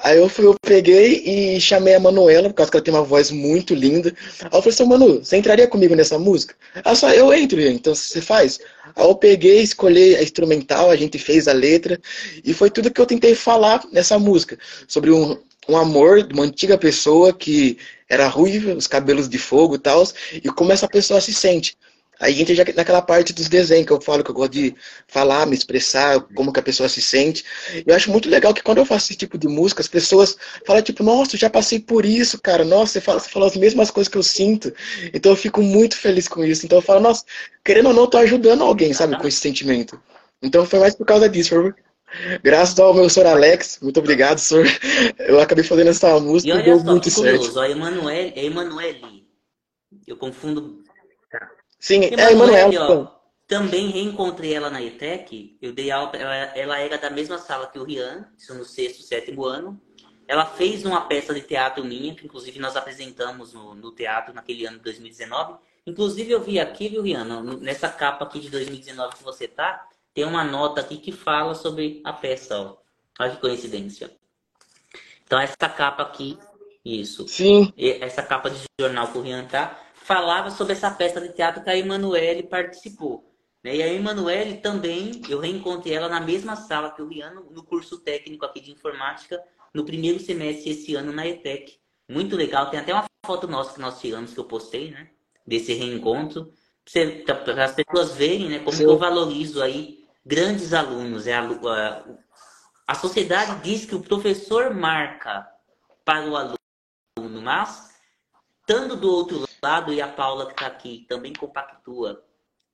Aí 0.04 0.18
eu, 0.18 0.30
fui, 0.30 0.46
eu 0.46 0.56
peguei 0.62 1.24
e 1.26 1.60
chamei 1.60 1.96
a 1.96 2.00
Manuela, 2.00 2.50
por 2.50 2.56
causa 2.56 2.72
que 2.72 2.78
ela 2.78 2.84
tem 2.84 2.94
uma 2.94 3.04
voz 3.04 3.32
muito 3.32 3.74
linda. 3.74 4.14
Aí 4.42 4.48
eu 4.48 4.62
falei 4.62 4.70
assim, 4.70 4.86
Manu, 4.86 5.24
você 5.24 5.38
entraria 5.38 5.68
comigo 5.68 5.96
nessa 5.96 6.20
música? 6.20 6.56
Ela 6.76 6.96
só, 6.96 7.10
eu 7.10 7.34
entro, 7.34 7.60
então 7.60 7.96
você 7.96 8.22
faz. 8.22 8.60
Aí 8.96 9.04
eu 9.04 9.16
peguei, 9.16 9.60
escolhi 9.62 10.16
a 10.16 10.22
instrumental, 10.22 10.92
a 10.92 10.96
gente 10.96 11.18
fez 11.18 11.48
a 11.48 11.54
letra, 11.54 12.00
e 12.44 12.54
foi 12.54 12.70
tudo 12.70 12.92
que 12.92 13.02
eu 13.02 13.08
tentei 13.08 13.34
falar 13.34 13.84
nessa 13.92 14.20
música. 14.20 14.58
Sobre 14.88 15.10
um, 15.10 15.36
um 15.68 15.78
amor 15.78 16.24
de 16.24 16.34
uma 16.34 16.44
antiga 16.44 16.78
pessoa 16.78 17.34
que 17.34 17.78
era 18.10 18.28
ruiva, 18.28 18.74
os 18.74 18.88
cabelos 18.88 19.28
de 19.28 19.38
fogo 19.38 19.76
e 19.76 19.80
tal, 19.80 20.04
e 20.34 20.50
como 20.50 20.72
essa 20.72 20.88
pessoa 20.88 21.20
se 21.20 21.34
sente. 21.34 21.78
Aí 22.20 22.42
entra 22.42 22.56
já 22.56 22.64
naquela 22.76 23.02
parte 23.02 23.32
dos 23.32 23.48
desenhos 23.48 23.86
que 23.86 23.92
eu 23.92 24.02
falo, 24.02 24.24
que 24.24 24.32
eu 24.32 24.36
gosto 24.36 24.54
de 24.54 24.76
falar, 25.08 25.46
me 25.46 25.56
expressar, 25.56 26.20
como 26.34 26.52
que 26.52 26.60
a 26.60 26.64
pessoa 26.64 26.90
se 26.90 27.00
sente. 27.00 27.44
Eu 27.86 27.96
acho 27.96 28.10
muito 28.10 28.28
legal 28.28 28.54
que 28.54 28.64
quando 28.64 28.80
eu 28.80 28.86
faço 28.86 29.06
esse 29.06 29.16
tipo 29.16 29.38
de 29.38 29.48
música, 29.48 29.82
as 29.82 29.88
pessoas 29.88 30.36
falam, 30.66 30.82
tipo, 30.82 31.04
nossa, 31.04 31.38
já 31.38 31.50
passei 31.50 31.80
por 31.80 32.06
isso, 32.06 32.40
cara. 32.42 32.66
Nossa, 32.66 32.94
você 32.94 33.02
fala, 33.02 33.20
você 33.20 33.30
fala 33.30 33.46
as 33.46 33.56
mesmas 33.56 33.92
coisas 33.92 34.10
que 34.10 34.18
eu 34.18 34.24
sinto. 34.24 34.74
Então 35.14 35.32
eu 35.32 35.36
fico 35.36 35.62
muito 35.62 35.96
feliz 35.96 36.28
com 36.28 36.44
isso. 36.44 36.66
Então 36.66 36.80
eu 36.80 36.82
falo, 36.82 37.02
nossa, 37.02 37.24
querendo 37.64 37.90
ou 37.90 37.94
não, 37.94 38.08
tô 38.08 38.18
ajudando 38.18 38.64
alguém, 38.64 38.94
sabe, 38.94 39.16
com 39.16 39.28
esse 39.28 39.40
sentimento. 39.40 40.00
Então 40.42 40.66
foi 40.66 40.80
mais 40.80 40.96
por 40.96 41.06
causa 41.06 41.30
disso, 41.30 41.50
por 41.52 41.76
Graças 42.42 42.80
ao 42.80 42.94
meu 42.94 43.10
senhor 43.10 43.28
Alex, 43.28 43.80
muito 43.82 44.00
obrigado, 44.00 44.38
senhor. 44.40 44.66
Eu 45.20 45.40
acabei 45.40 45.64
fazendo 45.64 45.90
essa 45.90 46.20
música 46.20 46.56
e, 46.56 46.60
e 46.60 46.64
deu 46.64 46.80
só, 46.80 46.86
muito 46.86 47.10
certo. 47.10 47.38
Curioso, 47.38 47.60
a 47.60 47.70
Emanuele, 47.70 48.34
é. 48.36 49.28
Eu 50.08 50.16
confundo 50.16 50.84
Sim, 51.80 52.02
é 52.06 52.22
a 52.22 52.32
Emanuel. 52.32 53.12
Também 53.48 53.90
reencontrei 53.90 54.54
ela 54.54 54.70
na 54.70 54.82
ETEC. 54.82 55.58
Eu 55.62 55.72
dei 55.72 55.90
aula, 55.90 56.12
ela, 56.16 56.36
ela 56.36 56.80
era 56.80 56.98
da 56.98 57.10
mesma 57.10 57.38
sala 57.38 57.68
que 57.68 57.80
o 57.80 57.84
Rian, 57.84 58.28
isso 58.38 58.54
no 58.54 58.66
sexto, 58.66 59.04
sétimo 59.04 59.46
ano. 59.46 59.80
Ela 60.28 60.46
fez 60.46 60.84
uma 60.84 61.02
peça 61.02 61.34
de 61.34 61.42
teatro 61.42 61.86
minha, 61.86 62.14
que 62.14 62.26
inclusive 62.26 62.60
nós 62.60 62.76
apresentamos 62.76 63.54
no, 63.54 63.74
no 63.74 63.94
teatro 63.94 64.34
naquele 64.34 64.66
ano 64.66 64.78
de 64.78 64.84
2019. 64.84 65.60
Inclusive 65.86 66.30
eu 66.30 66.42
vi 66.42 66.60
aqui, 66.60 66.90
viu, 66.90 67.02
Rian, 67.02 67.24
nessa 67.62 67.88
capa 67.88 68.26
aqui 68.26 68.42
de 68.42 68.50
2019 68.50 69.16
que 69.16 69.24
você 69.24 69.48
tá, 69.48 69.88
tem 70.18 70.26
uma 70.26 70.44
nota 70.44 70.82
aqui 70.82 70.98
que 70.98 71.12
fala 71.12 71.54
sobre 71.54 72.02
a 72.04 72.12
peça, 72.12 72.60
ó. 72.60 72.78
Olha 73.20 73.36
que 73.36 73.40
coincidência. 73.40 74.10
Então 75.24 75.40
essa 75.40 75.70
capa 75.70 76.02
aqui, 76.02 76.40
isso. 76.84 77.28
Sim. 77.28 77.72
Essa 77.78 78.24
capa 78.24 78.50
de 78.50 78.60
jornal 78.82 79.10
que 79.10 79.18
o 79.20 79.22
Rian 79.22 79.46
tá, 79.46 79.80
falava 79.94 80.50
sobre 80.50 80.74
essa 80.74 80.90
peça 80.90 81.22
de 81.22 81.32
teatro 81.34 81.64
que 81.64 81.70
a 81.70 81.78
Emanuele 81.78 82.42
participou. 82.42 83.32
E 83.64 83.84
a 83.84 83.94
Emanuele 83.94 84.58
também, 84.58 85.22
eu 85.30 85.38
reencontrei 85.38 85.94
ela 85.94 86.10
na 86.10 86.20
mesma 86.20 86.56
sala 86.56 86.90
que 86.90 87.02
o 87.04 87.08
Riano, 87.08 87.52
no 87.52 87.64
curso 87.64 88.00
técnico 88.00 88.44
aqui 88.44 88.60
de 88.60 88.72
informática, 88.72 89.40
no 89.72 89.86
primeiro 89.86 90.20
semestre 90.20 90.72
esse 90.72 90.96
ano 90.96 91.12
na 91.12 91.28
ETEC. 91.28 91.78
Muito 92.10 92.36
legal, 92.36 92.72
tem 92.72 92.80
até 92.80 92.92
uma 92.92 93.06
foto 93.24 93.48
nossa 93.48 93.76
que 93.76 93.80
nós 93.80 94.02
tiramos, 94.02 94.34
que 94.34 94.40
eu 94.40 94.46
postei, 94.46 94.90
né? 94.90 95.12
Desse 95.46 95.76
reencontro. 95.76 96.52
Para 97.46 97.66
as 97.66 97.76
pessoas 97.76 98.16
verem 98.16 98.50
né, 98.50 98.60
como 98.60 98.82
eu 98.82 98.98
valorizo 98.98 99.62
aí 99.62 99.97
grandes 100.28 100.74
alunos. 100.74 101.26
É 101.26 101.34
a, 101.34 101.42
a, 101.42 102.04
a 102.86 102.96
sociedade 102.96 103.62
diz 103.64 103.86
que 103.86 103.96
o 103.96 104.02
professor 104.02 104.74
marca 104.74 105.48
para 106.04 106.30
o 106.30 106.36
aluno, 106.36 107.42
mas 107.42 107.96
estando 108.60 108.98
do 108.98 109.10
outro 109.10 109.48
lado, 109.64 109.94
e 109.94 110.02
a 110.02 110.08
Paula 110.08 110.46
que 110.46 110.52
está 110.52 110.68
aqui 110.68 111.06
também 111.08 111.34
compactua 111.34 112.24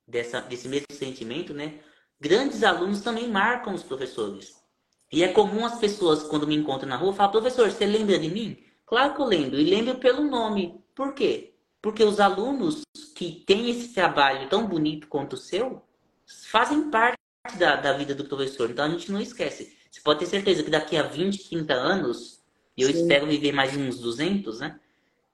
dessa, 0.07 0.41
desse 0.41 0.67
mesmo 0.67 0.87
sentimento, 0.91 1.53
né? 1.53 1.79
Grandes 2.19 2.63
alunos 2.63 3.01
também 3.01 3.29
marcam 3.29 3.73
os 3.73 3.83
professores. 3.83 4.61
E 5.11 5.23
é 5.23 5.27
comum 5.27 5.65
as 5.65 5.77
pessoas, 5.77 6.23
quando 6.23 6.47
me 6.47 6.55
encontram 6.55 6.89
na 6.89 6.95
rua, 6.95 7.13
falar, 7.13 7.29
professor, 7.29 7.69
você 7.69 7.85
lembra 7.85 8.17
de 8.17 8.29
mim? 8.29 8.57
Claro 8.85 9.13
que 9.13 9.21
eu 9.21 9.25
lembro, 9.25 9.59
e 9.59 9.69
lembro 9.69 9.95
pelo 9.99 10.23
nome. 10.23 10.83
Por 10.95 11.13
quê? 11.13 11.55
Porque 11.81 12.03
os 12.03 12.19
alunos 12.19 12.81
que 13.15 13.43
têm 13.45 13.69
esse 13.69 13.93
trabalho 13.93 14.49
tão 14.49 14.65
bonito 14.65 15.07
quanto 15.07 15.33
o 15.33 15.37
seu, 15.37 15.85
fazem 16.49 16.89
parte 16.89 17.22
da, 17.57 17.75
da 17.75 17.93
vida 17.93 18.15
do 18.15 18.25
professor. 18.25 18.69
Então 18.69 18.85
a 18.85 18.89
gente 18.89 19.11
não 19.11 19.19
esquece. 19.19 19.75
Você 19.91 20.01
pode 20.01 20.19
ter 20.19 20.25
certeza 20.25 20.63
que 20.63 20.71
daqui 20.71 20.97
a 20.97 21.03
20, 21.03 21.49
30 21.49 21.73
anos, 21.73 22.41
e 22.75 22.81
eu 22.81 22.91
Sim. 22.91 23.01
espero 23.01 23.27
viver 23.27 23.51
mais 23.51 23.75
uns 23.75 23.99
200, 23.99 24.59
né? 24.59 24.79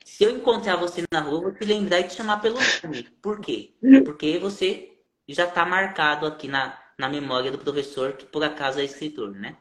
Se 0.03 0.24
eu 0.24 0.32
encontrar 0.32 0.76
você 0.76 1.03
na 1.12 1.22
rua, 1.22 1.38
eu 1.38 1.41
vou 1.43 1.53
te 1.53 1.64
lembrar 1.64 1.99
e 1.99 2.03
te 2.05 2.16
chamar 2.16 2.41
pelo 2.41 2.57
nome. 2.84 3.03
Por 3.22 3.39
quê? 3.39 3.74
Porque 4.03 4.39
você 4.39 4.97
já 5.28 5.45
está 5.45 5.66
marcado 5.66 6.26
aqui 6.26 6.47
na, 6.47 6.78
na 6.97 7.07
memória 7.07 7.51
do 7.51 7.60
professor, 7.60 8.14
que 8.14 8.26
por 8.26 8.43
acaso 8.43 8.80
é 8.80 8.84
escritor, 8.84 9.32
né? 9.32 9.55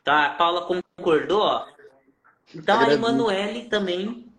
Então 0.00 0.14
a 0.14 0.30
Paula 0.30 0.66
concordou, 0.96 1.42
ó. 1.42 1.66
Então 2.54 2.80
a 2.80 2.92
Emanuele 2.92 3.66
também 3.66 4.32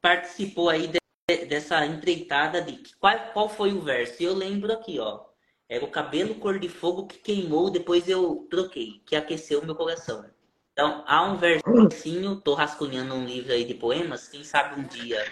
participou 0.00 0.68
aí 0.68 0.88
de, 0.88 1.46
dessa 1.46 1.84
empreitada 1.86 2.60
de 2.60 2.80
qual, 3.00 3.18
qual 3.32 3.48
foi 3.48 3.72
o 3.72 3.80
verso. 3.80 4.22
E 4.22 4.26
eu 4.26 4.34
lembro 4.34 4.72
aqui, 4.72 5.00
ó. 5.00 5.27
Era 5.68 5.84
o 5.84 5.90
cabelo 5.90 6.34
cor 6.36 6.58
de 6.58 6.68
fogo 6.68 7.06
que 7.06 7.18
queimou, 7.18 7.70
depois 7.70 8.08
eu 8.08 8.46
troquei, 8.48 9.02
que 9.04 9.14
aqueceu 9.14 9.60
o 9.60 9.66
meu 9.66 9.74
coração. 9.74 10.24
Então, 10.72 11.04
há 11.06 11.22
um 11.24 11.36
versinho, 11.36 12.40
tô 12.40 12.54
rascunhando 12.54 13.14
um 13.14 13.24
livro 13.24 13.52
aí 13.52 13.64
de 13.64 13.74
poemas, 13.74 14.28
quem 14.28 14.44
sabe 14.44 14.80
um 14.80 14.84
dia 14.84 15.22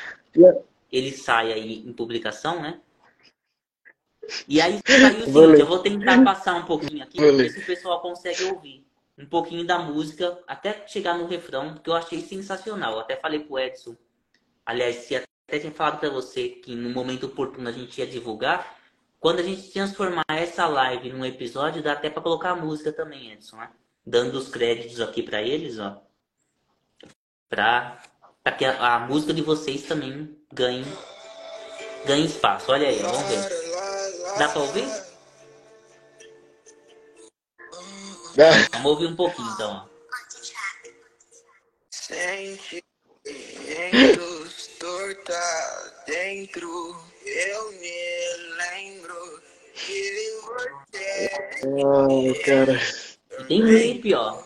ele 0.93 1.13
sai 1.13 1.53
aí 1.53 1.87
em 1.87 1.93
publicação, 1.93 2.61
né? 2.61 2.81
E 4.49 4.61
aí 4.61 4.81
saiu 4.87 5.21
o 5.21 5.25
seguinte, 5.25 5.61
eu 5.61 5.67
vou 5.67 5.79
tentar 5.79 6.23
passar 6.25 6.57
um 6.57 6.65
pouquinho 6.65 7.03
aqui, 7.03 7.17
para 7.17 7.33
ver 7.33 7.51
se 7.51 7.61
o 7.61 7.67
pessoal 7.67 8.01
consegue 8.01 8.45
ouvir 8.45 8.85
um 9.19 9.25
pouquinho 9.25 9.65
da 9.65 9.79
música, 9.79 10.39
até 10.47 10.87
chegar 10.87 11.17
no 11.17 11.27
refrão, 11.27 11.77
que 11.77 11.89
eu 11.89 11.95
achei 11.95 12.21
sensacional. 12.21 12.93
Eu 12.95 13.01
até 13.01 13.17
falei 13.17 13.41
pro 13.41 13.59
Edson, 13.59 13.97
aliás, 14.65 14.97
se 14.97 15.17
até 15.17 15.59
tinha 15.59 15.73
falado 15.73 16.01
para 16.01 16.11
você 16.11 16.49
que 16.49 16.75
no 16.75 16.91
momento 16.91 17.27
oportuno 17.27 17.69
a 17.69 17.73
gente 17.73 17.99
ia 17.99 18.07
divulgar, 18.07 18.77
quando 19.19 19.41
a 19.41 19.43
gente 19.43 19.71
transformar 19.71 20.25
essa 20.29 20.67
live 20.67 21.11
num 21.13 21.25
episódio, 21.25 21.83
dá 21.83 21.93
até 21.93 22.11
para 22.11 22.23
colocar 22.23 22.51
a 22.51 22.57
música 22.57 22.93
também, 22.93 23.33
Edson, 23.33 23.57
né? 23.57 23.71
dando 24.07 24.39
os 24.39 24.49
créditos 24.49 25.01
aqui 25.01 25.23
para 25.23 25.43
eles, 25.43 25.79
ó, 25.79 26.01
para 27.49 28.01
que 28.57 28.65
a, 28.65 28.95
a, 28.95 29.01
música 29.01 29.35
de 29.35 29.43
vocês 29.43 29.83
também 29.83 30.39
ganhe, 30.53 30.85
ganhe 32.05 32.27
espaço. 32.27 32.71
Olha 32.71 32.89
aí, 32.89 33.01
vamos 33.01 33.23
ver. 33.23 33.41
Dá 34.39 34.49
para 34.49 34.61
ouvir? 34.61 34.87
Vamos 38.73 38.85
ouvir 38.85 39.07
um 39.07 39.17
pouquinho 39.17 39.51
então. 39.55 39.73
Ó. 39.73 39.89
Sentimentos 41.91 42.77
torta 44.79 46.05
dentro, 46.07 46.95
eu 47.27 47.73
me 47.73 48.37
lembro 48.57 49.43
que 49.75 50.41
você. 50.43 51.31
Oh, 51.67 52.35
cara. 52.45 52.81
E 53.41 53.45
tem 53.45 53.61
clipe, 53.63 54.15
ó. 54.15 54.43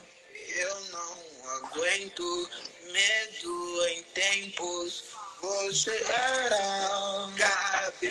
Eu 0.57 0.81
não 0.93 1.17
aguento 1.57 2.51
medo 2.93 3.87
em 3.89 4.03
tempos. 4.15 5.05
Você 5.41 5.91
era 5.91 7.31
cabelo 7.39 8.11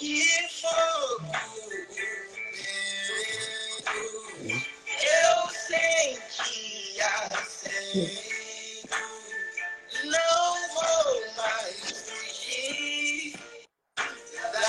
e 0.00 0.24
fogo. 0.60 1.26
Eu 5.02 5.48
sentia 5.68 7.06
assim. 7.32 8.29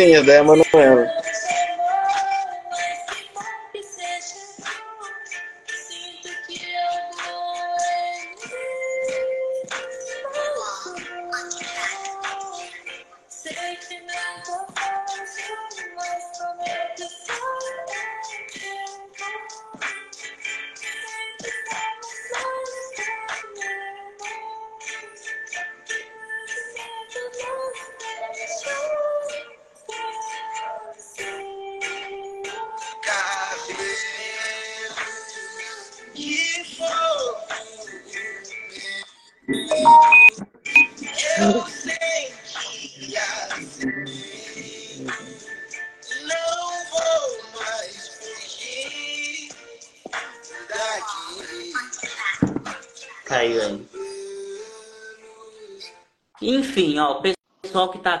é 0.00 0.38
a 0.38 0.44
Manuela. 0.44 1.06
Enfim, 1.06 1.21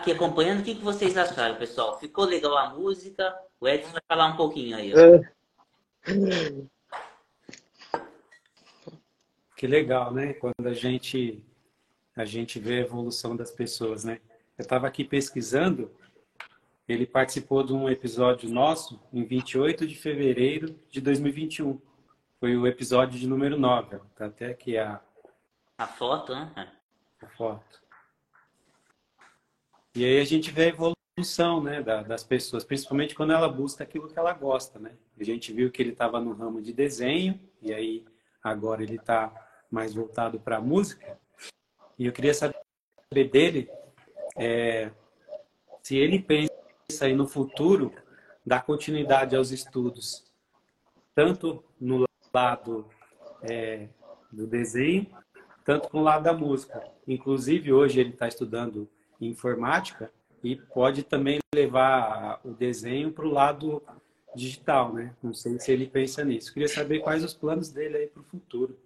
aqui 0.02 0.10
acompanhando, 0.10 0.60
o 0.60 0.62
que, 0.64 0.74
que 0.74 0.84
vocês 0.84 1.16
acharam, 1.16 1.54
pessoal? 1.56 1.98
Ficou 1.98 2.24
legal 2.24 2.58
a 2.58 2.70
música? 2.70 3.34
O 3.60 3.68
Edson 3.68 3.92
vai 3.92 4.02
falar 4.08 4.26
um 4.26 4.36
pouquinho 4.36 4.76
aí. 4.76 4.92
Ó. 4.92 4.98
É. 4.98 5.32
Que 9.56 9.66
legal, 9.68 10.12
né? 10.12 10.34
Quando 10.34 10.66
a 10.66 10.74
gente 10.74 11.44
a 12.16 12.24
gente 12.24 12.58
vê 12.58 12.78
a 12.78 12.80
evolução 12.80 13.34
das 13.34 13.52
pessoas, 13.52 14.04
né? 14.04 14.20
Eu 14.58 14.62
estava 14.62 14.86
aqui 14.86 15.02
pesquisando, 15.02 15.90
ele 16.86 17.06
participou 17.06 17.62
de 17.62 17.72
um 17.72 17.88
episódio 17.88 18.50
nosso 18.50 19.00
em 19.12 19.24
28 19.24 19.86
de 19.86 19.94
fevereiro 19.94 20.78
de 20.90 21.00
2021. 21.00 21.80
Foi 22.40 22.56
o 22.56 22.66
episódio 22.66 23.18
de 23.18 23.26
número 23.26 23.56
9. 23.56 23.98
Tá 24.16 24.26
até 24.26 24.46
aqui 24.46 24.76
a 24.76 25.00
a 25.78 25.86
foto, 25.86 26.34
né? 26.34 26.72
A 27.22 27.26
foto. 27.28 27.81
E 29.94 30.04
aí 30.04 30.20
a 30.20 30.24
gente 30.24 30.50
vê 30.50 30.64
a 30.64 30.68
evolução 30.68 31.62
né, 31.62 31.82
das 31.82 32.24
pessoas, 32.24 32.64
principalmente 32.64 33.14
quando 33.14 33.32
ela 33.32 33.48
busca 33.48 33.84
aquilo 33.84 34.08
que 34.08 34.18
ela 34.18 34.32
gosta. 34.32 34.78
Né? 34.78 34.92
A 35.20 35.24
gente 35.24 35.52
viu 35.52 35.70
que 35.70 35.82
ele 35.82 35.92
estava 35.92 36.18
no 36.18 36.32
ramo 36.32 36.62
de 36.62 36.72
desenho, 36.72 37.38
e 37.60 37.74
aí 37.74 38.04
agora 38.42 38.82
ele 38.82 38.96
está 38.96 39.30
mais 39.70 39.94
voltado 39.94 40.40
para 40.40 40.56
a 40.56 40.60
música. 40.60 41.18
E 41.98 42.06
eu 42.06 42.12
queria 42.12 42.32
saber 42.32 42.56
dele 43.30 43.68
é, 44.36 44.90
se 45.82 45.96
ele 45.96 46.18
pensa 46.18 46.50
aí 47.02 47.14
no 47.14 47.28
futuro, 47.28 47.92
dar 48.44 48.64
continuidade 48.64 49.36
aos 49.36 49.50
estudos, 49.50 50.24
tanto 51.14 51.62
no 51.78 52.06
lado 52.32 52.88
é, 53.42 53.88
do 54.32 54.46
desenho, 54.46 55.06
tanto 55.64 55.88
com 55.90 55.98
o 55.98 56.02
lado 56.02 56.24
da 56.24 56.32
música. 56.32 56.82
Inclusive, 57.06 57.72
hoje 57.72 58.00
ele 58.00 58.10
está 58.10 58.26
estudando 58.26 58.88
informática 59.26 60.10
e 60.42 60.56
pode 60.56 61.02
também 61.02 61.38
levar 61.54 62.40
o 62.44 62.50
desenho 62.50 63.12
para 63.12 63.26
o 63.26 63.30
lado 63.30 63.82
digital, 64.34 64.92
né? 64.92 65.14
Não 65.22 65.34
sei 65.34 65.58
se 65.58 65.70
ele 65.70 65.86
pensa 65.86 66.24
nisso. 66.24 66.52
Queria 66.52 66.68
saber 66.68 67.00
quais 67.00 67.22
os 67.22 67.34
planos 67.34 67.68
dele 67.68 67.96
aí 67.96 68.06
para 68.06 68.22
o 68.22 68.24
futuro. 68.24 68.76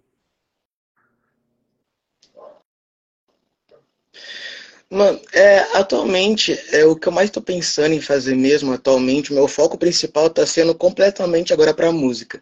Mano, 4.89 5.19
é, 5.33 5.59
atualmente, 5.77 6.57
é 6.71 6.85
o 6.85 6.95
que 6.95 7.09
eu 7.09 7.11
mais 7.11 7.27
estou 7.29 7.43
pensando 7.43 7.93
em 7.93 7.99
fazer 7.99 8.35
mesmo 8.35 8.71
atualmente, 8.71 9.31
o 9.31 9.35
meu 9.35 9.45
foco 9.45 9.77
principal 9.77 10.27
está 10.27 10.45
sendo 10.45 10.73
completamente 10.73 11.51
agora 11.51 11.73
para 11.73 11.89
a 11.89 11.91
música. 11.91 12.41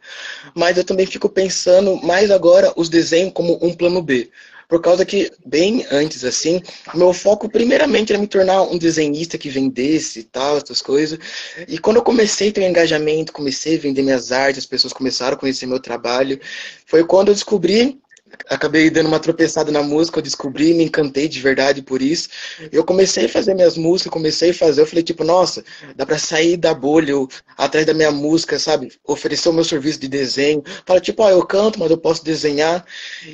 Mas 0.53 0.77
eu 0.77 0.83
também 0.83 1.07
fico 1.07 1.27
pensando 1.27 1.95
mais 2.03 2.29
agora 2.29 2.71
os 2.75 2.87
desenhos 2.87 3.33
como 3.33 3.57
um 3.65 3.73
plano 3.73 3.99
B. 3.99 4.29
Por 4.67 4.81
causa 4.81 5.05
que, 5.05 5.31
bem 5.45 5.85
antes 5.91 6.23
assim, 6.23 6.61
meu 6.93 7.13
foco 7.13 7.47
primeiramente 7.49 8.11
era 8.11 8.21
me 8.21 8.27
tornar 8.27 8.63
um 8.63 8.77
desenhista 8.77 9.37
que 9.37 9.49
vendesse 9.49 10.19
e 10.19 10.23
tal, 10.23 10.57
essas 10.57 10.81
coisas. 10.81 11.19
E 11.67 11.77
quando 11.77 11.97
eu 11.97 12.03
comecei 12.03 12.49
a 12.49 12.51
ter 12.51 12.61
um 12.61 12.69
engajamento, 12.69 13.33
comecei 13.33 13.77
a 13.77 13.79
vender 13.79 14.01
minhas 14.01 14.31
artes, 14.31 14.59
as 14.59 14.65
pessoas 14.65 14.93
começaram 14.93 15.35
a 15.35 15.39
conhecer 15.39 15.65
meu 15.65 15.79
trabalho, 15.79 16.39
foi 16.85 17.03
quando 17.05 17.29
eu 17.29 17.33
descobri 17.33 17.99
acabei 18.49 18.89
dando 18.89 19.07
uma 19.07 19.19
tropeçada 19.19 19.71
na 19.71 19.81
música, 19.81 20.19
eu 20.19 20.23
descobri, 20.23 20.73
me 20.73 20.83
encantei 20.83 21.27
de 21.27 21.39
verdade 21.39 21.81
por 21.81 22.01
isso. 22.01 22.29
Eu 22.71 22.83
comecei 22.83 23.25
a 23.25 23.29
fazer 23.29 23.53
minhas 23.53 23.77
músicas, 23.77 24.11
comecei 24.11 24.51
a 24.51 24.53
fazer, 24.53 24.81
eu 24.81 24.87
falei 24.87 25.03
tipo, 25.03 25.23
nossa, 25.23 25.63
dá 25.95 26.05
para 26.05 26.17
sair 26.17 26.57
da 26.57 26.73
bolha, 26.73 27.11
eu, 27.11 27.27
atrás 27.57 27.85
da 27.85 27.93
minha 27.93 28.11
música, 28.11 28.57
sabe? 28.59 28.91
Oferecer 29.05 29.49
o 29.49 29.53
meu 29.53 29.63
serviço 29.63 29.99
de 29.99 30.07
desenho. 30.07 30.63
Fala 30.85 30.99
tipo, 30.99 31.23
ó, 31.23 31.29
eu 31.29 31.45
canto, 31.45 31.79
mas 31.79 31.91
eu 31.91 31.97
posso 31.97 32.23
desenhar. 32.23 32.85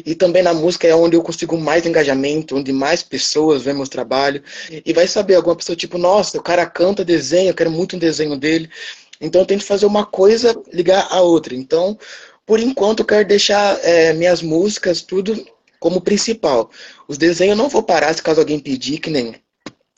E 0.06 0.16
também 0.16 0.44
na 0.44 0.54
música 0.54 0.88
é 0.88 0.96
onde 0.96 1.16
eu 1.16 1.24
consigo 1.24 1.58
mais 1.58 1.86
engajamento, 1.86 2.56
onde 2.56 2.72
mais 2.72 3.04
pessoas 3.04 3.64
veem 3.64 3.76
meus 3.76 3.90
trabalhos. 3.90 4.42
E 4.86 4.94
vai 4.94 5.08
saber, 5.08 5.36
alguma 5.36 5.56
pessoa 5.56 5.76
tipo, 5.76 5.98
nossa, 5.98 6.38
o 6.38 6.44
cara 6.44 6.66
canta, 6.66 7.04
desenha, 7.04 7.50
eu 7.50 7.56
quero 7.56 7.72
muito 7.72 7.96
um 7.96 8.00
desenho 8.00 8.38
dele. 8.38 8.70
Então 9.22 9.42
eu 9.42 9.46
tento 9.46 9.64
fazer 9.64 9.86
uma 9.86 10.04
coisa 10.04 10.60
ligar 10.74 11.08
a 11.12 11.22
outra. 11.22 11.54
Então, 11.54 11.98
por 12.46 12.60
enquanto, 12.60 13.06
quero 13.06 13.28
deixar 13.28 13.80
é, 13.84 14.14
minhas 14.14 14.42
músicas 14.42 15.02
tudo 15.02 15.46
como 15.80 16.02
principal. 16.02 16.70
Os 17.08 17.18
desenhos 17.18 17.58
não 17.58 17.70
vou 17.70 17.84
parar 17.84 18.14
se 18.14 18.22
caso 18.22 18.40
alguém 18.40 18.60
pedir, 18.60 19.00
que 19.00 19.10
nem 19.10 19.36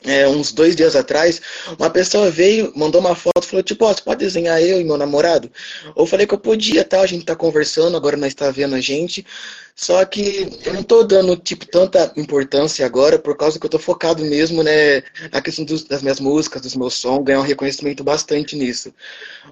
é, 0.04 0.28
uns 0.28 0.52
dois 0.52 0.76
dias 0.76 0.94
atrás, 0.94 1.40
uma 1.78 1.88
pessoa 1.88 2.30
veio, 2.30 2.72
mandou 2.76 3.00
uma 3.00 3.14
foto, 3.14 3.42
falou, 3.42 3.62
tipo, 3.62 3.84
ó, 3.86 3.92
você 3.92 4.02
pode 4.02 4.20
desenhar 4.20 4.62
eu 4.62 4.80
e 4.80 4.84
meu 4.84 4.98
namorado? 4.98 5.50
Eu 5.96 6.06
falei 6.06 6.26
que 6.26 6.34
eu 6.34 6.38
podia, 6.38 6.84
tá? 6.84 7.00
A 7.00 7.06
gente 7.06 7.24
tá 7.24 7.34
conversando, 7.34 7.96
agora 7.96 8.16
nós 8.16 8.34
tá 8.34 8.50
vendo 8.50 8.74
a 8.74 8.80
gente. 8.80 9.24
Só 9.76 10.04
que 10.04 10.48
eu 10.64 10.72
não 10.72 10.84
tô 10.84 11.02
dando, 11.02 11.36
tipo, 11.36 11.66
tanta 11.66 12.12
importância 12.16 12.86
agora, 12.86 13.18
por 13.18 13.36
causa 13.36 13.58
que 13.58 13.66
eu 13.66 13.70
tô 13.70 13.78
focado 13.78 14.24
mesmo, 14.24 14.62
né, 14.62 15.02
na 15.32 15.42
questão 15.42 15.64
dos, 15.64 15.82
das 15.82 16.00
minhas 16.00 16.20
músicas, 16.20 16.62
dos 16.62 16.76
meus 16.76 16.94
sons, 16.94 17.24
ganhar 17.24 17.40
um 17.40 17.44
reconhecimento 17.44 18.04
bastante 18.04 18.54
nisso. 18.54 18.94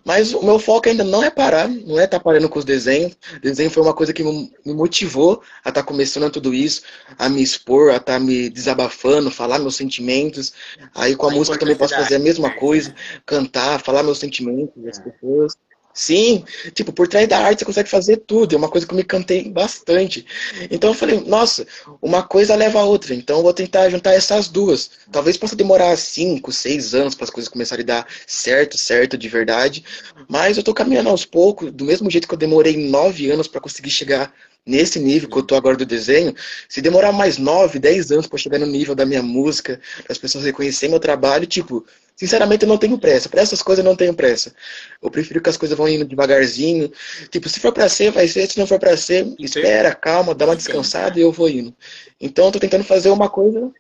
Mas 0.05 0.33
o 0.33 0.45
meu 0.45 0.61
foco 0.61 0.89
ainda 0.89 1.03
não 1.03 1.25
é 1.25 1.31
parar, 1.31 1.69
não 1.69 1.99
é 1.99 2.05
estar 2.05 2.19
tá 2.19 2.25
parando 2.25 2.49
com 2.49 2.59
os 2.59 2.65
desenhos. 2.65 3.17
O 3.37 3.41
desenho 3.41 3.71
foi 3.71 3.83
uma 3.83 3.95
coisa 3.95 4.13
que 4.13 4.23
me 4.23 4.53
motivou 4.65 5.43
a 5.65 5.71
estar 5.71 5.83
tá 5.83 5.83
começando 5.83 6.31
tudo 6.31 6.55
isso, 6.55 6.83
a 7.19 7.29
me 7.29 7.43
expor, 7.43 7.91
a 7.91 7.97
estar 7.97 8.15
tá 8.15 8.21
me 8.21 8.49
desabafando, 8.49 9.29
falar 9.29 9.59
meus 9.59 9.75
sentimentos. 9.75 10.53
Aí 10.95 11.17
com 11.17 11.27
a, 11.27 11.33
a 11.33 11.35
música 11.35 11.59
também 11.59 11.75
posso 11.75 11.95
fazer 11.97 12.15
a 12.15 12.21
mesma 12.21 12.51
coisa, 12.51 12.95
cantar, 13.27 13.81
falar 13.81 14.05
meus 14.05 14.19
sentimentos 14.19 14.81
das 14.85 15.01
pessoas. 15.01 15.57
Sim, 15.95 16.45
tipo, 16.75 16.93
por 16.93 17.07
trás 17.07 17.29
da 17.29 17.39
arte 17.39 17.61
você 17.61 17.65
consegue 17.65 17.89
fazer 17.91 18.19
tudo. 18.19 18.55
É 18.55 18.59
uma 18.59 18.69
coisa 18.69 18.87
que 18.87 18.93
eu 18.93 18.97
me 18.97 19.05
cantei 19.05 19.49
bastante. 19.51 20.27
Então 20.71 20.91
eu 20.91 20.95
falei, 20.95 21.21
nossa, 21.21 21.67
uma 22.01 22.23
coisa 22.23 22.55
leva 22.55 22.81
a 22.81 22.85
outra. 22.85 23.15
Então 23.15 23.39
eu 23.39 23.43
vou 23.43 23.53
tentar 23.53 23.91
juntar 23.91 24.15
essas 24.15 24.49
duas. 24.49 24.91
Talvez 25.11 25.37
possa 25.37 25.55
demorar 25.55 25.97
cinco, 25.97 26.51
seis 26.51 26.95
anos 26.95 27.15
para 27.15 27.25
as 27.25 27.31
coisas 27.31 27.51
começarem 27.51 27.83
a 27.85 27.87
dar 27.87 28.07
certo, 28.27 28.79
certo 28.79 29.19
de 29.19 29.29
verdade. 29.29 29.85
Mas 30.29 30.57
eu 30.57 30.63
tô 30.63 30.73
caminhando 30.73 31.11
aos 31.11 31.27
poucos, 31.27 31.71
do 31.71 31.85
mesmo 31.85 32.11
jeito 32.11 32.27
que 32.27 32.35
eu 32.35 32.39
demorei 32.39 32.77
nove 32.89 33.31
anos 33.31 33.47
para 33.47 33.61
conseguir 33.61 33.91
chegar 33.91 34.33
nesse 34.65 34.99
nível 34.99 35.29
que 35.29 35.37
eu 35.37 35.43
tô 35.43 35.55
agora 35.55 35.77
do 35.77 35.85
desenho, 35.85 36.35
se 36.69 36.81
demorar 36.81 37.13
mais 37.13 37.39
9, 37.39 37.79
10 37.79 38.13
anos 38.13 38.27
para 38.27 38.39
chegar 38.39 38.59
no 38.59 38.67
nível 38.67 38.95
da 38.95 39.05
minha 39.05 39.23
música, 39.23 39.81
as 40.09 40.19
pessoas 40.19 40.45
reconhecerem 40.45 40.91
meu 40.91 41.01
trabalho, 41.01 41.47
tipo, 41.47 41.85
sinceramente 42.17 42.63
eu 42.65 42.69
não 42.69 42.79
tenho 42.79 42.99
pressa. 42.99 43.29
Para 43.29 43.43
essas 43.43 43.63
coisas 43.63 43.85
eu 43.85 43.89
não 43.89 43.97
tenho 43.97 44.15
pressa. 44.15 44.55
Eu 45.03 45.11
prefiro 45.11 45.41
que 45.41 45.51
as 45.51 45.57
coisas 45.57 45.77
vão 45.77 45.89
indo 45.89 46.05
devagarzinho. 46.05 46.91
Tipo, 47.31 47.49
se 47.49 47.61
for 47.61 47.73
para 47.73 47.89
ser, 47.89 48.11
vai 48.11 48.29
ser. 48.29 48.47
Se 48.49 48.59
não 48.59 48.67
for 48.67 48.79
para 48.79 48.97
ser, 48.97 49.35
espera, 49.39 49.95
calma, 49.95 50.35
dá 50.35 50.45
uma 50.45 50.57
descansada 50.57 51.19
e 51.19 51.23
eu 51.23 51.33
vou 51.33 51.49
indo. 51.49 51.75
Então 52.21 52.47
eu 52.47 52.53
tô 52.53 52.59
tentando 52.59 52.85
fazer 52.85 53.11
uma 53.11 53.29
coisa 53.29 53.73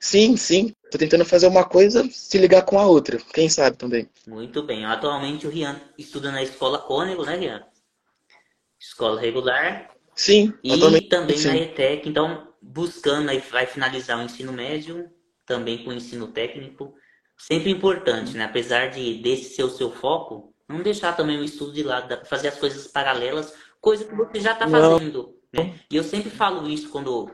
Sim, 0.00 0.36
sim. 0.36 0.74
Tô 0.90 0.98
tentando 0.98 1.24
fazer 1.24 1.46
uma 1.46 1.64
coisa 1.64 2.08
se 2.10 2.38
ligar 2.38 2.62
com 2.62 2.78
a 2.78 2.86
outra. 2.86 3.18
Quem 3.32 3.48
sabe 3.48 3.76
também. 3.76 4.08
Muito 4.26 4.62
bem. 4.62 4.84
Atualmente 4.84 5.46
o 5.46 5.50
Rian 5.50 5.80
estuda 5.98 6.30
na 6.30 6.42
escola 6.42 6.78
Cônego, 6.78 7.24
né, 7.24 7.36
Rian? 7.36 7.66
Escola 8.78 9.20
regular. 9.20 9.93
Sim, 10.14 10.52
e 10.62 11.00
também 11.08 11.36
sim. 11.36 11.48
na 11.48 11.56
ETEC, 11.56 12.08
então 12.08 12.48
buscando 12.60 13.30
aí 13.30 13.38
vai 13.50 13.66
finalizar 13.66 14.18
o 14.18 14.22
ensino 14.22 14.52
médio, 14.52 15.10
também 15.44 15.84
com 15.84 15.90
o 15.90 15.92
ensino 15.94 16.28
técnico. 16.28 16.94
Sempre 17.36 17.70
importante, 17.70 18.36
né? 18.36 18.44
Apesar 18.44 18.90
de 18.90 19.20
desse 19.20 19.54
ser 19.54 19.64
o 19.64 19.70
seu 19.70 19.90
foco, 19.90 20.54
não 20.68 20.82
deixar 20.82 21.16
também 21.16 21.38
o 21.38 21.44
estudo 21.44 21.72
de 21.72 21.82
lado, 21.82 22.24
fazer 22.26 22.48
as 22.48 22.58
coisas 22.58 22.86
paralelas, 22.86 23.52
coisa 23.80 24.04
que 24.04 24.14
você 24.14 24.40
já 24.40 24.52
está 24.52 24.68
fazendo. 24.68 25.36
Né? 25.52 25.78
E 25.90 25.96
eu 25.96 26.04
sempre 26.04 26.30
falo 26.30 26.68
isso 26.68 26.88
quando 26.88 27.30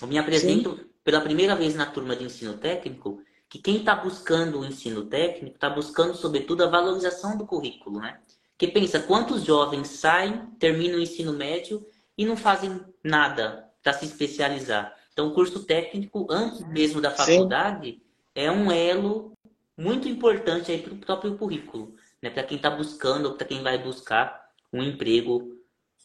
eu 0.00 0.06
me 0.06 0.18
apresento 0.18 0.76
sim. 0.76 0.90
pela 1.04 1.20
primeira 1.20 1.54
vez 1.54 1.74
na 1.74 1.86
turma 1.86 2.16
de 2.16 2.24
ensino 2.24 2.58
técnico, 2.58 3.22
que 3.48 3.58
quem 3.58 3.76
está 3.76 3.94
buscando 3.94 4.60
o 4.60 4.64
ensino 4.64 5.04
técnico 5.04 5.54
está 5.54 5.70
buscando, 5.70 6.14
sobretudo, 6.14 6.64
a 6.64 6.68
valorização 6.68 7.38
do 7.38 7.46
currículo, 7.46 8.00
né? 8.00 8.18
Que 8.58 8.66
pensa 8.66 9.00
quantos 9.00 9.44
jovens 9.44 9.88
saem, 9.88 10.46
terminam 10.58 10.98
o 10.98 11.02
ensino 11.02 11.32
médio 11.32 11.86
e 12.16 12.24
não 12.24 12.36
fazem 12.36 12.80
nada 13.02 13.68
para 13.82 13.92
se 13.92 14.04
especializar. 14.04 14.94
Então, 15.12 15.28
o 15.28 15.34
curso 15.34 15.64
técnico, 15.64 16.26
antes 16.30 16.66
mesmo 16.68 17.00
da 17.00 17.10
faculdade, 17.10 17.92
Sim. 17.92 18.00
é 18.34 18.50
um 18.50 18.70
elo 18.70 19.32
muito 19.76 20.08
importante 20.08 20.72
aí 20.72 20.82
para 20.82 20.94
o 20.94 20.98
próprio 20.98 21.36
currículo, 21.36 21.94
né? 22.22 22.30
para 22.30 22.42
quem 22.42 22.56
está 22.56 22.70
buscando, 22.70 23.34
para 23.34 23.46
quem 23.46 23.62
vai 23.62 23.78
buscar 23.78 24.48
um 24.72 24.82
emprego 24.82 25.56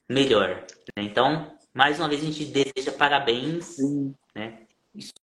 melhor. 0.07 0.65
Né? 0.95 1.03
Então, 1.03 1.57
mais 1.73 1.99
uma 1.99 2.09
vez, 2.09 2.21
a 2.21 2.25
gente 2.25 2.45
deseja 2.45 2.91
parabéns, 2.97 3.77
né? 4.35 4.63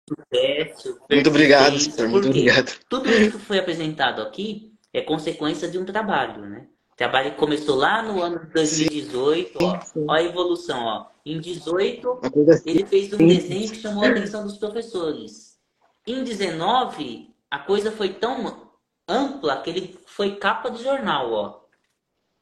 Sucesso. 0.09 0.99
Muito 1.11 1.29
obrigado, 1.29 1.79
senhor. 1.79 2.09
Muito 2.09 2.29
obrigado. 2.29 2.79
Tudo 2.89 3.11
isso 3.11 3.39
que 3.39 3.45
foi 3.45 3.59
apresentado 3.59 4.23
aqui 4.23 4.73
é 4.93 5.03
consequência 5.03 5.69
de 5.69 5.79
um 5.79 5.85
trabalho, 5.85 6.47
né? 6.47 6.67
Trabalho 6.99 7.37
começou 7.37 7.77
lá 7.77 8.03
no 8.03 8.21
ano 8.21 8.41
de 8.41 8.47
2018, 8.53 9.59
ó, 9.63 9.81
ó 10.09 10.13
a 10.13 10.23
evolução, 10.23 10.85
ó. 10.85 11.07
Em 11.25 11.41
18, 11.41 12.21
ele 12.67 12.85
fez 12.85 13.13
um 13.13 13.19
desenho 13.19 13.71
que 13.71 13.77
chamou 13.77 14.05
a 14.05 14.09
atenção 14.09 14.45
dos 14.45 14.59
professores. 14.59 15.57
Em 16.05 16.25
19, 16.25 17.33
a 17.49 17.59
coisa 17.61 17.93
foi 17.93 18.15
tão 18.15 18.69
ampla 19.07 19.63
que 19.63 19.71
ele 19.71 19.99
foi 20.07 20.37
capa 20.37 20.71
de 20.71 20.83
jornal, 20.83 21.33
ó. 21.33 21.61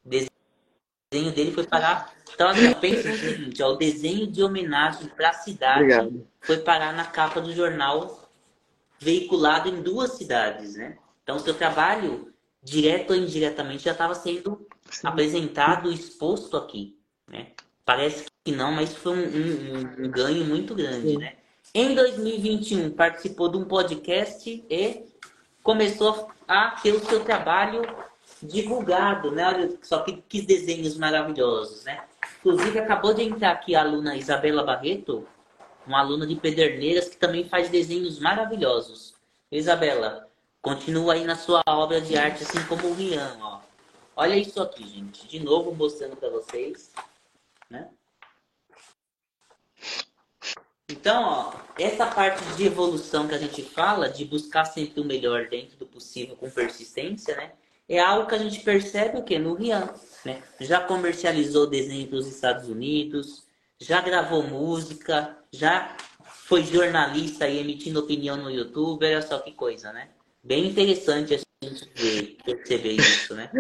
O 0.05 0.09
desenho 0.09 1.35
dele 1.35 1.53
foi 1.53 1.67
parar. 1.67 2.15
Então, 2.35 2.49
assim, 2.49 2.73
pensa 2.75 3.11
no 3.11 3.17
seguinte, 3.17 3.63
ó, 3.63 3.73
o 3.73 3.77
desenho 3.77 4.27
de 4.27 4.43
homenagem 4.43 5.09
para 5.09 5.31
a 5.31 5.35
cidade 5.35 5.83
Obrigado. 5.83 6.27
foi 6.41 6.59
parar 6.59 6.95
na 6.95 7.05
capa 7.05 7.43
do 7.43 7.53
jornal 7.53 8.31
veiculado 8.99 9.69
em 9.69 9.83
duas 9.83 10.13
cidades, 10.13 10.77
né? 10.77 10.97
Então, 11.23 11.37
o 11.37 11.41
seu 11.41 11.53
trabalho 11.53 12.33
direto 12.67 13.13
ou 13.13 13.17
indiretamente, 13.17 13.85
já 13.85 13.93
estava 13.93 14.13
sendo 14.15 14.67
Sim. 14.91 15.07
apresentado, 15.07 15.93
exposto 15.93 16.57
aqui. 16.57 16.99
Né? 17.29 17.53
Parece 17.85 18.27
que 18.45 18.51
não, 18.51 18.73
mas 18.73 18.93
foi 18.93 19.17
um, 19.17 19.23
um, 19.23 20.07
um 20.07 20.11
ganho 20.11 20.45
muito 20.45 20.75
grande. 20.75 21.17
Né? 21.17 21.35
Em 21.73 21.95
2021, 21.95 22.91
participou 22.91 23.49
de 23.49 23.57
um 23.57 23.65
podcast 23.65 24.65
e 24.69 25.05
começou 25.63 26.29
a 26.49 26.73
ter 26.83 26.93
o 26.93 27.05
seu 27.07 27.21
trabalho 27.23 27.83
divulgado. 28.43 29.31
Né? 29.31 29.47
Olha 29.47 29.79
só 29.83 30.01
que, 30.01 30.15
que 30.29 30.43
desenhos 30.43 30.99
maravilhosos. 30.99 31.85
Né? 31.85 32.03
Inclusive, 32.41 32.81
acabou 32.81 33.15
de 33.15 33.23
entrar 33.23 33.53
aqui 33.53 33.77
a 33.77 33.83
aluna 33.83 34.17
Isabela 34.17 34.65
Barreto, 34.65 35.25
uma 35.87 36.01
aluna 36.01 36.27
de 36.27 36.35
Pederneiras 36.35 37.09
que 37.09 37.17
também 37.17 37.45
faz 37.45 37.69
desenhos 37.69 38.19
maravilhosos. 38.19 39.15
Isabela, 39.53 40.26
Continua 40.67 41.13
aí 41.13 41.25
na 41.25 41.37
sua 41.37 41.63
obra 41.65 42.01
de 42.01 42.19
arte, 42.19 42.43
assim 42.43 42.61
como 42.67 42.89
o 42.89 42.93
Rian, 42.93 43.39
ó. 43.41 43.61
Olha 44.17 44.35
isso 44.35 44.61
aqui, 44.61 44.85
gente. 44.85 45.25
De 45.29 45.39
novo 45.39 45.73
mostrando 45.73 46.17
para 46.17 46.29
vocês, 46.29 46.91
né? 47.71 47.89
Então, 50.91 51.23
ó, 51.23 51.53
essa 51.79 52.05
parte 52.07 52.43
de 52.57 52.67
evolução 52.67 53.29
que 53.29 53.37
a 53.37 53.39
gente 53.39 53.63
fala, 53.63 54.09
de 54.09 54.25
buscar 54.25 54.65
sempre 54.65 55.01
o 55.01 55.05
melhor 55.05 55.49
dentro 55.49 55.77
do 55.77 55.87
possível 55.87 56.35
com 56.35 56.51
persistência, 56.51 57.37
né? 57.37 57.53
É 57.89 58.01
algo 58.01 58.29
que 58.29 58.35
a 58.35 58.39
gente 58.39 58.59
percebe 58.59 59.19
o 59.19 59.23
quê? 59.23 59.39
No 59.39 59.55
Rian, 59.55 59.89
né? 60.25 60.43
Já 60.59 60.81
comercializou 60.81 61.69
desenho 61.69 62.09
para 62.09 62.19
os 62.19 62.27
Estados 62.27 62.69
Unidos, 62.69 63.47
já 63.79 64.01
gravou 64.01 64.43
música, 64.43 65.39
já 65.53 65.97
foi 66.25 66.65
jornalista 66.65 67.47
e 67.47 67.57
emitindo 67.57 68.01
opinião 68.01 68.37
no 68.37 68.51
YouTube, 68.51 69.07
olha 69.07 69.23
só 69.23 69.39
que 69.39 69.53
coisa, 69.53 69.93
né? 69.93 70.09
Bem 70.47 70.69
interessante 70.69 71.35
a 71.35 71.67
gente 71.67 71.91
ver, 71.97 72.37
perceber 72.45 72.93
isso, 72.93 73.35
né? 73.35 73.51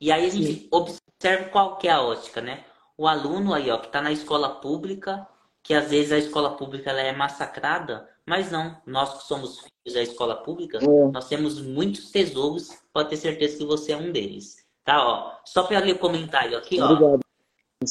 E 0.00 0.10
aí 0.10 0.26
a 0.26 0.28
gente 0.28 0.66
observa 0.72 1.50
qual 1.50 1.76
que 1.76 1.86
é 1.86 1.92
a 1.92 2.02
ótica, 2.02 2.40
né? 2.40 2.64
O 2.98 3.06
aluno 3.06 3.54
aí, 3.54 3.70
ó, 3.70 3.78
que 3.78 3.86
está 3.86 4.02
na 4.02 4.10
escola 4.10 4.56
pública, 4.56 5.24
que 5.62 5.72
às 5.72 5.88
vezes 5.88 6.10
a 6.10 6.18
escola 6.18 6.56
pública 6.56 6.90
ela 6.90 7.00
é 7.00 7.12
massacrada, 7.12 8.08
mas 8.26 8.50
não, 8.50 8.76
nós 8.84 9.18
que 9.18 9.28
somos 9.28 9.60
filhos 9.60 9.94
da 9.94 10.02
escola 10.02 10.34
pública, 10.42 10.78
é. 10.78 11.10
nós 11.12 11.28
temos 11.28 11.60
muitos 11.60 12.10
tesouros, 12.10 12.70
pode 12.92 13.10
ter 13.10 13.16
certeza 13.16 13.58
que 13.58 13.64
você 13.64 13.92
é 13.92 13.96
um 13.96 14.10
deles. 14.10 14.66
Tá, 14.84 15.06
ó. 15.06 15.36
Só 15.44 15.62
para 15.62 15.78
ler 15.78 15.92
o 15.92 15.98
comentário 16.00 16.58
aqui, 16.58 16.80
ó. 16.80 16.86
Obrigado. 16.86 17.20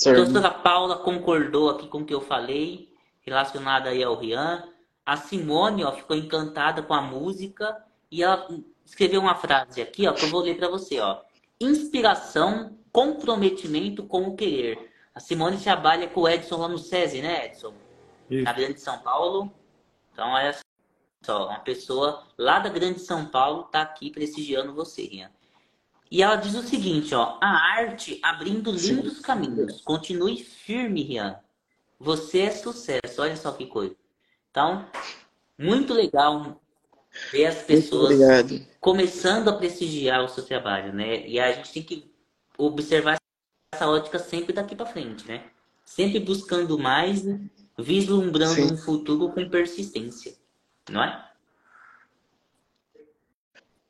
A 0.08 0.12
doutora 0.12 0.52
Paula 0.52 0.98
concordou 0.98 1.70
aqui 1.70 1.88
com 1.88 2.00
o 2.00 2.06
que 2.06 2.14
eu 2.14 2.22
falei, 2.22 2.90
relacionado 3.22 3.88
aí 3.88 4.04
ao 4.04 4.20
Rian. 4.20 4.68
A 5.06 5.16
Simone, 5.16 5.86
ó, 5.86 5.94
ficou 5.94 6.18
encantada 6.18 6.84
com 6.84 6.94
a 6.94 7.02
música 7.02 7.88
e 8.12 8.24
ela 8.24 8.47
escreveu 8.86 9.22
uma 9.22 9.36
frase 9.36 9.82
aqui, 9.82 10.07
ó, 10.07 10.14
que 10.14 10.26
eu 10.26 10.30
vou 10.30 10.41
ler 10.41 10.57
para 10.57 10.70
você, 10.70 10.99
ó. 10.99 11.22
Inspiração, 11.60 12.78
comprometimento 12.91 14.03
com 14.03 14.28
o 14.28 14.36
querer. 14.36 14.91
A 15.14 15.20
Simone 15.20 15.57
trabalha 15.57 16.07
com 16.07 16.22
o 16.22 16.30
Edson 16.30 16.57
lá 16.57 16.68
no 16.68 16.78
SESI, 16.78 17.22
né, 17.22 17.45
Edson? 17.45 17.74
Isso. 18.30 18.43
Na 18.43 18.53
Grande 18.53 18.80
São 18.80 18.99
Paulo. 18.99 19.51
Então, 20.14 20.30
olha 20.30 20.55
só, 21.24 21.47
uma 21.47 21.60
pessoa 21.60 22.26
lá 22.38 22.60
da 22.60 22.70
Grande 22.70 22.99
São 22.99 23.26
Paulo 23.26 23.66
está 23.66 23.82
aqui 23.82 24.10
prestigiando 24.12 24.74
você, 24.74 25.03
Rian. 25.03 25.30
E 26.12 26.24
ela 26.24 26.38
diz 26.38 26.55
o 26.55 26.64
seguinte, 26.64 27.14
ó, 27.14 27.38
a 27.39 27.49
arte 27.76 28.20
abrindo 28.24 28.72
lindos 28.72 29.18
Sim. 29.18 29.22
caminhos. 29.22 29.82
Continue 29.82 30.43
firme, 30.43 31.03
Rian. 31.03 31.39
Você 31.99 32.41
é 32.41 32.51
sucesso. 32.51 33.22
Olha 33.22 33.36
só 33.36 33.51
que 33.51 33.68
coisa. 33.68 33.95
Então, 34.49 34.88
muito 35.57 35.93
legal 35.93 36.60
ver 37.32 37.46
as 37.46 37.62
pessoas 37.62 38.18
começando 38.80 39.50
a 39.50 39.54
prestigiar 39.54 40.24
o 40.24 40.30
seu 40.30 40.44
trabalho, 40.44 40.94
né? 40.94 41.28
E 41.28 41.40
a 41.40 41.52
gente 41.52 41.74
tem 41.74 41.84
que 41.84 42.12
observar 42.58 43.18
essa 43.74 43.88
ótica 43.88 44.20
sempre 44.20 44.54
daqui 44.54 44.76
para 44.76 44.86
frente, 44.86 45.28
né? 45.28 45.44
Sempre 45.86 46.20
buscando 46.20 46.78
mais, 46.78 47.24
vislumbrando 47.78 48.56
Sim. 48.56 48.74
um 48.74 48.78
futuro 48.78 49.32
com 49.32 49.50
persistência, 49.50 50.36
não 50.90 51.04
é? 51.04 51.30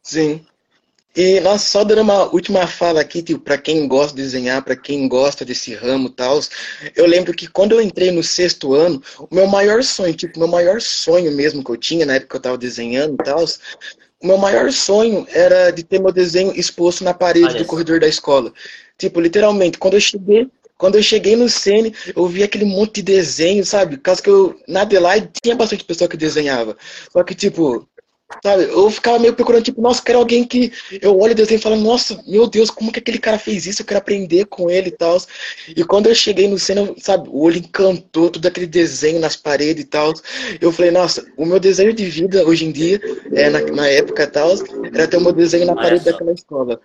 Sim. 0.02 0.46
E 1.22 1.42
nós 1.42 1.64
só 1.64 1.84
dando 1.84 2.02
uma 2.02 2.34
última 2.34 2.66
fala 2.66 3.02
aqui, 3.02 3.22
tipo, 3.22 3.42
para 3.42 3.58
quem 3.58 3.90
gosta 3.90 4.16
de 4.16 4.22
desenhar, 4.22 4.64
para 4.64 4.74
quem 4.74 5.06
gosta 5.06 5.44
desse 5.44 5.76
ramo 5.76 6.08
e 6.08 6.12
tal, 6.12 6.40
eu 6.96 7.06
lembro 7.06 7.34
que 7.34 7.46
quando 7.46 7.74
eu 7.74 7.82
entrei 7.82 8.10
no 8.10 8.24
sexto 8.24 8.74
ano, 8.74 9.04
o 9.30 9.36
meu 9.36 9.46
maior 9.46 9.84
sonho, 9.84 10.14
tipo, 10.14 10.38
o 10.38 10.40
meu 10.40 10.48
maior 10.48 10.80
sonho 10.80 11.30
mesmo 11.34 11.62
que 11.62 11.72
eu 11.72 11.76
tinha 11.76 12.06
na 12.06 12.14
época 12.14 12.30
que 12.30 12.36
eu 12.38 12.38
estava 12.38 12.58
desenhando 12.58 13.16
e 13.16 13.26
tal, 13.26 13.44
o 14.24 14.28
meu 14.28 14.38
maior 14.38 14.72
sonho 14.72 15.28
era 15.34 15.72
de 15.72 15.84
ter 15.84 16.00
meu 16.00 16.14
desenho 16.14 16.58
exposto 16.58 17.04
na 17.04 17.14
parede 17.14 17.48
Olha 17.48 17.58
do 17.58 17.66
corredor 17.66 18.00
da 18.00 18.08
escola. 18.08 18.54
Tipo, 18.98 19.20
literalmente, 19.20 19.78
quando 19.78 19.96
eu 19.96 20.00
cheguei, 20.00 20.48
quando 20.78 20.96
eu 20.96 21.04
cheguei 21.04 21.36
no 21.36 21.50
Sene, 21.50 21.94
eu 22.16 22.28
vi 22.28 22.44
aquele 22.44 22.64
monte 22.64 23.02
de 23.02 23.02
desenho, 23.02 23.66
sabe? 23.66 23.98
Caso 23.98 24.24
que 24.24 24.30
eu, 24.30 24.58
na 24.66 24.84
Adelaide, 24.84 25.30
tinha 25.44 25.54
bastante 25.54 25.84
pessoa 25.84 26.08
que 26.08 26.16
desenhava. 26.16 26.78
Só 27.12 27.22
que, 27.26 27.36
tipo, 27.36 27.86
Sabe, 28.44 28.64
eu 28.64 28.90
ficava 28.92 29.18
meio 29.18 29.34
procurando, 29.34 29.64
tipo, 29.64 29.82
nossa, 29.82 30.04
quero 30.04 30.20
alguém 30.20 30.46
que 30.46 30.72
eu 31.02 31.20
olho 31.20 31.32
o 31.32 31.36
desenho 31.36 31.58
e 31.58 31.62
falo, 31.62 31.76
nossa, 31.76 32.24
meu 32.28 32.48
Deus, 32.48 32.70
como 32.70 32.92
que 32.92 33.00
aquele 33.00 33.18
cara 33.18 33.40
fez 33.40 33.66
isso? 33.66 33.82
Eu 33.82 33.86
quero 33.86 33.98
aprender 33.98 34.46
com 34.46 34.70
ele 34.70 34.90
e 34.90 34.92
tal. 34.92 35.18
E 35.76 35.84
quando 35.84 36.08
eu 36.08 36.16
cheguei 36.16 36.48
no 36.48 36.60
cena, 36.60 36.94
sabe, 37.00 37.28
o 37.28 37.42
olho 37.42 37.58
encantou, 37.58 38.30
todo 38.30 38.46
aquele 38.46 38.68
desenho 38.68 39.20
nas 39.20 39.36
paredes 39.36 39.84
e 39.84 39.88
tal. 39.88 40.14
Eu 40.62 40.72
falei, 40.72 40.92
nossa, 40.92 41.26
o 41.36 41.46
meu 41.46 41.60
desenho 41.60 41.92
de 41.92 42.06
vida 42.06 42.46
hoje 42.46 42.66
em 42.66 42.72
dia, 42.72 43.02
é, 43.34 43.50
na, 43.50 43.62
na 43.62 43.88
época 43.88 44.24
e 44.24 44.28
tal, 44.28 44.52
era 44.94 45.08
ter 45.08 45.18
o 45.18 45.22
meu 45.22 45.34
desenho 45.34 45.66
na 45.66 45.76
parede 45.76 46.06
daquela 46.06 46.32
escola. 46.32 46.80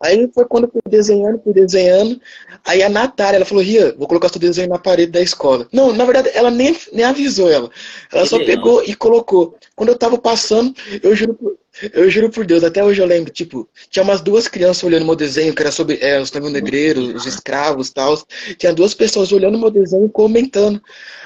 Aí 0.00 0.30
foi 0.34 0.44
quando 0.44 0.64
eu 0.64 0.70
fui 0.70 0.80
desenhando, 0.88 1.40
fui 1.42 1.52
desenhando. 1.52 2.20
Aí 2.64 2.82
a 2.82 2.88
Natália, 2.88 3.36
ela 3.36 3.44
falou, 3.44 3.62
Ria, 3.62 3.94
vou 3.96 4.06
colocar 4.06 4.28
seu 4.28 4.40
desenho 4.40 4.68
na 4.68 4.78
parede 4.78 5.12
da 5.12 5.20
escola. 5.20 5.66
Não, 5.72 5.92
na 5.92 6.04
verdade, 6.04 6.30
ela 6.34 6.50
nem, 6.50 6.76
nem 6.92 7.04
avisou 7.04 7.50
ela. 7.50 7.70
Ela 8.12 8.22
que 8.22 8.28
só 8.28 8.36
legal. 8.36 8.54
pegou 8.54 8.84
e 8.84 8.94
colocou. 8.94 9.56
Quando 9.74 9.90
eu 9.90 9.98
tava 9.98 10.18
passando, 10.18 10.74
eu 11.02 11.14
juro, 11.14 11.58
eu 11.92 12.10
juro 12.10 12.30
por 12.30 12.46
Deus, 12.46 12.64
até 12.64 12.82
hoje 12.82 13.00
eu 13.00 13.06
lembro, 13.06 13.30
tipo, 13.30 13.68
tinha 13.90 14.02
umas 14.02 14.20
duas 14.20 14.48
crianças 14.48 14.82
olhando 14.82 15.04
meu 15.04 15.16
desenho, 15.16 15.54
que 15.54 15.62
era 15.62 15.70
sobre 15.70 15.98
é, 16.00 16.20
os 16.20 16.30
negreiros, 16.32 17.14
os 17.14 17.26
escravos 17.26 17.88
e 17.88 17.94
tal. 17.94 18.26
Tinha 18.56 18.72
duas 18.72 18.94
pessoas 18.94 19.32
olhando 19.32 19.58
meu 19.58 19.70
desenho 19.70 20.06
e 20.06 20.10
comentando. 20.10 20.80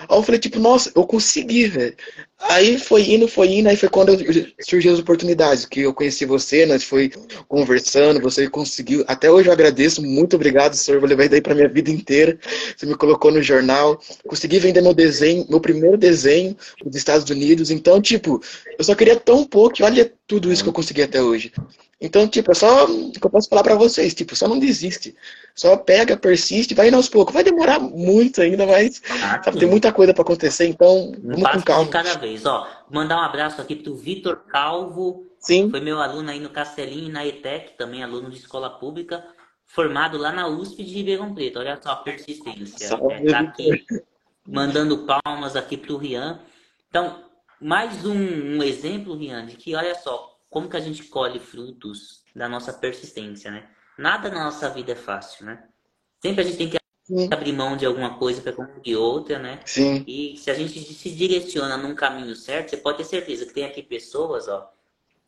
Aí 0.09 0.17
eu 0.17 0.23
falei, 0.23 0.41
tipo, 0.41 0.59
nossa, 0.59 0.91
eu 0.95 1.07
consegui, 1.07 1.67
velho. 1.67 1.95
Aí 2.43 2.79
foi 2.79 3.03
indo, 3.03 3.29
foi 3.29 3.49
indo, 3.49 3.69
aí 3.69 3.77
foi 3.77 3.89
quando 3.91 4.17
surgiu 4.63 4.95
as 4.95 4.99
oportunidades, 4.99 5.67
que 5.67 5.81
eu 5.81 5.93
conheci 5.93 6.25
você, 6.25 6.65
nós 6.65 6.83
foi 6.83 7.13
conversando, 7.47 8.19
você 8.19 8.49
conseguiu. 8.49 9.05
Até 9.07 9.31
hoje 9.31 9.49
eu 9.49 9.53
agradeço, 9.53 10.03
muito 10.03 10.37
obrigado, 10.37 10.75
senhor. 10.75 11.01
Vou 11.01 11.09
levar 11.09 11.25
isso 11.25 11.33
daí 11.33 11.43
pra 11.43 11.55
minha 11.55 11.69
vida 11.69 11.91
inteira. 11.91 12.39
Você 12.75 12.87
me 12.87 12.95
colocou 12.97 13.31
no 13.31 13.43
jornal, 13.43 14.01
consegui 14.27 14.59
vender 14.59 14.81
meu 14.81 14.95
desenho, 14.95 15.47
meu 15.51 15.61
primeiro 15.61 15.99
desenho 15.99 16.57
dos 16.83 16.97
Estados 16.97 17.29
Unidos. 17.29 17.71
Então, 17.71 18.01
tipo, 18.01 18.41
eu 18.79 18.85
só 18.85 18.95
queria 18.95 19.17
tão 19.17 19.45
pouco, 19.45 19.85
olha 19.85 20.11
tudo 20.27 20.40
isso 20.49 20.63
que 20.63 20.69
eu 20.69 20.73
consegui 20.73 21.03
até 21.03 21.21
hoje. 21.21 21.53
Então, 22.01 22.27
tipo, 22.29 22.53
é 22.53 22.55
só 22.55 22.87
o 22.87 23.13
que 23.13 23.25
eu 23.25 23.31
posso 23.31 23.49
falar 23.49 23.63
para 23.63 23.75
vocês, 23.75 24.15
tipo, 24.15 24.35
só 24.37 24.49
não 24.49 24.59
desiste. 24.59 25.15
Só 25.55 25.77
pega, 25.77 26.17
persiste, 26.17 26.75
vai 26.75 26.89
indo 26.89 26.97
aos 26.97 27.09
poucos. 27.09 27.35
Vai 27.35 27.43
demorar 27.43 27.81
muito 27.81 28.41
ainda, 28.41 28.67
mas 28.67 29.03
ah, 29.11 29.43
sabe, 29.43 29.59
tem 29.59 29.69
muita 29.69 29.93
coisa 29.93 30.15
para 30.15 30.23
acontecer, 30.23 30.67
então 30.67 31.13
vamos 31.23 31.51
com 31.51 31.63
calma. 31.63 31.91
Cada 31.91 32.15
vez, 32.17 32.47
ó. 32.47 32.67
Mandar 32.91 33.17
um 33.19 33.25
abraço 33.25 33.61
aqui 33.61 33.75
pro 33.77 33.95
Vitor 33.97 34.37
Calvo. 34.49 35.27
Sim. 35.41 35.71
Foi 35.71 35.81
meu 35.81 36.01
aluno 36.01 36.31
aí 36.31 36.41
no 36.41 36.51
Castelinho 36.51 37.09
e 37.09 37.13
na 37.13 37.27
ETEC, 37.27 37.77
também 37.77 38.03
aluno 38.03 38.31
de 38.31 38.39
escola 38.39 38.71
pública, 38.71 39.25
formado 39.67 40.17
lá 40.17 40.33
na 40.33 40.47
USP 40.49 40.85
de 40.85 40.95
Ribeirão 40.95 41.35
Preto. 41.35 41.59
Olha 41.59 41.79
só 41.83 41.91
a 41.91 41.97
persistência. 41.97 42.87
É, 43.11 43.25
tá 43.31 43.41
aqui 43.41 43.85
mandando 44.47 45.07
palmas 45.07 45.57
aqui 45.57 45.77
pro 45.77 45.97
Rian. 45.97 46.41
Então, 46.89 47.25
mais 47.61 48.05
um, 48.05 48.15
um 48.15 48.63
exemplo, 48.63 49.17
Rian, 49.17 49.47
de 49.47 49.57
que 49.57 49.75
olha 49.75 49.95
só, 49.95 50.30
como 50.51 50.69
que 50.69 50.77
a 50.77 50.81
gente 50.81 51.05
colhe 51.05 51.39
frutos 51.39 52.25
da 52.35 52.49
nossa 52.49 52.73
persistência, 52.73 53.51
né? 53.51 53.69
Nada 53.97 54.29
na 54.29 54.45
nossa 54.45 54.69
vida 54.69 54.93
é 54.93 54.97
fácil, 54.97 55.47
né? 55.47 55.63
Sempre 56.21 56.43
a 56.43 56.45
gente 56.45 56.57
tem 56.57 56.69
que 56.69 56.79
Sim. 57.05 57.29
abrir 57.33 57.53
mão 57.53 57.77
de 57.77 57.87
alguma 57.87 58.19
coisa 58.19 58.43
para 58.43 58.53
conseguir 58.53 58.97
outra, 58.97 59.39
né? 59.39 59.61
Sim. 59.65 60.05
E 60.07 60.37
se 60.37 60.51
a 60.51 60.55
gente 60.55 60.79
se 60.81 61.11
direciona 61.11 61.77
num 61.77 61.95
caminho 61.95 62.35
certo, 62.35 62.71
você 62.71 62.77
pode 62.77 62.99
ter 62.99 63.05
certeza 63.05 63.47
que 63.47 63.55
tem 63.55 63.65
aqui 63.65 63.83
pessoas, 63.83 64.49
ó, 64.49 64.71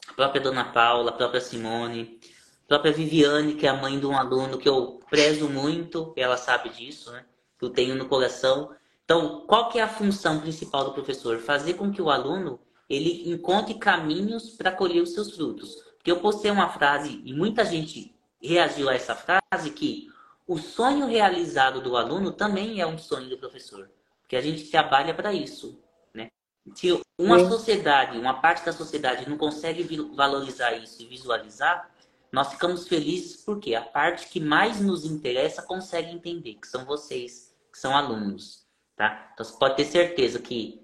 a 0.08 0.12
própria 0.14 0.40
Dona 0.40 0.64
Paula, 0.64 1.10
a 1.10 1.14
própria 1.14 1.40
Simone, 1.40 2.18
a 2.64 2.68
própria 2.68 2.92
Viviane, 2.92 3.54
que 3.54 3.66
é 3.66 3.70
a 3.70 3.76
mãe 3.76 3.98
de 3.98 4.06
um 4.06 4.16
aluno 4.16 4.58
que 4.58 4.68
eu 4.68 5.00
prezo 5.08 5.48
muito, 5.48 6.12
ela 6.16 6.36
sabe 6.36 6.68
disso, 6.70 7.12
né? 7.12 7.24
Que 7.58 7.64
eu 7.64 7.70
tenho 7.70 7.94
no 7.94 8.08
coração. 8.08 8.74
Então, 9.04 9.44
qual 9.46 9.68
que 9.68 9.78
é 9.78 9.82
a 9.82 9.88
função 9.88 10.40
principal 10.40 10.84
do 10.84 10.92
professor? 10.92 11.38
Fazer 11.38 11.74
com 11.74 11.92
que 11.92 12.02
o 12.02 12.10
aluno 12.10 12.58
ele 12.88 13.30
encontre 13.30 13.74
caminhos 13.74 14.50
para 14.50 14.72
colher 14.72 15.02
os 15.02 15.12
seus 15.12 15.34
frutos. 15.34 15.76
Porque 15.96 16.10
eu 16.10 16.20
postei 16.20 16.50
uma 16.50 16.68
frase 16.68 17.22
e 17.24 17.32
muita 17.32 17.64
gente 17.64 18.14
reagiu 18.40 18.88
a 18.88 18.94
essa 18.94 19.14
frase 19.14 19.70
que 19.70 20.10
o 20.46 20.58
sonho 20.58 21.06
realizado 21.06 21.80
do 21.80 21.96
aluno 21.96 22.32
também 22.32 22.80
é 22.80 22.86
um 22.86 22.98
sonho 22.98 23.28
do 23.28 23.38
professor. 23.38 23.88
Porque 24.20 24.36
a 24.36 24.40
gente 24.40 24.70
trabalha 24.70 25.14
para 25.14 25.32
isso. 25.32 25.80
Né? 26.12 26.28
Se 26.74 27.00
uma 27.18 27.38
Sim. 27.38 27.48
sociedade, 27.48 28.18
uma 28.18 28.34
parte 28.34 28.64
da 28.64 28.72
sociedade 28.72 29.28
não 29.28 29.38
consegue 29.38 29.84
valorizar 30.14 30.72
isso 30.72 31.00
e 31.02 31.06
visualizar, 31.06 31.88
nós 32.32 32.50
ficamos 32.50 32.88
felizes 32.88 33.36
porque 33.36 33.74
a 33.74 33.82
parte 33.82 34.26
que 34.26 34.40
mais 34.40 34.80
nos 34.80 35.04
interessa 35.04 35.62
consegue 35.62 36.12
entender, 36.12 36.54
que 36.54 36.66
são 36.66 36.84
vocês, 36.84 37.54
que 37.70 37.78
são 37.78 37.96
alunos. 37.96 38.66
Tá? 38.96 39.30
Então 39.32 39.44
você 39.44 39.58
pode 39.58 39.76
ter 39.76 39.84
certeza 39.84 40.38
que 40.38 40.81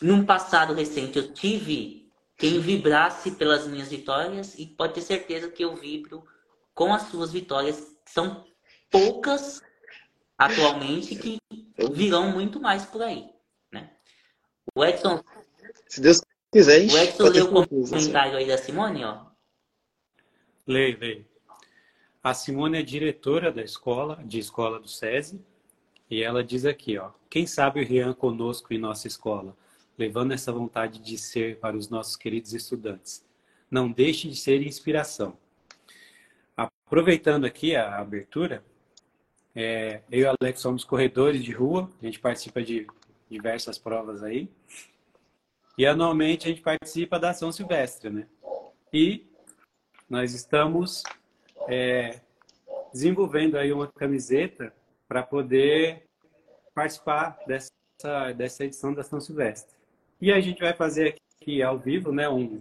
num 0.00 0.24
passado 0.24 0.74
recente 0.74 1.18
eu 1.18 1.32
tive 1.32 2.10
quem 2.36 2.60
vibrasse 2.60 3.30
pelas 3.32 3.66
minhas 3.66 3.88
vitórias 3.88 4.58
e 4.58 4.66
pode 4.66 4.94
ter 4.94 5.02
certeza 5.02 5.50
que 5.50 5.64
eu 5.64 5.74
vibro 5.74 6.24
com 6.74 6.92
as 6.92 7.02
suas 7.04 7.32
vitórias, 7.32 7.80
que 8.04 8.10
são 8.10 8.44
poucas 8.90 9.62
atualmente 10.36 11.16
que 11.16 11.38
virão 11.92 12.30
muito 12.30 12.60
mais 12.60 12.84
por 12.84 13.02
aí, 13.02 13.30
né? 13.72 13.90
O 14.74 14.84
Edson 14.84 15.22
Se 15.88 16.00
Deus 16.00 16.20
quiser, 16.52 16.80
o 16.80 16.98
Edson 16.98 17.28
leu 17.28 17.46
o 17.46 17.66
comentário 17.66 18.36
aí 18.36 18.46
da 18.46 18.58
Simone, 18.58 19.04
ó. 19.04 19.26
Leio, 20.66 20.98
leio. 20.98 21.26
A 22.22 22.34
Simone 22.34 22.80
é 22.80 22.82
diretora 22.82 23.52
da 23.52 23.62
escola, 23.62 24.20
de 24.24 24.38
escola 24.38 24.80
do 24.80 24.88
SESI, 24.88 25.40
E 26.10 26.22
ela 26.22 26.44
diz 26.44 26.64
aqui, 26.64 26.98
ó, 26.98 27.12
quem 27.30 27.46
sabe 27.46 27.80
o 27.80 27.84
Rian 27.84 28.12
conosco 28.12 28.74
em 28.74 28.78
nossa 28.78 29.06
escola, 29.06 29.56
levando 29.98 30.32
essa 30.32 30.52
vontade 30.52 30.98
de 30.98 31.16
ser 31.16 31.58
para 31.58 31.76
os 31.76 31.88
nossos 31.88 32.16
queridos 32.16 32.52
estudantes. 32.52 33.24
Não 33.70 33.90
deixe 33.90 34.28
de 34.28 34.36
ser 34.36 34.62
inspiração. 34.62 35.36
Aproveitando 36.56 37.44
aqui 37.44 37.74
a 37.74 37.98
abertura, 37.98 38.64
é, 39.54 40.02
eu 40.10 40.20
e 40.20 40.24
o 40.24 40.36
Alex 40.40 40.60
somos 40.60 40.84
corredores 40.84 41.42
de 41.42 41.50
rua, 41.50 41.90
a 42.00 42.04
gente 42.04 42.20
participa 42.20 42.62
de 42.62 42.86
diversas 43.28 43.78
provas 43.78 44.22
aí. 44.22 44.48
E 45.78 45.84
anualmente 45.84 46.46
a 46.46 46.48
gente 46.48 46.62
participa 46.62 47.18
da 47.18 47.34
São 47.34 47.50
Silvestre, 47.52 48.08
né? 48.08 48.26
E 48.92 49.26
nós 50.08 50.32
estamos 50.32 51.02
é, 51.68 52.20
desenvolvendo 52.92 53.56
aí 53.56 53.72
uma 53.72 53.88
camiseta 53.88 54.72
para 55.08 55.22
poder 55.22 56.06
participar 56.74 57.38
dessa, 57.46 57.70
dessa 58.34 58.64
edição 58.64 58.94
da 58.94 59.02
São 59.02 59.20
Silvestre. 59.20 59.75
E 60.20 60.32
a 60.32 60.40
gente 60.40 60.60
vai 60.60 60.72
fazer 60.72 61.16
aqui 61.40 61.62
ao 61.62 61.78
vivo, 61.78 62.10
né, 62.10 62.28
um, 62.28 62.60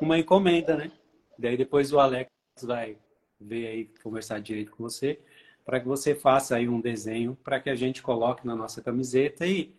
uma 0.00 0.18
encomenda, 0.18 0.76
né? 0.76 0.90
Daí 1.38 1.56
depois 1.56 1.92
o 1.92 1.98
Alex 1.98 2.30
vai 2.62 2.96
ver 3.40 3.66
aí, 3.66 3.90
conversar 4.02 4.40
direito 4.40 4.70
com 4.72 4.82
você, 4.82 5.18
para 5.64 5.80
que 5.80 5.86
você 5.86 6.14
faça 6.14 6.56
aí 6.56 6.68
um 6.68 6.80
desenho 6.80 7.36
para 7.42 7.58
que 7.58 7.70
a 7.70 7.74
gente 7.74 8.02
coloque 8.02 8.46
na 8.46 8.54
nossa 8.54 8.82
camiseta 8.82 9.46
e 9.46 9.72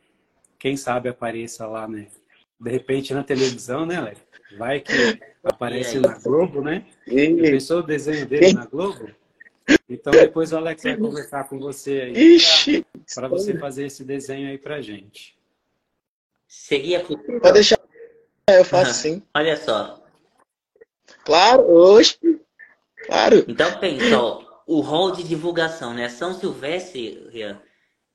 quem 0.58 0.76
sabe 0.76 1.10
apareça 1.10 1.68
lá, 1.68 1.88
né? 1.88 2.08
De 2.60 2.72
repente 2.72 3.14
na 3.14 3.24
televisão, 3.24 3.86
né, 3.86 3.98
Alex? 3.98 4.22
Vai 4.58 4.80
que 4.80 4.92
aparece 5.44 6.00
na 6.00 6.18
Globo, 6.18 6.62
né? 6.62 6.86
Pensou 7.06 7.80
o 7.80 7.84
desenho 7.84 8.26
dele 8.26 8.54
na 8.54 8.66
Globo? 8.66 9.10
Então 9.90 10.12
depois 10.12 10.52
o 10.52 10.58
Alex 10.58 10.84
vai 10.84 10.98
conversar 10.98 11.44
com 11.46 11.60
você 11.60 12.02
aí 12.02 12.84
para 13.14 13.28
você 13.28 13.58
fazer 13.58 13.86
esse 13.86 14.04
desenho 14.04 14.50
aí 14.50 14.58
pra 14.58 14.82
gente. 14.82 15.38
Seria 16.52 17.00
Pode 17.00 17.54
deixar, 17.54 17.80
eu 18.50 18.66
faço 18.66 18.94
sim. 18.94 19.24
Olha 19.34 19.56
só. 19.56 20.04
Claro, 21.24 21.62
hoje. 21.62 22.20
Claro. 23.06 23.46
Então 23.48 23.80
pensa, 23.80 24.20
ó, 24.20 24.44
o 24.68 24.82
rol 24.82 25.12
de 25.12 25.24
divulgação, 25.24 25.94
né? 25.94 26.10
São 26.10 26.34
Silvestre, 26.34 27.58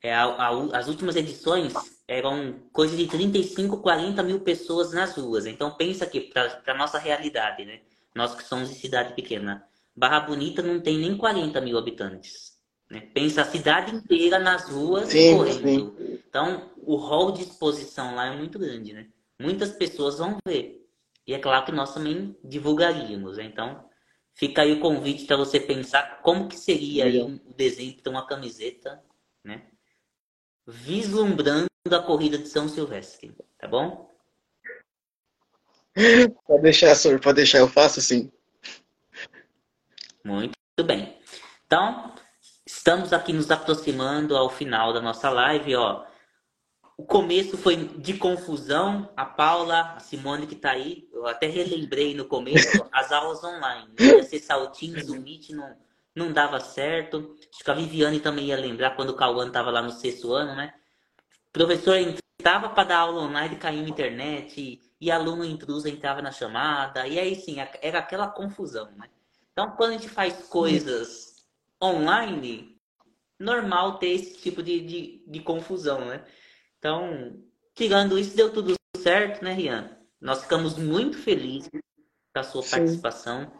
é, 0.02 0.14
a, 0.14 0.24
a, 0.24 0.78
as 0.78 0.86
últimas 0.86 1.16
edições 1.16 1.72
eram 2.06 2.60
coisa 2.74 2.94
de 2.94 3.06
35, 3.06 3.78
40 3.78 4.22
mil 4.22 4.40
pessoas 4.40 4.92
nas 4.92 5.16
ruas. 5.16 5.46
Então 5.46 5.74
pensa 5.74 6.04
aqui, 6.04 6.20
para 6.20 6.60
a 6.66 6.76
nossa 6.76 6.98
realidade, 6.98 7.64
né? 7.64 7.80
Nós 8.14 8.34
que 8.34 8.44
somos 8.44 8.68
de 8.68 8.74
cidade 8.74 9.14
pequena. 9.14 9.66
Barra 9.96 10.20
Bonita 10.20 10.60
não 10.60 10.78
tem 10.78 10.98
nem 10.98 11.16
40 11.16 11.58
mil 11.62 11.78
habitantes. 11.78 12.55
Né? 12.90 13.00
Pensa 13.12 13.42
a 13.42 13.44
cidade 13.44 13.94
inteira 13.94 14.38
nas 14.38 14.68
ruas 14.68 15.08
sim, 15.08 15.36
correndo. 15.36 15.96
Sim. 15.96 16.20
Então, 16.28 16.70
o 16.78 16.96
rol 16.96 17.32
de 17.32 17.42
exposição 17.42 18.14
lá 18.14 18.26
é 18.26 18.36
muito 18.36 18.58
grande, 18.58 18.92
né? 18.92 19.08
Muitas 19.40 19.72
pessoas 19.72 20.18
vão 20.18 20.38
ver. 20.46 20.86
E 21.26 21.34
é 21.34 21.38
claro 21.38 21.64
que 21.64 21.72
nós 21.72 21.92
também 21.92 22.36
divulgaríamos. 22.44 23.36
Né? 23.36 23.44
Então, 23.44 23.88
fica 24.34 24.62
aí 24.62 24.72
o 24.72 24.80
convite 24.80 25.26
para 25.26 25.36
você 25.36 25.58
pensar 25.58 26.20
como 26.22 26.48
que 26.48 26.56
seria 26.56 27.24
o 27.24 27.54
desenho 27.54 27.96
de 27.96 28.08
uma 28.08 28.26
camiseta, 28.26 29.02
né? 29.42 29.66
Vislumbrando 30.66 31.68
a 31.90 32.02
corrida 32.02 32.38
de 32.38 32.48
São 32.48 32.68
Silvestre, 32.68 33.34
tá 33.58 33.68
bom? 33.68 34.14
Pode 36.46 36.62
deixar, 36.62 36.94
senhor, 36.94 37.20
pode 37.20 37.36
deixar, 37.36 37.58
eu 37.58 37.68
faço 37.68 38.00
sim. 38.00 38.30
Muito 40.22 40.54
bem. 40.84 41.16
Então, 41.64 42.14
estamos 42.86 43.12
aqui 43.12 43.32
nos 43.32 43.50
aproximando 43.50 44.36
ao 44.36 44.48
final 44.48 44.92
da 44.92 45.00
nossa 45.00 45.28
live, 45.28 45.74
ó. 45.74 46.04
O 46.96 47.04
começo 47.04 47.58
foi 47.58 47.74
de 47.74 48.14
confusão. 48.14 49.10
A 49.16 49.24
Paula, 49.24 49.94
a 49.96 49.98
Simone 49.98 50.46
que 50.46 50.54
está 50.54 50.70
aí, 50.70 51.08
eu 51.12 51.26
até 51.26 51.48
relembrei 51.48 52.14
no 52.14 52.26
começo 52.26 52.86
as 52.92 53.10
aulas 53.10 53.42
online. 53.42 53.92
Ia 53.98 54.20
acessar 54.20 54.62
o 54.62 54.68
Teams, 54.68 55.08
o 55.08 55.20
Meet 55.20 55.50
não, 55.50 55.76
não 56.14 56.32
dava 56.32 56.60
certo. 56.60 57.36
Acho 57.52 57.64
que 57.64 57.70
a 57.72 57.74
Viviane 57.74 58.20
também 58.20 58.46
ia 58.46 58.56
lembrar 58.56 58.94
quando 58.94 59.10
o 59.10 59.16
Cauã 59.16 59.48
estava 59.48 59.72
lá 59.72 59.82
no 59.82 59.90
sexto 59.90 60.32
ano, 60.32 60.54
né? 60.54 60.72
O 61.48 61.52
professor 61.52 61.96
entrava 61.96 62.68
para 62.68 62.84
dar 62.84 62.98
aula 62.98 63.22
online, 63.22 63.56
caiu 63.56 63.82
na 63.82 63.88
internet, 63.88 64.60
e, 64.60 64.80
e 65.00 65.10
aluno 65.10 65.44
intruso 65.44 65.88
entrava 65.88 66.22
na 66.22 66.30
chamada, 66.30 67.04
e 67.08 67.18
aí 67.18 67.34
sim, 67.34 67.56
era 67.82 67.98
aquela 67.98 68.28
confusão, 68.28 68.92
né? 68.92 69.08
Então, 69.52 69.72
quando 69.72 69.90
a 69.90 69.94
gente 69.94 70.08
faz 70.08 70.46
coisas 70.46 71.44
online, 71.82 72.75
normal 73.38 73.98
ter 73.98 74.08
esse 74.08 74.38
tipo 74.38 74.62
de, 74.62 74.80
de, 74.80 75.22
de 75.26 75.40
confusão, 75.40 76.04
né? 76.04 76.24
Então, 76.78 77.36
tirando 77.74 78.18
isso, 78.18 78.36
deu 78.36 78.52
tudo 78.52 78.74
certo, 78.96 79.44
né, 79.44 79.52
Rian? 79.52 79.90
Nós 80.20 80.42
ficamos 80.42 80.76
muito 80.76 81.18
felizes 81.18 81.70
com 81.70 82.40
a 82.40 82.42
sua 82.42 82.62
Sim. 82.62 82.70
participação. 82.70 83.52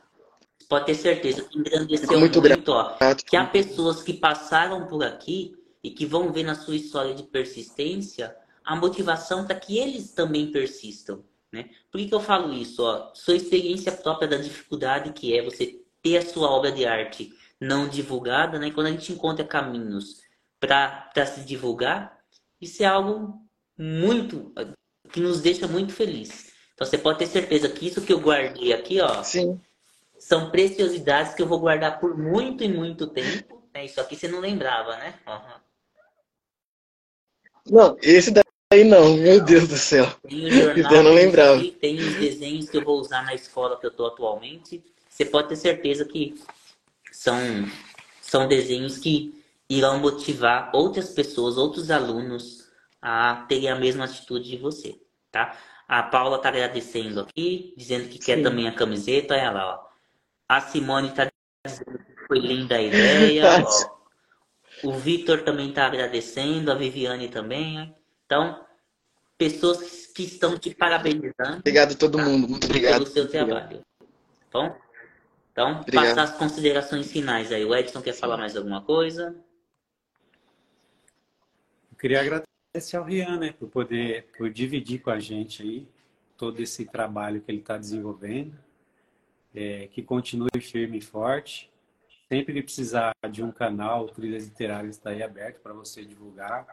Pode 0.68 0.86
ter 0.86 0.94
certeza 0.94 1.44
que 1.44 1.58
engrandeceu 1.58 2.18
muito, 2.18 2.40
muito 2.40 2.72
ó, 2.72 2.96
que 3.24 3.36
há 3.36 3.46
pessoas 3.46 4.02
que 4.02 4.14
passaram 4.14 4.86
por 4.86 5.04
aqui 5.04 5.54
e 5.82 5.90
que 5.90 6.04
vão 6.04 6.32
ver 6.32 6.42
na 6.42 6.54
sua 6.54 6.74
história 6.74 7.14
de 7.14 7.22
persistência 7.22 8.36
a 8.64 8.74
motivação 8.74 9.46
para 9.46 9.54
que 9.54 9.78
eles 9.78 10.12
também 10.12 10.50
persistam. 10.50 11.22
Né? 11.52 11.70
Por 11.90 11.98
que, 11.98 12.08
que 12.08 12.14
eu 12.14 12.20
falo 12.20 12.52
isso? 12.52 12.82
Ó? 12.82 13.14
Sua 13.14 13.36
experiência 13.36 13.92
própria 13.92 14.26
da 14.26 14.38
dificuldade 14.38 15.12
que 15.12 15.36
é 15.38 15.42
você 15.42 15.80
ter 16.02 16.16
a 16.16 16.26
sua 16.26 16.50
obra 16.50 16.72
de 16.72 16.84
arte 16.84 17.32
não 17.60 17.88
divulgada, 17.88 18.58
né? 18.58 18.70
Quando 18.70 18.88
a 18.88 18.90
gente 18.90 19.12
encontra 19.12 19.44
caminhos 19.44 20.22
para 20.60 21.10
se 21.26 21.40
divulgar, 21.44 22.18
isso 22.60 22.82
é 22.82 22.86
algo 22.86 23.40
muito 23.78 24.52
que 25.10 25.20
nos 25.20 25.40
deixa 25.40 25.66
muito 25.66 25.92
feliz. 25.92 26.52
Então 26.74 26.86
você 26.86 26.98
pode 26.98 27.18
ter 27.18 27.26
certeza 27.26 27.68
que 27.68 27.86
isso 27.86 28.02
que 28.02 28.12
eu 28.12 28.20
guardei 28.20 28.72
aqui, 28.72 29.00
ó, 29.00 29.22
Sim. 29.22 29.60
são 30.18 30.50
preciosidades 30.50 31.34
que 31.34 31.42
eu 31.42 31.46
vou 31.46 31.58
guardar 31.58 31.98
por 31.98 32.16
muito 32.16 32.62
e 32.62 32.68
muito 32.68 33.06
tempo. 33.06 33.62
Né? 33.74 33.86
Isso 33.86 34.00
aqui 34.00 34.16
você 34.16 34.28
não 34.28 34.40
lembrava, 34.40 34.96
né? 34.96 35.14
Uhum. 35.26 35.60
Não, 37.68 37.96
esse 38.02 38.30
daí 38.30 38.84
não, 38.84 39.16
meu 39.16 39.42
Deus 39.42 39.66
do 39.68 39.76
céu. 39.76 40.06
Tem 40.28 40.46
o 40.46 40.50
jornal, 40.50 40.92
eu 40.92 41.02
não 41.02 41.14
lembrava. 41.14 41.60
Tem 41.80 41.98
os 41.98 42.14
desenhos 42.14 42.68
que 42.68 42.76
eu 42.76 42.84
vou 42.84 43.00
usar 43.00 43.24
na 43.24 43.34
escola 43.34 43.78
que 43.78 43.86
eu 43.86 43.90
estou 43.90 44.06
atualmente 44.06 44.84
você 45.16 45.24
pode 45.24 45.48
ter 45.48 45.56
certeza 45.56 46.04
que 46.04 46.34
são, 47.16 47.38
são 48.20 48.46
desenhos 48.46 48.98
que 48.98 49.42
irão 49.68 49.98
motivar 49.98 50.70
outras 50.74 51.10
pessoas, 51.10 51.56
outros 51.56 51.90
alunos 51.90 52.68
a 53.00 53.46
terem 53.48 53.70
a 53.70 53.74
mesma 53.74 54.04
atitude 54.04 54.50
de 54.50 54.58
você, 54.58 55.00
tá? 55.32 55.56
A 55.88 56.02
Paula 56.02 56.36
está 56.36 56.50
agradecendo 56.50 57.20
aqui, 57.20 57.72
dizendo 57.76 58.08
que 58.08 58.18
Sim. 58.18 58.24
quer 58.24 58.42
também 58.42 58.68
a 58.68 58.74
camiseta, 58.74 59.34
olha 59.34 59.50
lá, 59.50 59.74
ó. 59.74 59.86
A 60.48 60.60
Simone 60.60 61.08
está 61.08 61.26
dizendo 61.66 61.98
que 61.98 62.26
foi 62.28 62.38
linda 62.38 62.76
a 62.76 62.82
ideia, 62.82 63.44
ó. 63.64 63.96
O 64.86 64.92
Victor 64.92 65.42
também 65.42 65.70
está 65.70 65.86
agradecendo, 65.86 66.70
a 66.70 66.74
Viviane 66.74 67.28
também. 67.28 67.94
Então, 68.26 68.62
pessoas 69.38 70.06
que 70.08 70.24
estão 70.24 70.58
te 70.58 70.74
parabenizando. 70.74 71.58
Obrigado 71.60 71.92
a 71.92 71.96
todo 71.96 72.18
tá? 72.18 72.24
mundo, 72.24 72.46
muito 72.46 72.66
obrigado. 72.66 72.94
Pelo 72.94 73.06
seu 73.06 73.26
trabalho. 73.26 73.80
Tá 74.50 74.60
bom? 74.60 74.85
Então, 75.56 75.80
Obrigado. 75.80 76.04
passar 76.08 76.22
as 76.24 76.36
considerações 76.36 77.10
finais 77.10 77.50
aí. 77.50 77.64
O 77.64 77.74
Edson 77.74 78.02
quer 78.02 78.12
falar 78.12 78.36
mais 78.36 78.54
alguma 78.54 78.82
coisa? 78.82 79.34
Eu 81.90 81.96
queria 81.96 82.20
agradecer 82.20 82.98
ao 82.98 83.04
Rian, 83.04 83.38
né, 83.38 83.54
por 83.58 83.70
poder 83.70 84.26
por 84.36 84.50
dividir 84.50 85.00
com 85.00 85.08
a 85.08 85.18
gente 85.18 85.62
aí 85.62 85.88
todo 86.36 86.60
esse 86.60 86.84
trabalho 86.84 87.40
que 87.40 87.50
ele 87.50 87.60
está 87.60 87.78
desenvolvendo. 87.78 88.54
É, 89.54 89.86
que 89.86 90.02
continue 90.02 90.60
firme 90.60 90.98
e 90.98 91.00
forte. 91.00 91.70
Sempre 92.28 92.52
que 92.52 92.62
precisar 92.62 93.14
de 93.30 93.42
um 93.42 93.50
canal, 93.50 94.08
Trilhas 94.08 94.44
Literárias 94.44 94.96
está 94.96 95.08
aí 95.08 95.22
aberto 95.22 95.62
para 95.62 95.72
você 95.72 96.04
divulgar. 96.04 96.66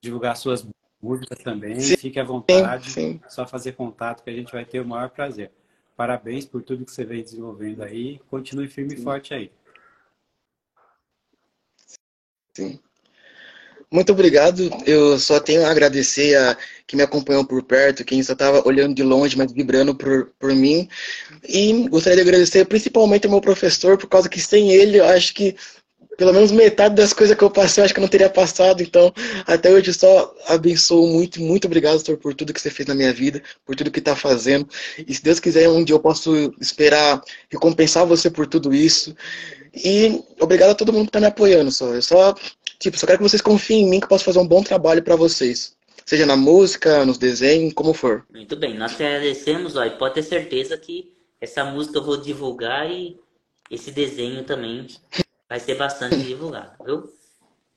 Divulgar 0.00 0.34
suas 0.38 0.66
músicas 1.02 1.40
também. 1.40 1.78
Sim, 1.78 1.98
Fique 1.98 2.18
à 2.18 2.24
vontade. 2.24 2.90
Sim. 2.90 3.20
Só 3.28 3.46
fazer 3.46 3.72
contato 3.72 4.24
que 4.24 4.30
a 4.30 4.32
gente 4.32 4.50
vai 4.50 4.64
ter 4.64 4.80
o 4.80 4.86
maior 4.86 5.10
prazer. 5.10 5.52
Parabéns 5.96 6.44
por 6.44 6.62
tudo 6.62 6.84
que 6.84 6.92
você 6.92 7.04
vem 7.04 7.22
desenvolvendo 7.22 7.82
aí. 7.82 8.20
Continue 8.28 8.68
firme 8.68 8.94
Sim. 8.94 9.00
e 9.00 9.04
forte 9.04 9.34
aí. 9.34 9.52
Sim. 12.56 12.80
Muito 13.90 14.12
obrigado. 14.12 14.70
Eu 14.84 15.18
só 15.20 15.38
tenho 15.38 15.64
a 15.64 15.70
agradecer 15.70 16.36
a 16.36 16.56
quem 16.84 16.96
me 16.96 17.04
acompanhou 17.04 17.46
por 17.46 17.62
perto, 17.62 18.04
quem 18.04 18.22
só 18.24 18.32
estava 18.32 18.66
olhando 18.66 18.92
de 18.94 19.04
longe, 19.04 19.38
mas 19.38 19.52
vibrando 19.52 19.94
por, 19.94 20.32
por 20.38 20.52
mim. 20.52 20.88
E 21.48 21.88
gostaria 21.88 22.16
de 22.16 22.28
agradecer 22.28 22.64
principalmente 22.64 23.26
ao 23.26 23.30
meu 23.30 23.40
professor, 23.40 23.96
por 23.96 24.08
causa 24.08 24.28
que 24.28 24.40
sem 24.40 24.72
ele, 24.72 24.98
eu 24.98 25.04
acho 25.04 25.32
que 25.32 25.54
pelo 26.16 26.32
menos 26.32 26.50
metade 26.50 26.94
das 26.94 27.12
coisas 27.12 27.36
que 27.36 27.42
eu 27.42 27.50
passei, 27.50 27.80
eu 27.80 27.84
acho 27.84 27.94
que 27.94 28.00
eu 28.00 28.02
não 28.02 28.08
teria 28.08 28.30
passado. 28.30 28.82
Então, 28.82 29.12
até 29.46 29.70
hoje 29.70 29.92
só 29.92 30.34
abençoo 30.48 31.06
muito, 31.06 31.40
muito 31.40 31.66
obrigado, 31.66 31.98
Senhor, 31.98 32.18
por 32.18 32.34
tudo 32.34 32.52
que 32.52 32.60
você 32.60 32.70
fez 32.70 32.88
na 32.88 32.94
minha 32.94 33.12
vida, 33.12 33.42
por 33.64 33.74
tudo 33.74 33.90
que 33.90 33.98
está 33.98 34.14
fazendo. 34.14 34.68
E 35.06 35.14
se 35.14 35.22
Deus 35.22 35.40
quiser, 35.40 35.68
um 35.68 35.84
dia 35.84 35.94
eu 35.94 36.00
posso 36.00 36.54
esperar 36.60 37.22
recompensar 37.50 38.06
você 38.06 38.30
por 38.30 38.46
tudo 38.46 38.74
isso. 38.74 39.14
E 39.74 40.22
obrigado 40.40 40.70
a 40.70 40.74
todo 40.74 40.92
mundo 40.92 41.04
que 41.04 41.08
está 41.08 41.20
me 41.20 41.26
apoiando, 41.26 41.70
só. 41.70 41.92
Eu 41.92 42.02
só 42.02 42.34
Tipo, 42.78 42.98
só 42.98 43.06
quero 43.06 43.18
que 43.18 43.24
vocês 43.24 43.40
confiem 43.40 43.86
em 43.86 43.88
mim 43.88 43.98
que 43.98 44.04
eu 44.04 44.10
posso 44.10 44.24
fazer 44.24 44.38
um 44.38 44.46
bom 44.46 44.62
trabalho 44.62 45.02
para 45.02 45.16
vocês. 45.16 45.74
Seja 46.04 46.26
na 46.26 46.36
música, 46.36 47.04
nos 47.06 47.16
desenhos, 47.16 47.72
como 47.72 47.94
for. 47.94 48.26
Muito 48.30 48.56
bem, 48.56 48.76
nós 48.76 48.94
te 48.94 49.02
agradecemos, 49.02 49.74
ó, 49.74 49.84
e 49.84 49.90
pode 49.90 50.14
ter 50.14 50.22
certeza 50.22 50.76
que 50.76 51.10
essa 51.40 51.64
música 51.64 51.98
eu 51.98 52.04
vou 52.04 52.18
divulgar 52.18 52.90
e 52.90 53.18
esse 53.70 53.90
desenho 53.90 54.44
também 54.44 54.86
vai 55.54 55.60
ser 55.60 55.76
bastante 55.76 56.16
divulgado, 56.20 56.72
viu? 56.84 57.04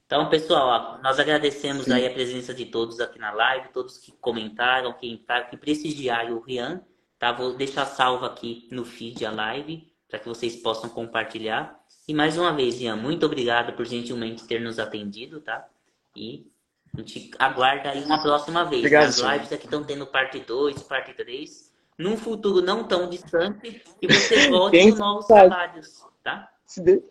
Então, 0.07 0.27
pessoal, 0.29 0.97
ó, 0.97 1.03
nós 1.03 1.19
agradecemos 1.19 1.87
aí 1.91 2.07
a 2.07 2.11
presença 2.11 2.51
de 2.51 2.65
todos 2.65 2.99
aqui 2.99 3.19
na 3.19 3.31
live, 3.31 3.67
todos 3.71 3.99
que 3.99 4.11
comentaram, 4.13 4.93
que 4.93 5.07
entraram, 5.07 5.47
que 5.47 5.55
prestigiaram 5.57 6.37
o 6.37 6.39
Rian, 6.39 6.81
tá? 7.19 7.31
Vou 7.31 7.53
deixar 7.55 7.85
salvo 7.85 8.25
aqui 8.25 8.67
no 8.71 8.83
feed 8.83 9.23
a 9.25 9.31
live, 9.31 9.87
para 10.09 10.17
que 10.17 10.27
vocês 10.27 10.55
possam 10.55 10.89
compartilhar. 10.89 11.77
E 12.07 12.15
mais 12.15 12.35
uma 12.35 12.51
vez, 12.51 12.79
Rian, 12.79 12.95
muito 12.95 13.27
obrigado 13.27 13.73
por 13.73 13.85
gentilmente 13.85 14.47
ter 14.47 14.59
nos 14.59 14.79
atendido, 14.79 15.39
tá? 15.39 15.67
E 16.15 16.49
a 16.95 16.99
gente 17.01 17.29
aguarda 17.37 17.91
aí 17.91 18.03
uma 18.03 18.19
próxima 18.19 18.63
vez. 18.63 18.81
Obrigado, 18.81 19.09
As 19.09 19.17
lives 19.19 19.53
aqui 19.53 19.65
estão 19.65 19.83
tendo 19.83 20.07
parte 20.07 20.39
2, 20.39 20.81
parte 20.83 21.13
3. 21.13 21.71
Num 21.95 22.17
futuro 22.17 22.59
não 22.65 22.83
tão 22.87 23.07
distante, 23.07 23.83
e 24.01 24.07
você 24.07 24.49
volte 24.49 24.91
com 24.93 24.97
novos 24.97 25.27
trabalhos, 25.27 26.03
tá? 26.23 26.49
Se 26.65 26.81
de- 26.81 27.03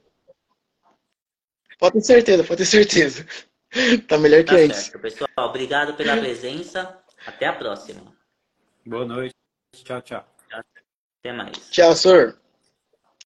Pode 1.78 1.94
ter 1.94 2.02
certeza, 2.02 2.44
pode 2.44 2.58
ter 2.58 2.66
certeza. 2.66 3.26
Tá 4.08 4.16
melhor 4.16 4.44
que 4.44 4.50
Tá 4.54 4.56
antes. 4.56 4.76
certo, 4.84 5.00
pessoal. 5.00 5.28
Obrigado 5.38 5.94
pela 5.94 6.16
presença. 6.16 6.98
Até 7.26 7.46
a 7.46 7.52
próxima. 7.52 8.00
Boa 8.86 9.04
noite. 9.04 9.34
Tchau, 9.74 10.00
tchau. 10.00 10.24
Até 10.50 11.32
mais. 11.32 11.58
Tchau, 11.70 11.94
senhor. 11.94 12.40